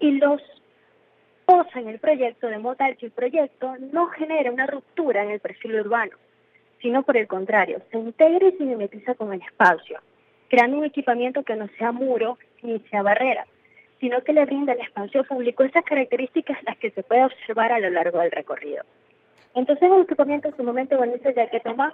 y 0.00 0.12
los 0.12 0.42
posa 1.44 1.80
en 1.80 1.88
el 1.88 1.98
proyecto 1.98 2.48
de 2.48 2.58
modo 2.58 2.76
tal 2.76 2.96
que 2.96 3.06
el 3.06 3.12
proyecto 3.12 3.74
no 3.92 4.08
genera 4.08 4.50
una 4.50 4.66
ruptura 4.66 5.22
en 5.24 5.30
el 5.30 5.40
perfil 5.40 5.80
urbano, 5.80 6.16
sino 6.82 7.02
por 7.02 7.16
el 7.16 7.26
contrario, 7.26 7.80
se 7.90 7.98
integra 7.98 8.48
y 8.48 8.52
se 8.52 8.64
mimetiza 8.64 9.14
con 9.14 9.32
el 9.32 9.40
espacio, 9.40 9.98
creando 10.48 10.76
un 10.76 10.84
equipamiento 10.84 11.42
que 11.44 11.56
no 11.56 11.68
sea 11.78 11.90
muro 11.90 12.36
ni 12.62 12.78
sea 12.90 13.02
barrera, 13.02 13.46
sino 14.00 14.22
que 14.22 14.32
le 14.32 14.44
brinda 14.44 14.72
el 14.72 14.80
espacio 14.80 15.24
público 15.24 15.64
esas 15.64 15.84
características 15.84 16.58
las 16.64 16.76
que 16.78 16.90
se 16.90 17.02
puede 17.02 17.24
observar 17.24 17.72
a 17.72 17.80
lo 17.80 17.90
largo 17.90 18.18
del 18.20 18.30
recorrido. 18.30 18.84
Entonces 19.54 19.90
el 19.90 20.02
equipamiento 20.02 20.48
es 20.48 20.58
un 20.58 20.66
momento 20.66 20.96
bonito 20.96 21.30
ya 21.30 21.48
que 21.48 21.60
toma 21.60 21.92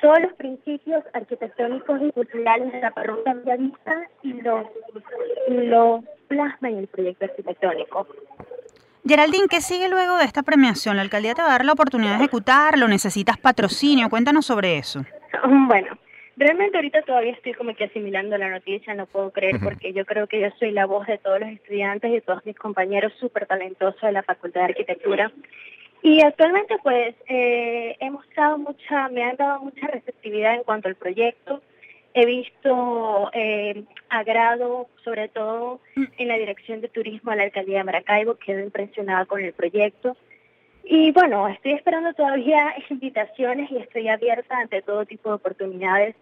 todos 0.00 0.20
los 0.20 0.32
principios 0.34 1.04
arquitectónicos 1.14 2.02
y 2.02 2.10
culturales 2.10 2.72
de 2.72 2.80
la 2.80 2.90
parroquia 2.90 3.34
Villavista 3.34 4.02
y 4.22 4.32
los, 4.42 4.66
lo 5.48 6.02
plasma 6.28 6.70
en 6.70 6.78
el 6.78 6.88
proyecto 6.88 7.24
arquitectónico. 7.24 8.06
Geraldine, 9.06 9.48
¿qué 9.48 9.60
sigue 9.60 9.88
luego 9.88 10.16
de 10.18 10.24
esta 10.24 10.42
premiación? 10.42 10.96
¿La 10.96 11.02
alcaldía 11.02 11.34
te 11.34 11.42
va 11.42 11.48
a 11.48 11.52
dar 11.52 11.64
la 11.64 11.72
oportunidad 11.72 12.18
de 12.18 12.24
ejecutarlo? 12.24 12.88
¿Necesitas 12.88 13.38
patrocinio? 13.38 14.08
Cuéntanos 14.08 14.46
sobre 14.46 14.78
eso. 14.78 15.04
Bueno, 15.66 15.96
Realmente 16.36 16.76
ahorita 16.76 17.02
todavía 17.02 17.32
estoy 17.32 17.52
como 17.52 17.74
que 17.74 17.84
asimilando 17.84 18.38
la 18.38 18.48
noticia, 18.48 18.94
no 18.94 19.06
puedo 19.06 19.30
creer, 19.32 19.56
porque 19.62 19.92
yo 19.92 20.06
creo 20.06 20.26
que 20.26 20.40
yo 20.40 20.48
soy 20.58 20.70
la 20.70 20.86
voz 20.86 21.06
de 21.06 21.18
todos 21.18 21.40
los 21.40 21.50
estudiantes 21.50 22.10
y 22.10 22.14
de 22.14 22.20
todos 22.22 22.44
mis 22.46 22.56
compañeros 22.56 23.12
súper 23.20 23.46
talentosos 23.46 24.00
de 24.00 24.12
la 24.12 24.22
Facultad 24.22 24.62
de 24.62 24.66
Arquitectura. 24.66 25.30
Y 26.02 26.22
actualmente 26.22 26.76
pues 26.82 27.14
eh, 27.28 27.96
hemos 28.00 28.24
dado 28.34 28.58
mucha, 28.58 29.08
me 29.08 29.22
han 29.22 29.36
dado 29.36 29.60
mucha 29.60 29.86
receptividad 29.86 30.54
en 30.54 30.64
cuanto 30.64 30.88
al 30.88 30.96
proyecto. 30.96 31.62
He 32.14 32.26
visto 32.26 33.30
eh, 33.32 33.84
agrado, 34.08 34.88
sobre 35.04 35.28
todo 35.28 35.80
en 36.18 36.28
la 36.28 36.38
dirección 36.38 36.80
de 36.80 36.88
turismo 36.88 37.30
a 37.30 37.36
la 37.36 37.44
alcaldía 37.44 37.78
de 37.78 37.84
Maracaibo, 37.84 38.36
quedo 38.36 38.60
impresionada 38.60 39.26
con 39.26 39.42
el 39.42 39.52
proyecto. 39.52 40.16
Y 40.84 41.12
bueno, 41.12 41.48
estoy 41.48 41.72
esperando 41.72 42.12
todavía 42.14 42.74
invitaciones 42.90 43.70
y 43.70 43.78
estoy 43.78 44.08
abierta 44.08 44.58
ante 44.58 44.82
todo 44.82 45.06
tipo 45.06 45.28
de 45.28 45.36
oportunidades, 45.36 46.16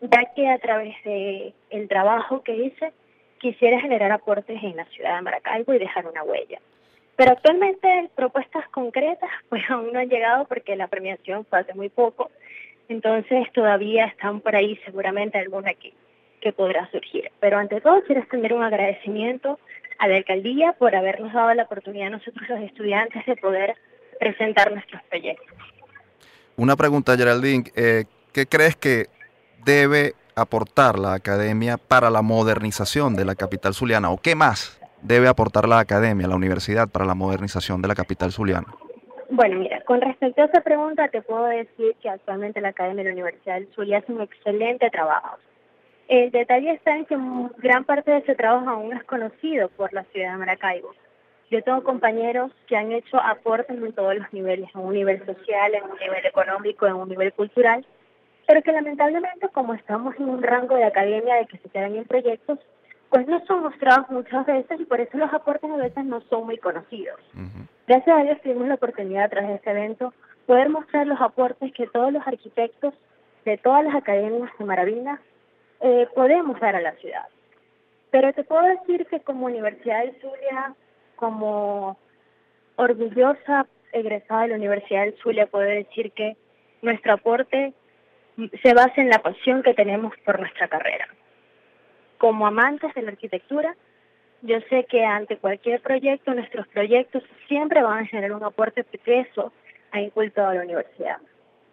ya 0.00 0.24
que 0.34 0.48
a 0.48 0.58
través 0.58 0.94
de 1.04 1.54
el 1.70 1.88
trabajo 1.88 2.42
que 2.42 2.56
hice 2.56 2.92
quisiera 3.38 3.80
generar 3.80 4.12
aportes 4.12 4.62
en 4.62 4.76
la 4.76 4.84
ciudad 4.86 5.16
de 5.16 5.22
Maracaibo 5.22 5.74
y 5.74 5.78
dejar 5.78 6.06
una 6.06 6.22
huella. 6.22 6.60
Pero 7.16 7.32
actualmente 7.32 8.10
propuestas 8.14 8.68
concretas 8.68 9.30
pues 9.48 9.62
aún 9.68 9.92
no 9.92 9.98
han 9.98 10.08
llegado 10.08 10.44
porque 10.46 10.76
la 10.76 10.88
premiación 10.88 11.44
fue 11.46 11.60
hace 11.60 11.74
muy 11.74 11.88
poco, 11.88 12.30
entonces 12.88 13.50
todavía 13.52 14.06
están 14.06 14.40
por 14.40 14.54
ahí 14.54 14.76
seguramente 14.84 15.38
alguna 15.38 15.72
que, 15.74 15.92
que 16.40 16.52
podrá 16.52 16.88
surgir. 16.90 17.30
Pero 17.40 17.58
ante 17.58 17.80
todo 17.80 18.02
quiero 18.02 18.20
extender 18.20 18.52
un 18.52 18.62
agradecimiento 18.62 19.58
a 19.98 20.08
la 20.08 20.16
alcaldía 20.16 20.72
por 20.72 20.94
habernos 20.94 21.32
dado 21.32 21.54
la 21.54 21.62
oportunidad 21.64 22.10
nosotros 22.10 22.48
los 22.48 22.60
estudiantes 22.60 23.24
de 23.24 23.36
poder 23.36 23.76
presentar 24.22 24.70
nuestros 24.70 25.02
proyectos. 25.10 25.56
Una 26.56 26.76
pregunta, 26.76 27.16
Geraldine, 27.16 27.64
eh, 27.74 28.04
¿qué 28.32 28.46
crees 28.46 28.76
que 28.76 29.06
debe 29.64 30.12
aportar 30.36 30.96
la 30.96 31.14
academia 31.14 31.76
para 31.76 32.08
la 32.08 32.22
modernización 32.22 33.16
de 33.16 33.24
la 33.24 33.34
capital 33.34 33.74
zuliana 33.74 34.10
o 34.10 34.18
qué 34.18 34.36
más 34.36 34.80
debe 35.02 35.26
aportar 35.26 35.66
la 35.66 35.80
academia, 35.80 36.28
la 36.28 36.36
universidad 36.36 36.88
para 36.88 37.04
la 37.04 37.16
modernización 37.16 37.82
de 37.82 37.88
la 37.88 37.96
capital 37.96 38.30
zuliana? 38.30 38.68
Bueno, 39.28 39.58
mira, 39.58 39.80
con 39.86 40.00
respecto 40.00 40.42
a 40.42 40.44
esa 40.44 40.60
pregunta 40.60 41.08
te 41.08 41.22
puedo 41.22 41.46
decir 41.46 41.96
que 42.00 42.08
actualmente 42.08 42.60
la 42.60 42.68
Academia 42.68 43.02
de 43.02 43.10
la 43.10 43.14
Universidad 43.14 43.54
del 43.54 43.68
Zulia 43.74 43.98
hace 43.98 44.12
un 44.12 44.20
excelente 44.20 44.88
trabajo. 44.90 45.38
El 46.06 46.30
detalle 46.30 46.70
está 46.72 46.94
en 46.94 47.06
que 47.06 47.16
gran 47.58 47.84
parte 47.84 48.12
de 48.12 48.18
ese 48.18 48.36
trabajo 48.36 48.70
aún 48.70 48.92
es 48.92 49.02
conocido 49.04 49.68
por 49.70 49.92
la 49.92 50.04
ciudad 50.04 50.32
de 50.32 50.38
Maracaibo. 50.38 50.94
Yo 51.52 51.62
tengo 51.62 51.82
compañeros 51.82 52.50
que 52.66 52.78
han 52.78 52.92
hecho 52.92 53.20
aportes 53.20 53.76
en 53.76 53.92
todos 53.92 54.14
los 54.16 54.32
niveles, 54.32 54.70
en 54.74 54.80
un 54.80 54.94
nivel 54.94 55.18
social, 55.26 55.74
en 55.74 55.84
un 55.84 55.98
nivel 55.98 56.24
económico, 56.24 56.86
en 56.86 56.94
un 56.94 57.10
nivel 57.10 57.30
cultural, 57.34 57.84
pero 58.46 58.62
que 58.62 58.72
lamentablemente 58.72 59.50
como 59.50 59.74
estamos 59.74 60.16
en 60.16 60.30
un 60.30 60.42
rango 60.42 60.76
de 60.76 60.84
academia 60.84 61.34
de 61.34 61.44
que 61.44 61.58
se 61.58 61.68
quedan 61.68 61.94
en 61.94 62.06
proyectos, 62.06 62.58
pues 63.10 63.26
no 63.26 63.44
son 63.44 63.64
mostrados 63.64 64.08
muchas 64.08 64.46
veces 64.46 64.80
y 64.80 64.86
por 64.86 64.98
eso 65.02 65.18
los 65.18 65.30
aportes 65.30 65.70
a 65.70 65.76
veces 65.76 66.06
no 66.06 66.22
son 66.30 66.46
muy 66.46 66.56
conocidos. 66.56 67.20
Gracias 67.86 68.16
a 68.18 68.22
Dios 68.22 68.40
tuvimos 68.40 68.68
la 68.68 68.76
oportunidad 68.76 69.24
a 69.24 69.28
través 69.28 69.50
de 69.50 69.56
este 69.56 69.70
evento 69.72 70.14
poder 70.46 70.70
mostrar 70.70 71.06
los 71.06 71.20
aportes 71.20 71.70
que 71.74 71.86
todos 71.86 72.14
los 72.14 72.26
arquitectos 72.26 72.94
de 73.44 73.58
todas 73.58 73.84
las 73.84 73.94
academias 73.94 74.50
de 74.58 74.64
Maravilla 74.64 75.20
eh, 75.82 76.08
podemos 76.14 76.58
dar 76.60 76.76
a 76.76 76.80
la 76.80 76.92
ciudad. 76.92 77.28
Pero 78.10 78.32
te 78.32 78.42
puedo 78.42 78.62
decir 78.62 79.04
que 79.04 79.20
como 79.20 79.44
Universidad 79.44 80.00
del 80.00 80.18
Zulia, 80.18 80.74
como 81.16 81.98
orgullosa 82.76 83.66
egresada 83.92 84.42
de 84.42 84.48
la 84.48 84.56
Universidad 84.56 85.04
del 85.04 85.16
Zulia, 85.22 85.46
puedo 85.46 85.64
decir 85.64 86.12
que 86.12 86.36
nuestro 86.80 87.14
aporte 87.14 87.74
se 88.62 88.74
basa 88.74 89.00
en 89.00 89.08
la 89.08 89.18
pasión 89.18 89.62
que 89.62 89.74
tenemos 89.74 90.12
por 90.24 90.40
nuestra 90.40 90.68
carrera. 90.68 91.08
Como 92.18 92.46
amantes 92.46 92.94
de 92.94 93.02
la 93.02 93.10
arquitectura, 93.10 93.76
yo 94.42 94.58
sé 94.68 94.84
que 94.84 95.04
ante 95.04 95.36
cualquier 95.36 95.80
proyecto, 95.80 96.34
nuestros 96.34 96.66
proyectos 96.68 97.22
siempre 97.46 97.82
van 97.82 98.04
a 98.04 98.06
generar 98.06 98.32
un 98.32 98.42
aporte 98.42 98.84
peso 98.84 99.52
a 99.92 100.00
inculto 100.00 100.44
a 100.44 100.54
la 100.54 100.62
universidad. 100.62 101.18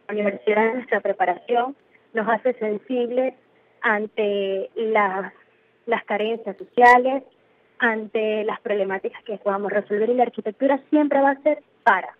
La 0.07 0.13
universidad 0.13 0.73
nuestra 0.73 0.99
preparación 0.99 1.75
nos 2.13 2.27
hace 2.27 2.53
sensibles 2.53 3.33
ante 3.81 4.69
las 4.75 6.03
carencias 6.05 6.57
sociales, 6.57 7.23
ante 7.79 8.43
las 8.43 8.59
problemáticas 8.61 9.23
que 9.23 9.37
podamos 9.37 9.71
resolver 9.71 10.09
y 10.09 10.13
la 10.13 10.23
arquitectura 10.23 10.79
siempre 10.89 11.21
va 11.21 11.31
a 11.31 11.41
ser 11.41 11.63
para 11.83 12.15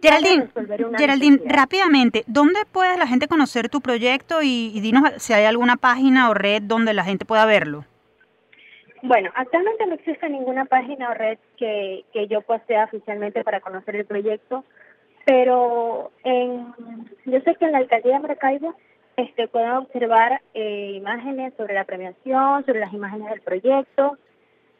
Geraldine, 0.00 0.48
Geraldine 0.96 1.40
rápidamente, 1.44 2.22
¿dónde 2.28 2.60
puede 2.72 2.96
la 2.96 3.06
gente 3.06 3.26
conocer 3.26 3.68
tu 3.68 3.80
proyecto 3.80 4.42
y, 4.42 4.80
dinos 4.80 5.02
si 5.16 5.32
hay 5.32 5.44
alguna 5.44 5.76
página 5.76 6.30
o 6.30 6.34
red 6.34 6.62
donde 6.62 6.94
la 6.94 7.02
gente 7.02 7.24
pueda 7.24 7.44
verlo? 7.46 7.84
Bueno, 9.02 9.30
actualmente 9.34 9.86
no 9.86 9.94
existe 9.94 10.28
ninguna 10.28 10.66
página 10.66 11.10
o 11.10 11.14
red 11.14 11.38
que, 11.56 12.04
que 12.12 12.28
yo 12.28 12.42
postea 12.42 12.84
oficialmente 12.84 13.42
para 13.42 13.60
conocer 13.60 13.96
el 13.96 14.04
proyecto, 14.04 14.64
pero 15.24 16.12
en, 16.22 16.74
yo 17.26 17.40
sé 17.40 17.56
que 17.56 17.64
en 17.64 17.72
la 17.72 17.78
alcaldía 17.78 18.14
de 18.14 18.20
Maracaibo 18.20 18.74
este, 19.16 19.48
pueden 19.48 19.70
observar 19.70 20.40
eh, 20.54 20.92
imágenes 20.94 21.54
sobre 21.56 21.74
la 21.74 21.84
premiación, 21.84 22.64
sobre 22.64 22.80
las 22.80 22.92
imágenes 22.92 23.30
del 23.30 23.40
proyecto, 23.40 24.16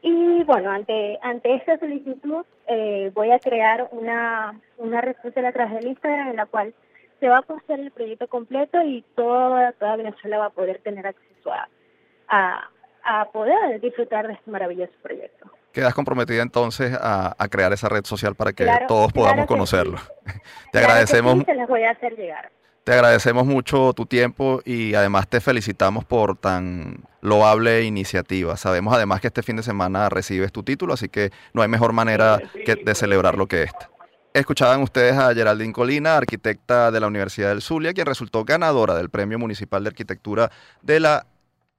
y 0.02 0.44
bueno, 0.44 0.70
ante, 0.70 1.18
ante 1.22 1.54
esta 1.54 1.78
solicitud 1.78 2.44
eh, 2.66 3.10
voy 3.14 3.30
a 3.32 3.38
crear 3.38 3.88
una, 3.90 4.60
una 4.76 5.14
social 5.22 5.46
a 5.46 5.52
través 5.52 5.74
del 5.74 5.88
Instagram 5.88 6.28
en 6.28 6.36
la 6.36 6.46
cual 6.46 6.74
se 7.18 7.28
va 7.28 7.38
a 7.38 7.42
postear 7.42 7.80
el 7.80 7.90
proyecto 7.90 8.28
completo 8.28 8.80
y 8.82 9.04
toda, 9.16 9.72
toda 9.72 9.96
Venezuela 9.96 10.38
va 10.38 10.46
a 10.46 10.50
poder 10.50 10.80
tener 10.82 11.06
acceso 11.06 11.50
a, 12.28 12.70
a, 13.04 13.24
poder 13.32 13.80
disfrutar 13.80 14.28
de 14.28 14.34
este 14.34 14.50
maravilloso 14.50 14.92
proyecto. 15.02 15.50
Quedas 15.72 15.94
comprometida 15.94 16.42
entonces 16.42 16.96
a, 17.00 17.34
a 17.36 17.48
crear 17.48 17.72
esa 17.72 17.88
red 17.88 18.04
social 18.04 18.34
para 18.34 18.52
que 18.52 18.66
todos 18.86 19.12
podamos 19.12 19.46
conocerlo. 19.46 19.98
Te 20.72 20.78
agradecemos. 20.78 21.44
se 21.44 21.54
las 21.54 21.68
voy 21.68 21.82
a 21.82 21.90
hacer 21.90 22.16
llegar. 22.16 22.50
Te 22.88 22.94
agradecemos 22.94 23.44
mucho 23.44 23.92
tu 23.92 24.06
tiempo 24.06 24.62
y 24.64 24.94
además 24.94 25.28
te 25.28 25.42
felicitamos 25.42 26.06
por 26.06 26.38
tan 26.38 27.04
loable 27.20 27.84
iniciativa. 27.84 28.56
Sabemos 28.56 28.94
además 28.94 29.20
que 29.20 29.26
este 29.26 29.42
fin 29.42 29.56
de 29.56 29.62
semana 29.62 30.08
recibes 30.08 30.52
tu 30.52 30.62
título, 30.62 30.94
así 30.94 31.10
que 31.10 31.30
no 31.52 31.60
hay 31.60 31.68
mejor 31.68 31.92
manera 31.92 32.40
que 32.64 32.76
de 32.76 32.94
celebrarlo 32.94 33.46
que 33.46 33.64
esta. 33.64 33.90
Escuchaban 34.32 34.80
ustedes 34.80 35.18
a 35.18 35.34
Geraldine 35.34 35.74
Colina, 35.74 36.16
arquitecta 36.16 36.90
de 36.90 36.98
la 36.98 37.08
Universidad 37.08 37.50
del 37.50 37.60
Zulia, 37.60 37.92
quien 37.92 38.06
resultó 38.06 38.46
ganadora 38.46 38.94
del 38.94 39.10
Premio 39.10 39.38
Municipal 39.38 39.84
de 39.84 39.88
Arquitectura 39.88 40.50
de 40.80 41.00
la 41.00 41.26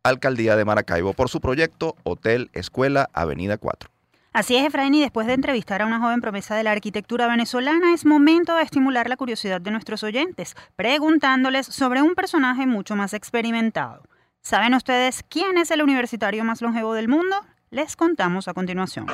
Alcaldía 0.04 0.56
de 0.56 0.66
Maracaibo 0.66 1.14
por 1.14 1.28
su 1.28 1.42
proyecto 1.42 1.96
Hotel 2.04 2.52
Escuela 2.54 3.10
Avenida 3.14 3.58
4. 3.58 3.90
Así 4.32 4.56
es, 4.56 4.66
Efraín, 4.66 4.94
y 4.94 5.02
después 5.02 5.26
de 5.26 5.34
entrevistar 5.34 5.82
a 5.82 5.88
una 5.88 6.00
joven 6.00 6.22
promesa 6.22 6.56
de 6.56 6.64
la 6.64 6.72
arquitectura 6.72 7.28
venezolana, 7.28 7.94
es 7.94 8.06
momento 8.06 8.56
de 8.56 8.62
estimular 8.62 9.10
la 9.10 9.18
curiosidad 9.18 9.60
de 9.60 9.72
nuestros 9.72 10.04
oyentes, 10.04 10.56
preguntándoles 10.76 11.66
sobre 11.66 12.04
un 12.04 12.14
personaje 12.14 12.68
mucho 12.68 12.96
más 12.96 13.16
experimentado. 13.16 14.04
¿Saben 14.42 14.76
ustedes 14.76 15.24
quién 15.28 15.58
es 15.58 15.72
el 15.72 15.82
universitario 15.82 16.44
más 16.44 16.62
longevo 16.62 16.94
del 16.94 17.08
mundo? 17.08 17.36
Les 17.72 17.96
contamos 17.96 18.48
a 18.48 18.54
continuación. 18.54 19.08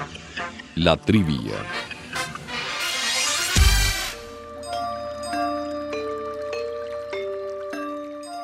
La 0.76 0.97
trivia. 0.97 1.55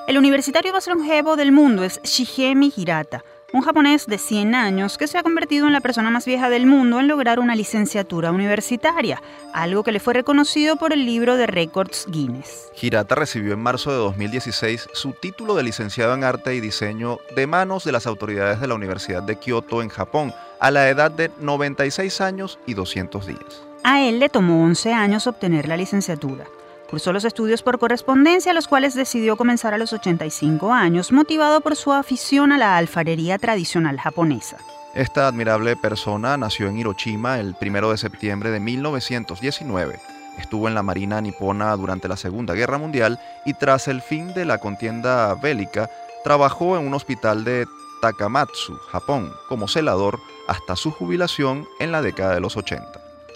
El 0.08 0.18
universitario 0.18 0.72
más 0.72 0.88
longevo 0.88 1.36
del 1.36 1.52
mundo 1.52 1.84
es 1.84 2.02
Shigemi 2.04 2.74
Hirata 2.76 3.24
un 3.54 3.62
japonés 3.62 4.08
de 4.08 4.18
100 4.18 4.56
años 4.56 4.98
que 4.98 5.08
se 5.08 5.18
ha 5.18 5.24
convertido 5.24 5.68
en 5.68 5.74
la 5.74 5.82
persona 5.82 6.10
más 6.10 6.26
vieja 6.26 6.50
del 6.50 6.66
mundo 6.66 7.00
en 7.00 7.08
lograr 7.08 7.40
una 7.40 7.56
licenciatura 7.56 8.32
universitaria, 8.32 9.22
algo 9.54 9.84
que 9.84 9.92
le 9.92 10.00
fue 10.00 10.14
reconocido 10.14 10.78
por 10.78 10.94
el 10.94 11.06
libro 11.06 11.36
de 11.36 11.48
récords 11.48 12.06
Guinness. 12.10 12.72
Hirata 12.80 13.16
recibió 13.16 13.54
en 13.54 13.60
marzo 13.60 13.92
de 13.92 13.98
2016 13.98 14.90
su 14.94 15.14
título 15.14 15.56
de 15.56 15.64
licenciado 15.64 16.14
en 16.14 16.24
arte 16.24 16.56
y 16.56 16.62
diseño 16.62 17.20
de 17.36 17.48
manos 17.48 17.84
de 17.84 17.92
las 17.92 18.08
autoridades 18.08 18.62
de 18.62 18.68
la 18.68 18.76
Universidad 18.76 19.24
de 19.24 19.38
Kioto 19.38 19.82
en 19.82 19.90
Japón, 19.90 20.34
a 20.60 20.72
la 20.72 20.90
edad 20.90 21.12
de 21.12 21.32
96 21.40 22.22
años 22.22 22.60
y 22.66 22.74
200 22.74 23.28
días. 23.28 23.64
A 23.84 24.02
él 24.02 24.20
le 24.20 24.30
tomó 24.30 24.64
11 24.64 24.94
años 24.94 25.28
obtener 25.28 25.68
la 25.68 25.76
licenciatura. 25.76 26.46
Cursó 26.92 27.14
los 27.14 27.24
estudios 27.24 27.64
por 27.64 27.80
correspondencia, 27.80 28.54
los 28.54 28.68
cuales 28.68 28.96
decidió 28.96 29.38
comenzar 29.38 29.74
a 29.74 29.78
los 29.78 29.94
85 29.94 30.74
años, 30.74 31.14
motivado 31.14 31.62
por 31.62 31.78
su 31.78 31.94
afición 31.94 32.52
a 32.52 32.58
la 32.58 32.76
alfarería 32.76 33.38
tradicional 33.38 33.98
japonesa. 33.98 34.58
Esta 34.94 35.26
admirable 35.26 35.78
persona 35.78 36.36
nació 36.36 36.68
en 36.68 36.78
Hiroshima 36.78 37.40
el 37.40 37.56
1 37.62 37.92
de 37.92 37.98
septiembre 37.98 38.50
de 38.52 38.60
1919. 38.60 40.02
Estuvo 40.38 40.68
en 40.68 40.76
la 40.76 40.84
Marina 40.84 41.22
nipona 41.22 41.74
durante 41.78 42.10
la 42.10 42.18
Segunda 42.18 42.56
Guerra 42.56 42.78
Mundial 42.78 43.22
y 43.46 43.54
tras 43.54 43.88
el 43.88 44.02
fin 44.02 44.34
de 44.34 44.44
la 44.44 44.58
contienda 44.58 45.34
bélica, 45.36 45.90
trabajó 46.26 46.78
en 46.78 46.86
un 46.86 46.94
hospital 46.94 47.46
de 47.46 47.68
Takamatsu, 48.02 48.76
Japón, 48.92 49.32
como 49.48 49.70
celador 49.70 50.20
hasta 50.50 50.76
su 50.76 50.92
jubilación 50.92 51.66
en 51.80 51.94
la 51.94 52.02
década 52.02 52.34
de 52.34 52.42
los 52.42 52.58
80. 52.58 52.86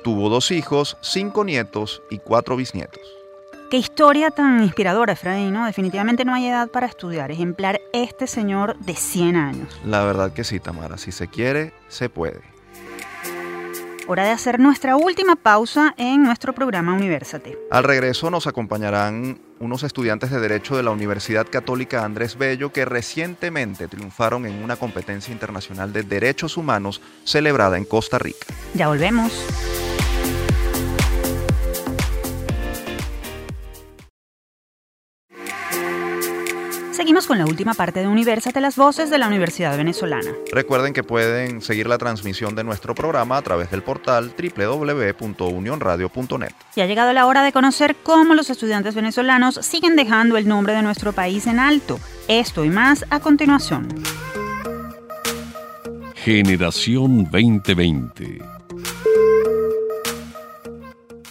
Tuvo 0.04 0.28
dos 0.28 0.52
hijos, 0.52 0.98
cinco 1.00 1.46
nietos 1.46 2.02
y 2.10 2.20
cuatro 2.20 2.58
bisnietos. 2.58 3.25
Qué 3.76 3.80
historia 3.80 4.32
tan 4.32 4.64
inspiradora, 4.64 5.12
Efraín, 5.12 5.52
¿no? 5.52 5.66
Definitivamente 5.66 6.24
no 6.24 6.34
hay 6.34 6.48
edad 6.48 6.70
para 6.70 6.88
estudiar, 6.88 7.30
ejemplar 7.30 7.82
este 7.92 8.26
señor 8.26 8.78
de 8.80 8.96
100 8.96 9.36
años. 9.36 9.82
La 9.84 10.06
verdad 10.06 10.32
que 10.32 10.46
sí, 10.46 10.62
Tamara, 10.62 10.98
si 10.98 11.12
se 11.12 11.28
quiere, 11.28 11.74
se 11.90 12.08
puede. 12.08 12.40
Hora 14.08 14.24
de 14.24 14.30
hacer 14.30 14.62
nuestra 14.62 14.96
última 14.96 15.36
pausa 15.36 15.94
en 15.98 16.24
nuestro 16.24 16.54
programa 16.54 16.94
Universate. 16.94 17.58
Al 17.70 17.84
regreso 17.84 18.32
nos 18.32 18.48
acompañarán 18.48 19.42
unos 19.60 19.84
estudiantes 19.84 20.32
de 20.32 20.40
Derecho 20.40 20.78
de 20.78 20.84
la 20.84 20.92
Universidad 20.92 21.46
Católica 21.46 22.06
Andrés 22.06 22.38
Bello 22.38 22.72
que 22.72 22.86
recientemente 22.86 23.90
triunfaron 23.90 24.46
en 24.46 24.64
una 24.64 24.78
competencia 24.78 25.34
internacional 25.34 25.92
de 25.92 26.04
derechos 26.04 26.56
humanos 26.56 27.02
celebrada 27.26 27.78
en 27.78 27.84
Costa 27.84 28.20
Rica. 28.20 28.46
Ya 28.74 28.88
volvemos. 28.88 29.34
Seguimos 37.06 37.28
con 37.28 37.38
la 37.38 37.46
última 37.46 37.76
parte 37.76 38.00
de 38.00 38.08
Universate, 38.08 38.60
las 38.60 38.78
voces 38.78 39.12
de 39.12 39.20
la 39.20 39.28
Universidad 39.28 39.78
Venezolana. 39.78 40.32
Recuerden 40.52 40.92
que 40.92 41.04
pueden 41.04 41.62
seguir 41.62 41.86
la 41.86 42.00
transmisión 42.00 42.56
de 42.56 42.64
nuestro 42.64 42.96
programa 42.96 43.38
a 43.38 43.44
través 43.44 43.70
del 43.70 43.84
portal 43.84 44.34
www.unionradio.net. 44.36 46.54
Y 46.76 46.82
ha 46.82 46.88
llegado 46.88 47.14
la 47.14 47.28
hora 47.28 47.44
de 47.44 47.52
conocer 47.52 47.96
cómo 48.02 48.34
los 48.34 48.50
estudiantes 48.50 48.96
venezolanos 48.96 49.60
siguen 49.62 49.96
dejando 49.96 50.36
el 50.36 50.48
nombre 50.48 50.74
de 50.74 50.82
nuestro 50.82 51.14
país 51.14 51.46
en 51.46 51.60
alto. 51.60 52.00
Esto 52.28 52.66
y 52.66 52.72
más 52.72 53.06
a 53.12 53.20
continuación. 53.20 53.88
Generación 56.16 57.26
2020. 57.26 58.40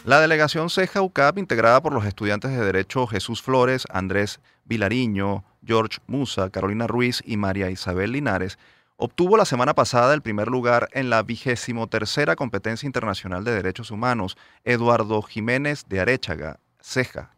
La 0.04 0.20
delegación 0.20 0.70
CEJA 0.70 1.02
UCAP, 1.02 1.38
integrada 1.38 1.82
por 1.82 1.92
los 1.92 2.06
estudiantes 2.06 2.52
de 2.52 2.64
Derecho 2.64 3.08
Jesús 3.08 3.42
Flores, 3.42 3.88
Andrés 3.90 4.38
Vilariño, 4.66 5.44
George 5.66 5.98
Musa, 6.06 6.50
Carolina 6.50 6.86
Ruiz 6.86 7.22
y 7.24 7.36
María 7.36 7.70
Isabel 7.70 8.12
Linares, 8.12 8.58
obtuvo 8.96 9.36
la 9.36 9.44
semana 9.44 9.74
pasada 9.74 10.14
el 10.14 10.22
primer 10.22 10.48
lugar 10.48 10.88
en 10.92 11.10
la 11.10 11.22
vigésimo 11.22 11.88
tercera 11.88 12.36
competencia 12.36 12.86
internacional 12.86 13.44
de 13.44 13.52
derechos 13.52 13.90
humanos 13.90 14.36
Eduardo 14.64 15.22
Jiménez 15.22 15.84
de 15.88 16.00
Arechaga, 16.00 16.60
CEJA, 16.80 17.34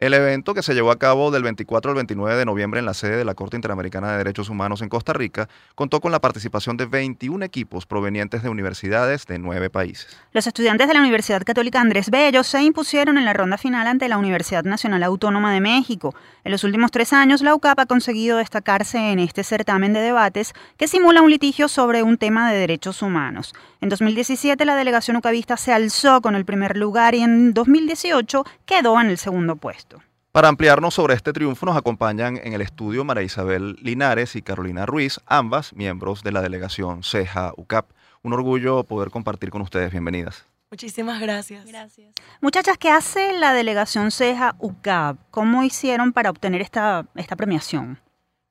el 0.00 0.12
evento, 0.12 0.54
que 0.54 0.62
se 0.62 0.74
llevó 0.74 0.90
a 0.90 0.98
cabo 0.98 1.30
del 1.30 1.44
24 1.44 1.92
al 1.92 1.94
29 1.94 2.36
de 2.36 2.44
noviembre 2.44 2.80
en 2.80 2.86
la 2.86 2.94
sede 2.94 3.16
de 3.16 3.24
la 3.24 3.34
Corte 3.34 3.56
Interamericana 3.56 4.10
de 4.12 4.18
Derechos 4.18 4.50
Humanos 4.50 4.82
en 4.82 4.88
Costa 4.88 5.12
Rica, 5.12 5.48
contó 5.76 6.00
con 6.00 6.12
la 6.12 6.20
participación 6.20 6.76
de 6.76 6.86
21 6.86 7.44
equipos 7.44 7.86
provenientes 7.86 8.42
de 8.42 8.48
universidades 8.48 9.24
de 9.26 9.38
nueve 9.38 9.70
países. 9.70 10.16
Los 10.32 10.46
estudiantes 10.46 10.88
de 10.88 10.94
la 10.94 11.00
Universidad 11.00 11.42
Católica 11.42 11.80
Andrés 11.80 12.10
Bello 12.10 12.42
se 12.42 12.62
impusieron 12.62 13.18
en 13.18 13.24
la 13.24 13.32
ronda 13.32 13.56
final 13.56 13.86
ante 13.86 14.08
la 14.08 14.18
Universidad 14.18 14.64
Nacional 14.64 15.02
Autónoma 15.04 15.54
de 15.54 15.60
México. 15.60 16.14
En 16.42 16.52
los 16.52 16.64
últimos 16.64 16.90
tres 16.90 17.12
años, 17.12 17.40
la 17.40 17.54
UCAP 17.54 17.78
ha 17.78 17.86
conseguido 17.86 18.38
destacarse 18.38 18.98
en 18.98 19.20
este 19.20 19.44
certamen 19.44 19.92
de 19.92 20.00
debates 20.00 20.54
que 20.76 20.88
simula 20.88 21.22
un 21.22 21.30
litigio 21.30 21.68
sobre 21.68 22.02
un 22.02 22.18
tema 22.18 22.50
de 22.50 22.58
derechos 22.58 23.00
humanos. 23.00 23.54
En 23.80 23.88
2017, 23.88 24.64
la 24.64 24.76
delegación 24.76 25.16
ucavista 25.16 25.56
se 25.56 25.72
alzó 25.72 26.20
con 26.20 26.34
el 26.34 26.44
primer 26.44 26.76
lugar 26.76 27.14
y 27.14 27.22
en 27.22 27.54
2018 27.54 28.44
quedó 28.66 29.00
en 29.00 29.08
el 29.08 29.18
segundo 29.18 29.56
puesto. 29.56 29.93
Para 30.34 30.48
ampliarnos 30.48 30.94
sobre 30.94 31.14
este 31.14 31.32
triunfo 31.32 31.64
nos 31.64 31.76
acompañan 31.76 32.40
en 32.42 32.54
el 32.54 32.60
estudio 32.60 33.04
María 33.04 33.22
Isabel 33.22 33.76
Linares 33.80 34.34
y 34.34 34.42
Carolina 34.42 34.84
Ruiz, 34.84 35.20
ambas 35.26 35.72
miembros 35.74 36.24
de 36.24 36.32
la 36.32 36.42
delegación 36.42 37.04
CEJA 37.04 37.52
UCAP. 37.56 37.88
Un 38.24 38.32
orgullo 38.32 38.82
poder 38.82 39.10
compartir 39.10 39.50
con 39.50 39.62
ustedes. 39.62 39.92
Bienvenidas. 39.92 40.44
Muchísimas 40.72 41.20
gracias. 41.20 41.64
Gracias. 41.66 42.14
Muchachas, 42.40 42.76
¿qué 42.78 42.90
hace 42.90 43.32
la 43.38 43.52
delegación 43.52 44.10
CEJA 44.10 44.56
UCAP? 44.58 45.18
¿Cómo 45.30 45.62
hicieron 45.62 46.12
para 46.12 46.30
obtener 46.30 46.62
esta, 46.62 47.06
esta 47.14 47.36
premiación? 47.36 48.00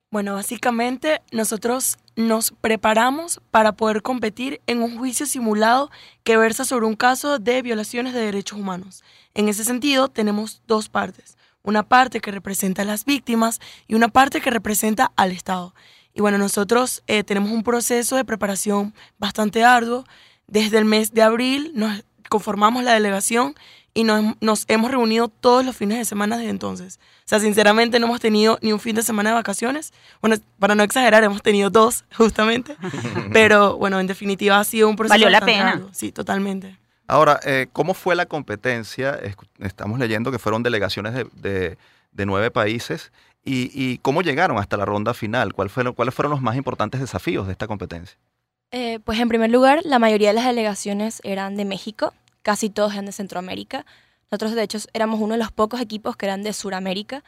Bueno, 0.10 0.36
básicamente 0.36 1.22
nosotros 1.34 1.98
nos 2.16 2.52
preparamos 2.62 3.42
para 3.52 3.74
poder 3.74 4.02
competir 4.02 4.62
en 4.68 4.82
un 4.82 4.98
juicio 4.98 5.26
simulado 5.26 5.92
que 6.24 6.38
versa 6.38 6.64
sobre 6.64 6.86
un 6.86 6.96
caso 6.96 7.40
de 7.40 7.62
violaciones 7.62 8.14
de 8.14 8.22
derechos 8.22 8.58
humanos. 8.58 9.04
En 9.34 9.50
ese 9.50 9.66
sentido, 9.66 10.08
tenemos 10.08 10.62
dos 10.66 10.88
partes 10.88 11.36
una 11.64 11.84
parte 11.84 12.20
que 12.20 12.32
representa 12.32 12.84
a 12.84 12.86
las 12.86 13.06
víctimas 13.06 13.60
y 13.88 13.96
una 13.96 14.10
parte 14.10 14.42
que 14.42 14.50
representa 14.50 15.12
al 15.16 15.32
Estado. 15.32 15.74
Y 16.14 16.22
bueno, 16.22 16.38
nosotros 16.38 17.04
eh, 17.08 17.24
tenemos 17.24 17.52
un 17.52 17.64
proceso 17.64 18.16
de 18.16 18.26
preparación 18.26 18.94
bastante 19.18 19.64
arduo. 19.64 20.06
Desde 20.48 20.78
el 20.78 20.86
mes 20.86 21.14
de 21.14 21.24
abril 21.24 21.72
nos 21.74 22.04
conformamos 22.30 22.84
la 22.84 22.94
delegación 22.94 23.56
y 23.96 24.04
nos, 24.04 24.36
nos, 24.42 24.66
hemos 24.68 24.92
reunido 24.92 25.28
todos 25.28 25.66
los 25.66 25.76
fines 25.76 25.98
de 25.98 26.06
semana 26.06 26.38
desde 26.38 26.50
entonces. 26.50 27.00
O 27.20 27.28
sea, 27.28 27.40
sinceramente 27.40 28.00
no 28.00 28.08
hemos 28.08 28.20
tenido 28.20 28.58
ni 28.62 28.74
un 28.74 28.80
fin 28.80 28.96
de 28.96 29.04
semana 29.04 29.30
de 29.30 29.36
vacaciones. 29.36 29.94
Bueno, 30.22 30.36
para 30.60 30.76
no 30.76 30.84
exagerar, 30.84 31.24
hemos 31.24 31.42
tenido 31.42 31.70
dos, 31.70 32.06
justamente. 32.16 32.76
Pero 33.32 33.78
bueno, 33.78 34.00
en 34.00 34.08
definitiva 34.08 34.60
ha 34.60 34.64
sido 34.64 34.90
un 34.90 34.96
proceso. 34.96 35.14
Valió 35.14 35.30
la 35.30 35.42
pena. 35.42 35.82
Sí, 35.92 36.12
totalmente. 36.12 36.78
Ahora, 37.08 37.40
eh, 37.46 37.68
¿cómo 37.74 37.94
fue 37.94 38.16
la 38.16 38.26
competencia? 38.26 39.20
Estamos 39.60 40.00
leyendo 40.00 40.32
que 40.32 40.40
fueron 40.40 40.64
delegaciones 40.64 41.14
de, 41.34 41.78
nueve 42.14 42.52
países. 42.52 43.12
Y, 43.46 43.98
cómo 43.98 44.22
llegaron 44.22 44.58
hasta 44.58 44.78
la 44.78 44.86
ronda 44.86 45.14
final? 45.14 45.54
¿Cuáles 45.54 45.74
fueron 45.74 46.32
los 46.32 46.42
más 46.42 46.56
importantes 46.56 47.02
desafíos 47.02 47.46
de 47.46 47.52
esta 47.52 47.68
competencia? 47.68 48.18
Eh, 48.72 49.00
pues 49.04 49.20
en 49.20 49.28
primer 49.28 49.52
lugar, 49.52 49.82
la 49.84 50.00
mayoría 50.00 50.30
de 50.30 50.36
las 50.36 50.46
delegaciones 50.46 51.22
eran 51.24 51.56
de 51.58 51.66
México, 51.66 52.14
casi 52.42 52.70
todos 52.70 52.94
eran 52.94 53.06
de 53.06 53.12
Centroamérica. 53.12 53.86
Nosotros, 54.32 54.56
de 54.56 54.64
hecho, 54.64 54.80
éramos 54.94 55.20
uno 55.20 55.34
de 55.34 55.40
los 55.40 55.52
pocos 55.52 55.82
equipos 55.82 56.16
que 56.16 56.26
eran 56.26 56.42
de 56.42 56.54
Sudamérica. 56.54 57.24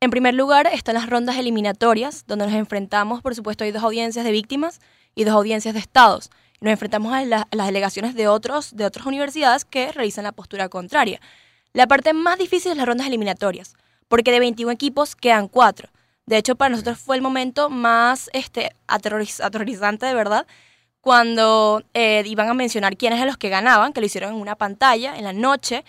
En 0.00 0.10
primer 0.10 0.34
lugar, 0.34 0.68
están 0.70 0.94
las 0.94 1.08
rondas 1.08 1.36
eliminatorias, 1.36 2.26
donde 2.26 2.46
nos 2.46 2.54
enfrentamos, 2.54 3.22
por 3.22 3.34
supuesto, 3.34 3.64
hay 3.64 3.72
dos 3.72 3.82
audiencias 3.82 4.24
de 4.24 4.30
víctimas 4.30 4.80
y 5.14 5.24
dos 5.24 5.34
audiencias 5.34 5.74
de 5.74 5.80
estados 5.80 6.30
nos 6.64 6.72
enfrentamos 6.72 7.12
a, 7.12 7.24
las 7.24 7.66
delegaciones 7.66 8.14
de, 8.14 8.26
otros, 8.26 8.74
de 8.74 8.86
otras 8.86 9.06
universidades 9.06 9.64
que 9.64 9.92
realizan 9.92 10.24
la 10.24 10.32
postura 10.32 10.68
contraria. 10.68 11.20
La 11.74 11.86
parte 11.86 12.12
más 12.14 12.38
difícil 12.38 12.72
es 12.72 12.78
las 12.78 12.86
rondas 12.86 13.06
eliminatorias, 13.06 13.76
porque 14.08 14.32
de 14.32 14.40
21 14.40 14.72
equipos 14.72 15.14
quedan 15.14 15.48
4. 15.48 15.90
De 16.26 16.38
hecho, 16.38 16.56
para 16.56 16.70
nosotros 16.70 16.98
fue 16.98 17.16
el 17.16 17.22
momento 17.22 17.68
más 17.68 18.30
este, 18.32 18.72
aterrorizante 18.86 20.06
de 20.06 20.14
verdad, 20.14 20.46
cuando 21.02 21.82
eh, 21.92 22.22
iban 22.24 22.48
a 22.48 22.54
mencionar 22.54 22.96
quiénes 22.96 23.18
eran 23.18 23.28
los 23.28 23.36
que 23.36 23.50
ganaban, 23.50 23.92
que 23.92 24.00
lo 24.00 24.06
hicieron 24.06 24.34
en 24.34 24.40
una 24.40 24.56
pantalla, 24.56 25.18
en 25.18 25.24
la 25.24 25.34
noche, 25.34 25.84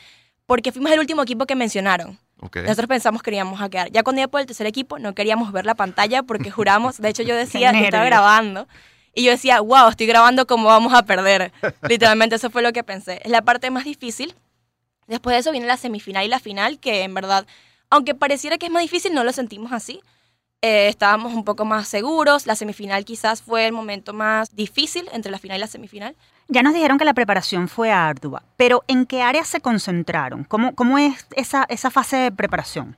porque 0.46 0.74
fuimos 0.74 0.92
el 0.92 1.00
último 1.00 1.24
equipo 1.24 1.46
que 1.46 1.56
mencionaron. 1.56 2.20
Nosotros 2.54 2.88
pensamos 2.88 3.24
que 3.24 3.34
íbamos 3.34 3.62
a 3.62 3.70
quedar. 3.70 3.90
Ya 3.92 4.04
cuando 4.04 4.22
iba 4.22 4.28
por 4.28 4.42
el 4.42 4.46
tercer 4.46 4.68
equipo, 4.68 5.00
no 5.00 5.16
queríamos 5.16 5.54
ver 5.54 5.66
la 5.66 5.76
pantalla 5.76 6.22
porque 6.24 6.52
juramos, 6.52 6.98
de 6.98 7.08
hecho 7.08 7.24
yo 7.24 7.34
decía 7.34 7.72
que 7.72 7.86
estaba 7.86 8.04
grabando. 8.04 8.68
Y 9.16 9.24
yo 9.24 9.32
decía, 9.32 9.62
wow, 9.62 9.88
estoy 9.88 10.06
grabando 10.06 10.46
como 10.46 10.68
vamos 10.68 10.94
a 10.94 11.04
perder. 11.04 11.52
Literalmente 11.90 12.36
eso 12.36 12.50
fue 12.52 12.62
lo 12.62 12.74
que 12.74 12.84
pensé. 12.84 13.22
Es 13.24 13.32
la 13.32 13.42
parte 13.42 13.72
más 13.72 13.86
difícil. 13.86 14.36
Después 15.08 15.34
de 15.34 15.40
eso 15.40 15.52
viene 15.52 15.68
la 15.68 15.78
semifinal 15.78 16.26
y 16.26 16.28
la 16.28 16.40
final, 16.40 16.80
que 16.80 17.04
en 17.04 17.14
verdad, 17.14 17.48
aunque 17.90 18.14
pareciera 18.14 18.58
que 18.58 18.66
es 18.66 18.72
más 18.72 18.82
difícil, 18.82 19.14
no 19.14 19.24
lo 19.24 19.32
sentimos 19.32 19.72
así. 19.72 20.02
Eh, 20.62 20.88
estábamos 20.90 21.34
un 21.34 21.46
poco 21.46 21.64
más 21.64 21.88
seguros. 21.88 22.46
La 22.46 22.56
semifinal 22.56 23.06
quizás 23.06 23.42
fue 23.42 23.68
el 23.68 23.72
momento 23.72 24.14
más 24.14 24.54
difícil 24.54 25.08
entre 25.14 25.32
la 25.32 25.40
final 25.40 25.58
y 25.58 25.62
la 25.62 25.68
semifinal. 25.68 26.16
Ya 26.48 26.62
nos 26.62 26.74
dijeron 26.74 26.98
que 26.98 27.06
la 27.06 27.14
preparación 27.14 27.70
fue 27.70 27.92
ardua, 27.92 28.44
pero 28.58 28.84
¿en 28.88 29.06
qué 29.06 29.22
áreas 29.22 29.48
se 29.48 29.62
concentraron? 29.62 30.44
¿Cómo, 30.44 30.76
cómo 30.76 30.98
es 30.98 31.26
esa, 31.36 31.66
esa 31.70 31.90
fase 31.90 32.18
de 32.18 32.32
preparación? 32.32 32.98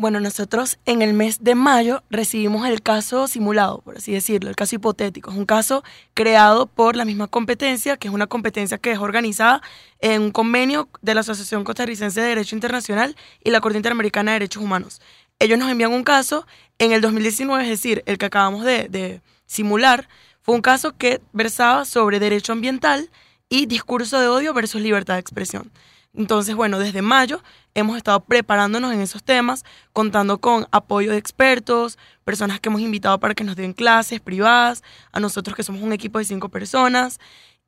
Bueno, 0.00 0.20
nosotros 0.20 0.78
en 0.86 1.02
el 1.02 1.12
mes 1.12 1.42
de 1.42 1.56
mayo 1.56 2.04
recibimos 2.08 2.64
el 2.68 2.82
caso 2.82 3.26
simulado, 3.26 3.80
por 3.80 3.96
así 3.96 4.12
decirlo, 4.12 4.48
el 4.48 4.54
caso 4.54 4.76
hipotético. 4.76 5.32
Es 5.32 5.36
un 5.36 5.44
caso 5.44 5.82
creado 6.14 6.68
por 6.68 6.94
la 6.94 7.04
misma 7.04 7.26
competencia, 7.26 7.96
que 7.96 8.06
es 8.06 8.14
una 8.14 8.28
competencia 8.28 8.78
que 8.78 8.92
es 8.92 9.00
organizada 9.00 9.60
en 10.00 10.22
un 10.22 10.30
convenio 10.30 10.88
de 11.02 11.14
la 11.14 11.22
Asociación 11.22 11.64
Costarricense 11.64 12.20
de 12.20 12.28
Derecho 12.28 12.54
Internacional 12.54 13.16
y 13.42 13.50
la 13.50 13.60
Corte 13.60 13.76
Interamericana 13.76 14.30
de 14.30 14.34
Derechos 14.36 14.62
Humanos. 14.62 15.00
Ellos 15.40 15.58
nos 15.58 15.68
envían 15.68 15.92
un 15.92 16.04
caso 16.04 16.46
en 16.78 16.92
el 16.92 17.00
2019, 17.00 17.64
es 17.64 17.68
decir, 17.68 18.04
el 18.06 18.18
que 18.18 18.26
acabamos 18.26 18.64
de, 18.64 18.88
de 18.88 19.20
simular, 19.46 20.08
fue 20.42 20.54
un 20.54 20.62
caso 20.62 20.96
que 20.96 21.20
versaba 21.32 21.84
sobre 21.84 22.20
derecho 22.20 22.52
ambiental 22.52 23.10
y 23.48 23.66
discurso 23.66 24.20
de 24.20 24.28
odio 24.28 24.54
versus 24.54 24.80
libertad 24.80 25.14
de 25.14 25.20
expresión. 25.20 25.72
Entonces, 26.14 26.54
bueno, 26.56 26.78
desde 26.78 27.02
mayo 27.02 27.42
hemos 27.74 27.96
estado 27.96 28.20
preparándonos 28.20 28.92
en 28.92 29.00
esos 29.00 29.22
temas, 29.22 29.64
contando 29.92 30.38
con 30.38 30.66
apoyo 30.72 31.12
de 31.12 31.18
expertos, 31.18 31.98
personas 32.24 32.60
que 32.60 32.68
hemos 32.68 32.80
invitado 32.80 33.20
para 33.20 33.34
que 33.34 33.44
nos 33.44 33.56
den 33.56 33.72
clases 33.72 34.20
privadas, 34.20 34.82
a 35.12 35.20
nosotros 35.20 35.54
que 35.56 35.62
somos 35.62 35.82
un 35.82 35.92
equipo 35.92 36.18
de 36.18 36.24
cinco 36.24 36.48
personas. 36.48 37.20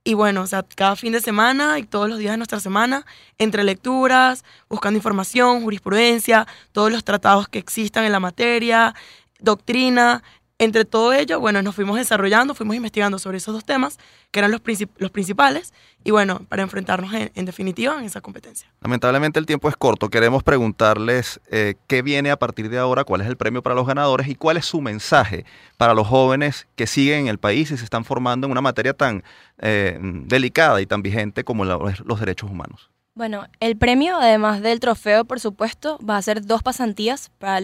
Y 0.02 0.14
bueno, 0.14 0.42
o 0.42 0.46
sea, 0.46 0.62
cada 0.62 0.96
fin 0.96 1.12
de 1.12 1.20
semana 1.20 1.78
y 1.78 1.82
todos 1.82 2.08
los 2.08 2.18
días 2.18 2.32
de 2.32 2.38
nuestra 2.38 2.58
semana, 2.58 3.04
entre 3.38 3.64
lecturas, 3.64 4.44
buscando 4.68 4.96
información, 4.96 5.62
jurisprudencia, 5.62 6.46
todos 6.72 6.90
los 6.90 7.04
tratados 7.04 7.48
que 7.48 7.58
existan 7.58 8.04
en 8.04 8.12
la 8.12 8.20
materia, 8.20 8.94
doctrina, 9.40 10.22
entre 10.60 10.84
todo 10.84 11.14
ello, 11.14 11.40
bueno, 11.40 11.62
nos 11.62 11.74
fuimos 11.74 11.96
desarrollando, 11.96 12.54
fuimos 12.54 12.76
investigando 12.76 13.18
sobre 13.18 13.38
esos 13.38 13.54
dos 13.54 13.64
temas, 13.64 13.98
que 14.30 14.40
eran 14.40 14.50
los, 14.50 14.60
los 14.98 15.10
principales, 15.10 15.72
y 16.04 16.10
bueno, 16.10 16.42
para 16.50 16.60
enfrentarnos 16.60 17.14
en, 17.14 17.44
definitiva 17.46 17.98
en 17.98 18.04
esa 18.04 18.20
competencia. 18.20 18.70
Lamentablemente 18.82 19.38
el 19.38 19.46
tiempo 19.46 19.70
es 19.70 19.76
corto. 19.78 20.10
Queremos 20.10 20.42
preguntarles 20.42 21.40
eh, 21.50 21.76
qué 21.86 22.02
viene 22.02 22.30
a 22.30 22.38
partir 22.38 22.68
de 22.68 22.76
ahora, 22.76 23.04
cuál 23.04 23.22
es 23.22 23.26
el 23.26 23.38
premio 23.38 23.62
para 23.62 23.74
los 23.74 23.86
ganadores 23.86 24.28
y 24.28 24.34
cuál 24.34 24.58
es 24.58 24.66
su 24.66 24.82
mensaje 24.82 25.46
para 25.78 25.94
los 25.94 26.06
jóvenes 26.06 26.68
que 26.76 26.86
siguen 26.86 27.20
en 27.20 27.28
el 27.28 27.38
país 27.38 27.70
y 27.70 27.78
se 27.78 27.84
están 27.84 28.04
formando 28.04 28.46
en 28.46 28.50
una 28.50 28.60
materia 28.60 28.92
tan 28.92 29.24
eh, 29.60 29.98
delicada 30.02 30.82
y 30.82 30.86
tan 30.86 31.00
vigente 31.00 31.42
como 31.42 31.64
los 31.64 32.20
derechos 32.20 32.50
humanos. 32.50 32.89
Bueno, 33.14 33.46
el 33.58 33.76
premio, 33.76 34.16
además 34.18 34.62
del 34.62 34.80
trofeo, 34.80 35.24
por 35.24 35.40
supuesto, 35.40 35.98
va 35.98 36.16
a 36.16 36.22
ser 36.22 36.46
dos 36.46 36.62
pasantías 36.62 37.30
para, 37.38 37.56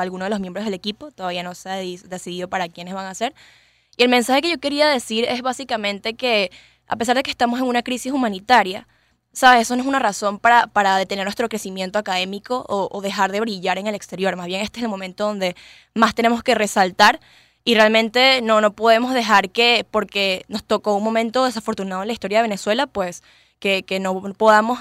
algunos 0.00 0.26
de 0.26 0.30
los 0.30 0.40
miembros 0.40 0.64
del 0.64 0.74
equipo. 0.74 1.10
Todavía 1.10 1.42
no 1.42 1.54
se 1.54 1.68
ha 1.68 1.76
decidido 1.76 2.48
para 2.48 2.68
quiénes 2.68 2.94
van 2.94 3.06
a 3.06 3.14
ser. 3.14 3.34
Y 3.96 4.04
el 4.04 4.08
mensaje 4.08 4.42
que 4.42 4.50
yo 4.50 4.58
quería 4.60 4.88
decir 4.88 5.24
es 5.24 5.42
básicamente 5.42 6.14
que, 6.14 6.50
a 6.86 6.96
pesar 6.96 7.16
de 7.16 7.22
que 7.22 7.30
estamos 7.30 7.60
en 7.60 7.66
una 7.66 7.82
crisis 7.82 8.12
humanitaria, 8.12 8.86
¿sabes? 9.32 9.62
Eso 9.62 9.76
no 9.76 9.82
es 9.82 9.88
una 9.88 9.98
razón 9.98 10.38
para, 10.38 10.68
para 10.68 10.96
detener 10.96 11.24
nuestro 11.24 11.48
crecimiento 11.48 11.98
académico 11.98 12.64
o, 12.68 12.88
o, 12.90 13.00
dejar 13.02 13.32
de 13.32 13.40
brillar 13.40 13.78
en 13.78 13.88
el 13.88 13.94
exterior. 13.94 14.36
Más 14.36 14.46
bien 14.46 14.60
este 14.62 14.80
es 14.80 14.84
el 14.84 14.88
momento 14.90 15.26
donde 15.26 15.56
más 15.94 16.14
tenemos 16.14 16.42
que 16.42 16.54
resaltar 16.54 17.20
y 17.64 17.74
realmente 17.74 18.42
no, 18.42 18.60
no 18.60 18.74
podemos 18.74 19.14
dejar 19.14 19.50
que, 19.50 19.86
porque 19.90 20.44
nos 20.48 20.64
tocó 20.64 20.96
un 20.96 21.04
momento 21.04 21.44
desafortunado 21.44 22.02
en 22.02 22.08
la 22.08 22.12
historia 22.12 22.38
de 22.38 22.42
Venezuela, 22.42 22.86
pues 22.86 23.22
que, 23.58 23.82
que 23.82 24.00
no 24.00 24.20
podamos 24.34 24.78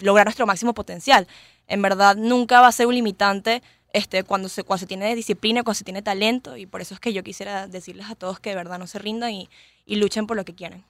lograr 0.00 0.26
nuestro 0.26 0.46
máximo 0.46 0.74
potencial. 0.74 1.26
En 1.66 1.82
verdad 1.82 2.16
nunca 2.16 2.60
va 2.60 2.68
a 2.68 2.72
ser 2.72 2.86
un 2.86 2.94
limitante 2.94 3.62
este, 3.92 4.24
cuando, 4.24 4.48
se, 4.48 4.62
cuando 4.62 4.80
se 4.80 4.86
tiene 4.86 5.14
disciplina, 5.14 5.62
cuando 5.62 5.76
se 5.76 5.84
tiene 5.84 6.02
talento 6.02 6.56
y 6.56 6.66
por 6.66 6.80
eso 6.80 6.94
es 6.94 7.00
que 7.00 7.12
yo 7.12 7.22
quisiera 7.22 7.66
decirles 7.66 8.10
a 8.10 8.14
todos 8.14 8.40
que 8.40 8.50
de 8.50 8.56
verdad 8.56 8.78
no 8.78 8.86
se 8.86 8.98
rindan 8.98 9.32
y, 9.32 9.48
y 9.86 9.96
luchen 9.96 10.26
por 10.26 10.36
lo 10.36 10.44
que 10.44 10.54
quieren. 10.54 10.84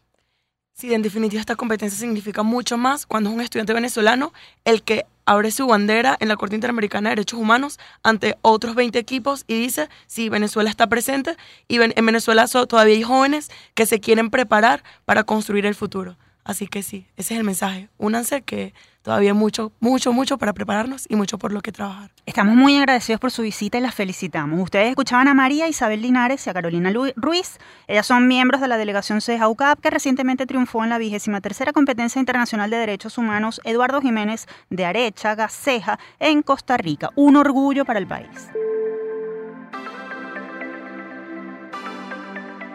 Sí, 0.73 0.93
en 0.93 1.03
definitiva 1.03 1.41
esta 1.41 1.57
competencia 1.57 1.99
significa 1.99 2.43
mucho 2.43 2.77
más 2.77 3.07
cuando 3.07 3.31
es 3.31 3.37
un 3.37 3.41
estudiante 3.41 3.73
venezolano 3.73 4.33
el 4.65 4.83
que 4.83 5.07
abre 5.25 5.51
su 5.51 5.67
bandera 5.67 6.17
en 6.21 6.29
la 6.29 6.37
Corte 6.37 6.55
Interamericana 6.55 7.09
de 7.09 7.17
Derechos 7.17 7.41
Humanos 7.41 7.79
ante 8.03 8.37
otros 8.43 8.75
20 8.75 8.99
equipos 8.99 9.45
y 9.47 9.59
dice, 9.59 9.89
sí, 10.07 10.29
Venezuela 10.29 10.69
está 10.69 10.87
presente 10.87 11.37
y 11.67 11.81
en 11.81 12.07
Venezuela 12.07 12.47
todavía 12.47 12.95
hay 12.95 13.03
jóvenes 13.03 13.51
que 13.75 13.87
se 13.87 14.01
quieren 14.01 14.31
preparar 14.31 14.85
para 15.05 15.25
construir 15.25 15.65
el 15.65 15.75
futuro. 15.75 16.17
Así 16.47 16.69
que 16.69 16.85
sí, 16.85 17.09
ese 17.17 17.35
es 17.35 17.41
el 17.41 17.45
mensaje. 17.45 17.89
Únanse 17.99 18.43
que 18.43 18.73
todavía 19.03 19.35
mucho, 19.35 19.73
mucho, 19.81 20.13
mucho 20.13 20.39
para 20.39 20.53
prepararnos 20.53 21.05
y 21.09 21.17
mucho 21.17 21.39
por 21.39 21.53
lo 21.53 21.61
que 21.61 21.73
trabajar. 21.73 22.13
Estamos 22.25 22.55
muy 22.55 22.77
agradecidos 22.77 23.21
por 23.21 23.33
su 23.33 23.43
visita 23.43 23.79
y 23.79 23.81
las 23.81 23.97
felicitamos. 23.97 24.61
Ustedes 24.61 24.91
escuchaban 24.91 25.27
a 25.27 25.35
María 25.35 25.67
Isabel 25.67 26.03
Linares 26.03 26.47
y 26.47 26.51
a 26.51 26.55
Carolina 26.55 26.93
Ruiz. 27.17 27.59
Ellas 27.89 28.07
son 28.07 28.29
miembros 28.29 28.61
de 28.61 28.69
la 28.69 28.79
delegación 28.79 29.21
CEJA 29.21 29.49
UCAP 29.49 29.81
que 29.81 29.91
recientemente 29.91 30.47
triunfó 30.47 30.85
en 30.85 30.91
la 30.91 30.99
vigésima 30.99 31.41
tercera 31.41 31.73
competencia 31.73 32.21
internacional 32.21 32.71
de 32.71 32.77
derechos 32.77 33.19
humanos 33.19 33.61
Eduardo 33.65 34.01
Jiménez 34.01 34.47
de 34.71 34.85
Arecha, 34.85 35.37
Ceja, 35.49 35.99
en 36.21 36.43
Costa 36.43 36.77
Rica. 36.77 37.11
Un 37.17 37.37
orgullo 37.37 37.85
para 37.85 37.99
el 37.99 38.07
país. 38.07 38.51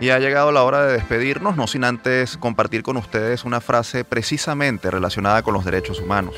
Y 0.02 0.10
ha 0.10 0.18
llegado 0.18 0.52
la 0.52 0.64
hora 0.64 0.84
de 0.84 0.94
despedirnos, 0.94 1.56
no 1.56 1.68
sin 1.68 1.84
antes 1.84 2.36
compartir 2.36 2.82
con 2.82 2.98
ustedes 2.98 3.46
una 3.46 3.62
frase 3.62 4.04
precisamente 4.04 4.90
relacionada 4.90 5.44
con 5.44 5.54
los 5.54 5.64
derechos 5.64 6.00
humanos. 6.00 6.34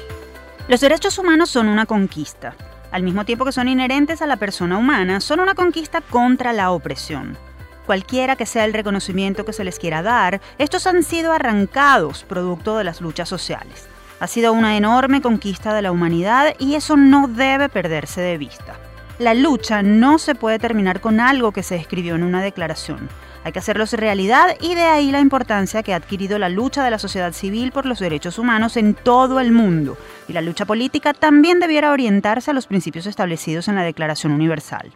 Los 0.68 0.82
derechos 0.82 1.18
humanos 1.18 1.50
son 1.50 1.70
una 1.70 1.86
conquista. 1.86 2.56
Al 2.92 3.04
mismo 3.04 3.24
tiempo 3.24 3.46
que 3.46 3.54
son 3.54 3.70
inherentes 3.70 4.22
a 4.22 4.28
la 4.28 4.36
persona 4.36 4.78
humana, 4.78 5.22
son 5.22 5.40
una 5.40 5.56
conquista 5.56 6.02
contra 6.02 6.52
la 6.52 6.72
opresión. 6.72 7.38
Cualquiera 7.86 8.36
que 8.36 8.46
sea 8.46 8.66
el 8.66 8.74
reconocimiento 8.74 9.46
que 9.46 9.54
se 9.54 9.64
les 9.64 9.80
quiera 9.80 10.02
dar, 10.02 10.42
estos 10.58 10.86
han 10.86 11.02
sido 11.02 11.32
arrancados 11.32 12.26
producto 12.26 12.78
de 12.78 12.84
las 12.84 13.00
luchas 13.00 13.30
sociales. 13.30 13.88
Ha 14.20 14.28
sido 14.28 14.52
una 14.52 14.76
enorme 14.76 15.22
conquista 15.22 15.74
de 15.74 15.84
la 15.84 15.94
humanidad 15.94 16.54
y 16.60 16.76
eso 16.76 16.98
no 16.98 17.30
debe 17.30 17.70
perderse 17.70 18.20
de 18.20 18.38
vista. 18.38 18.76
La 19.20 19.34
lucha 19.34 19.84
no 19.84 20.20
se 20.20 20.36
puede 20.36 20.60
terminar 20.60 21.00
con 21.00 21.22
algo 21.22 21.54
que 21.54 21.64
se 21.64 21.78
escribió 21.78 22.16
en 22.16 22.24
una 22.24 22.42
declaración. 22.42 23.08
Hay 23.44 23.52
que 23.52 23.60
hacerlos 23.60 23.94
realidad 23.94 24.56
y 24.62 24.76
de 24.76 24.84
ahí 24.84 25.12
la 25.12 25.20
importancia 25.20 25.84
que 25.84 25.94
ha 25.94 25.98
adquirido 25.98 26.40
la 26.40 26.50
lucha 26.50 26.84
de 26.84 26.92
la 26.92 27.00
sociedad 27.00 27.34
civil 27.34 27.72
por 27.72 27.86
los 27.86 28.00
derechos 28.00 28.40
humanos 28.40 28.78
en 28.78 28.94
todo 28.94 29.40
el 29.40 29.52
mundo. 29.52 29.98
Y 30.28 30.34
la 30.34 30.42
lucha 30.42 30.66
política 30.66 31.14
también 31.14 31.60
debiera 31.60 31.92
orientarse 31.92 32.52
a 32.52 32.54
los 32.54 32.68
principios 32.68 33.06
establecidos 33.06 33.68
en 33.68 33.76
la 33.76 33.84
Declaración 33.84 34.32
Universal. 34.32 34.94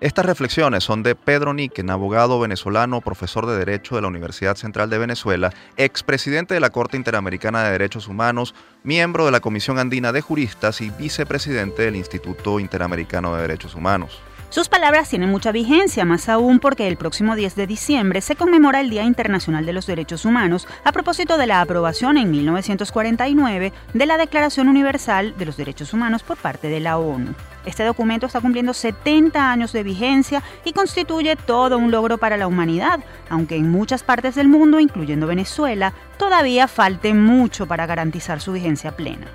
Estas 0.00 0.24
reflexiones 0.24 0.82
son 0.82 1.02
de 1.02 1.14
Pedro 1.14 1.52
Niquen, 1.52 1.90
abogado 1.90 2.40
venezolano, 2.40 3.02
profesor 3.02 3.44
de 3.44 3.58
Derecho 3.58 3.96
de 3.96 4.00
la 4.00 4.08
Universidad 4.08 4.56
Central 4.56 4.88
de 4.88 4.96
Venezuela, 4.96 5.52
expresidente 5.76 6.54
de 6.54 6.60
la 6.60 6.70
Corte 6.70 6.96
Interamericana 6.96 7.64
de 7.64 7.72
Derechos 7.72 8.08
Humanos, 8.08 8.54
miembro 8.82 9.26
de 9.26 9.30
la 9.30 9.40
Comisión 9.40 9.78
Andina 9.78 10.10
de 10.12 10.22
Juristas 10.22 10.80
y 10.80 10.88
vicepresidente 10.88 11.82
del 11.82 11.96
Instituto 11.96 12.60
Interamericano 12.60 13.34
de 13.34 13.42
Derechos 13.42 13.74
Humanos. 13.74 14.22
Sus 14.50 14.68
palabras 14.68 15.08
tienen 15.08 15.30
mucha 15.30 15.52
vigencia, 15.52 16.04
más 16.04 16.28
aún 16.28 16.58
porque 16.58 16.88
el 16.88 16.96
próximo 16.96 17.36
10 17.36 17.54
de 17.54 17.68
diciembre 17.68 18.20
se 18.20 18.34
conmemora 18.34 18.80
el 18.80 18.90
Día 18.90 19.04
Internacional 19.04 19.64
de 19.64 19.72
los 19.72 19.86
Derechos 19.86 20.24
Humanos 20.24 20.66
a 20.82 20.90
propósito 20.90 21.38
de 21.38 21.46
la 21.46 21.60
aprobación 21.60 22.18
en 22.18 22.32
1949 22.32 23.72
de 23.94 24.06
la 24.06 24.18
Declaración 24.18 24.66
Universal 24.66 25.36
de 25.38 25.46
los 25.46 25.56
Derechos 25.56 25.92
Humanos 25.94 26.24
por 26.24 26.36
parte 26.36 26.66
de 26.66 26.80
la 26.80 26.98
ONU. 26.98 27.32
Este 27.64 27.84
documento 27.84 28.26
está 28.26 28.40
cumpliendo 28.40 28.74
70 28.74 29.52
años 29.52 29.72
de 29.72 29.84
vigencia 29.84 30.42
y 30.64 30.72
constituye 30.72 31.36
todo 31.36 31.78
un 31.78 31.92
logro 31.92 32.18
para 32.18 32.36
la 32.36 32.48
humanidad, 32.48 32.98
aunque 33.28 33.54
en 33.54 33.70
muchas 33.70 34.02
partes 34.02 34.34
del 34.34 34.48
mundo, 34.48 34.80
incluyendo 34.80 35.28
Venezuela, 35.28 35.92
todavía 36.18 36.66
falte 36.66 37.14
mucho 37.14 37.66
para 37.66 37.86
garantizar 37.86 38.40
su 38.40 38.50
vigencia 38.50 38.96
plena. 38.96 39.28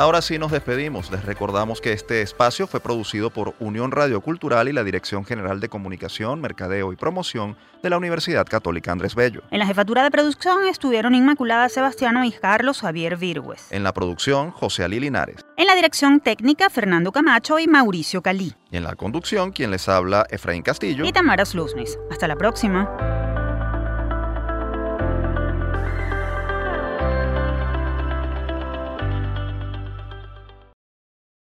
Ahora 0.00 0.22
sí 0.22 0.38
nos 0.38 0.50
despedimos. 0.50 1.10
Les 1.10 1.26
recordamos 1.26 1.82
que 1.82 1.92
este 1.92 2.22
espacio 2.22 2.66
fue 2.66 2.80
producido 2.80 3.28
por 3.28 3.54
Unión 3.60 3.90
Radio 3.90 4.22
Cultural 4.22 4.66
y 4.66 4.72
la 4.72 4.82
Dirección 4.82 5.26
General 5.26 5.60
de 5.60 5.68
Comunicación, 5.68 6.40
Mercadeo 6.40 6.94
y 6.94 6.96
Promoción 6.96 7.58
de 7.82 7.90
la 7.90 7.98
Universidad 7.98 8.46
Católica 8.46 8.92
Andrés 8.92 9.14
Bello. 9.14 9.42
En 9.50 9.58
la 9.58 9.66
jefatura 9.66 10.02
de 10.02 10.10
producción 10.10 10.64
estuvieron 10.64 11.14
Inmaculada 11.14 11.68
Sebastiano 11.68 12.24
y 12.24 12.32
Carlos 12.32 12.80
Javier 12.80 13.18
Virgües. 13.18 13.70
En 13.70 13.82
la 13.82 13.92
producción, 13.92 14.52
José 14.52 14.84
Ali 14.84 15.00
Linares. 15.00 15.44
En 15.58 15.66
la 15.66 15.74
dirección 15.74 16.20
técnica, 16.20 16.70
Fernando 16.70 17.12
Camacho 17.12 17.58
y 17.58 17.66
Mauricio 17.66 18.22
Calí. 18.22 18.54
Y 18.70 18.78
en 18.78 18.84
la 18.84 18.94
conducción, 18.94 19.52
quien 19.52 19.70
les 19.70 19.86
habla, 19.86 20.26
Efraín 20.30 20.62
Castillo. 20.62 21.04
Y 21.04 21.12
Tamara 21.12 21.44
Slusnis. 21.44 21.98
Hasta 22.10 22.26
la 22.26 22.36
próxima. 22.36 23.29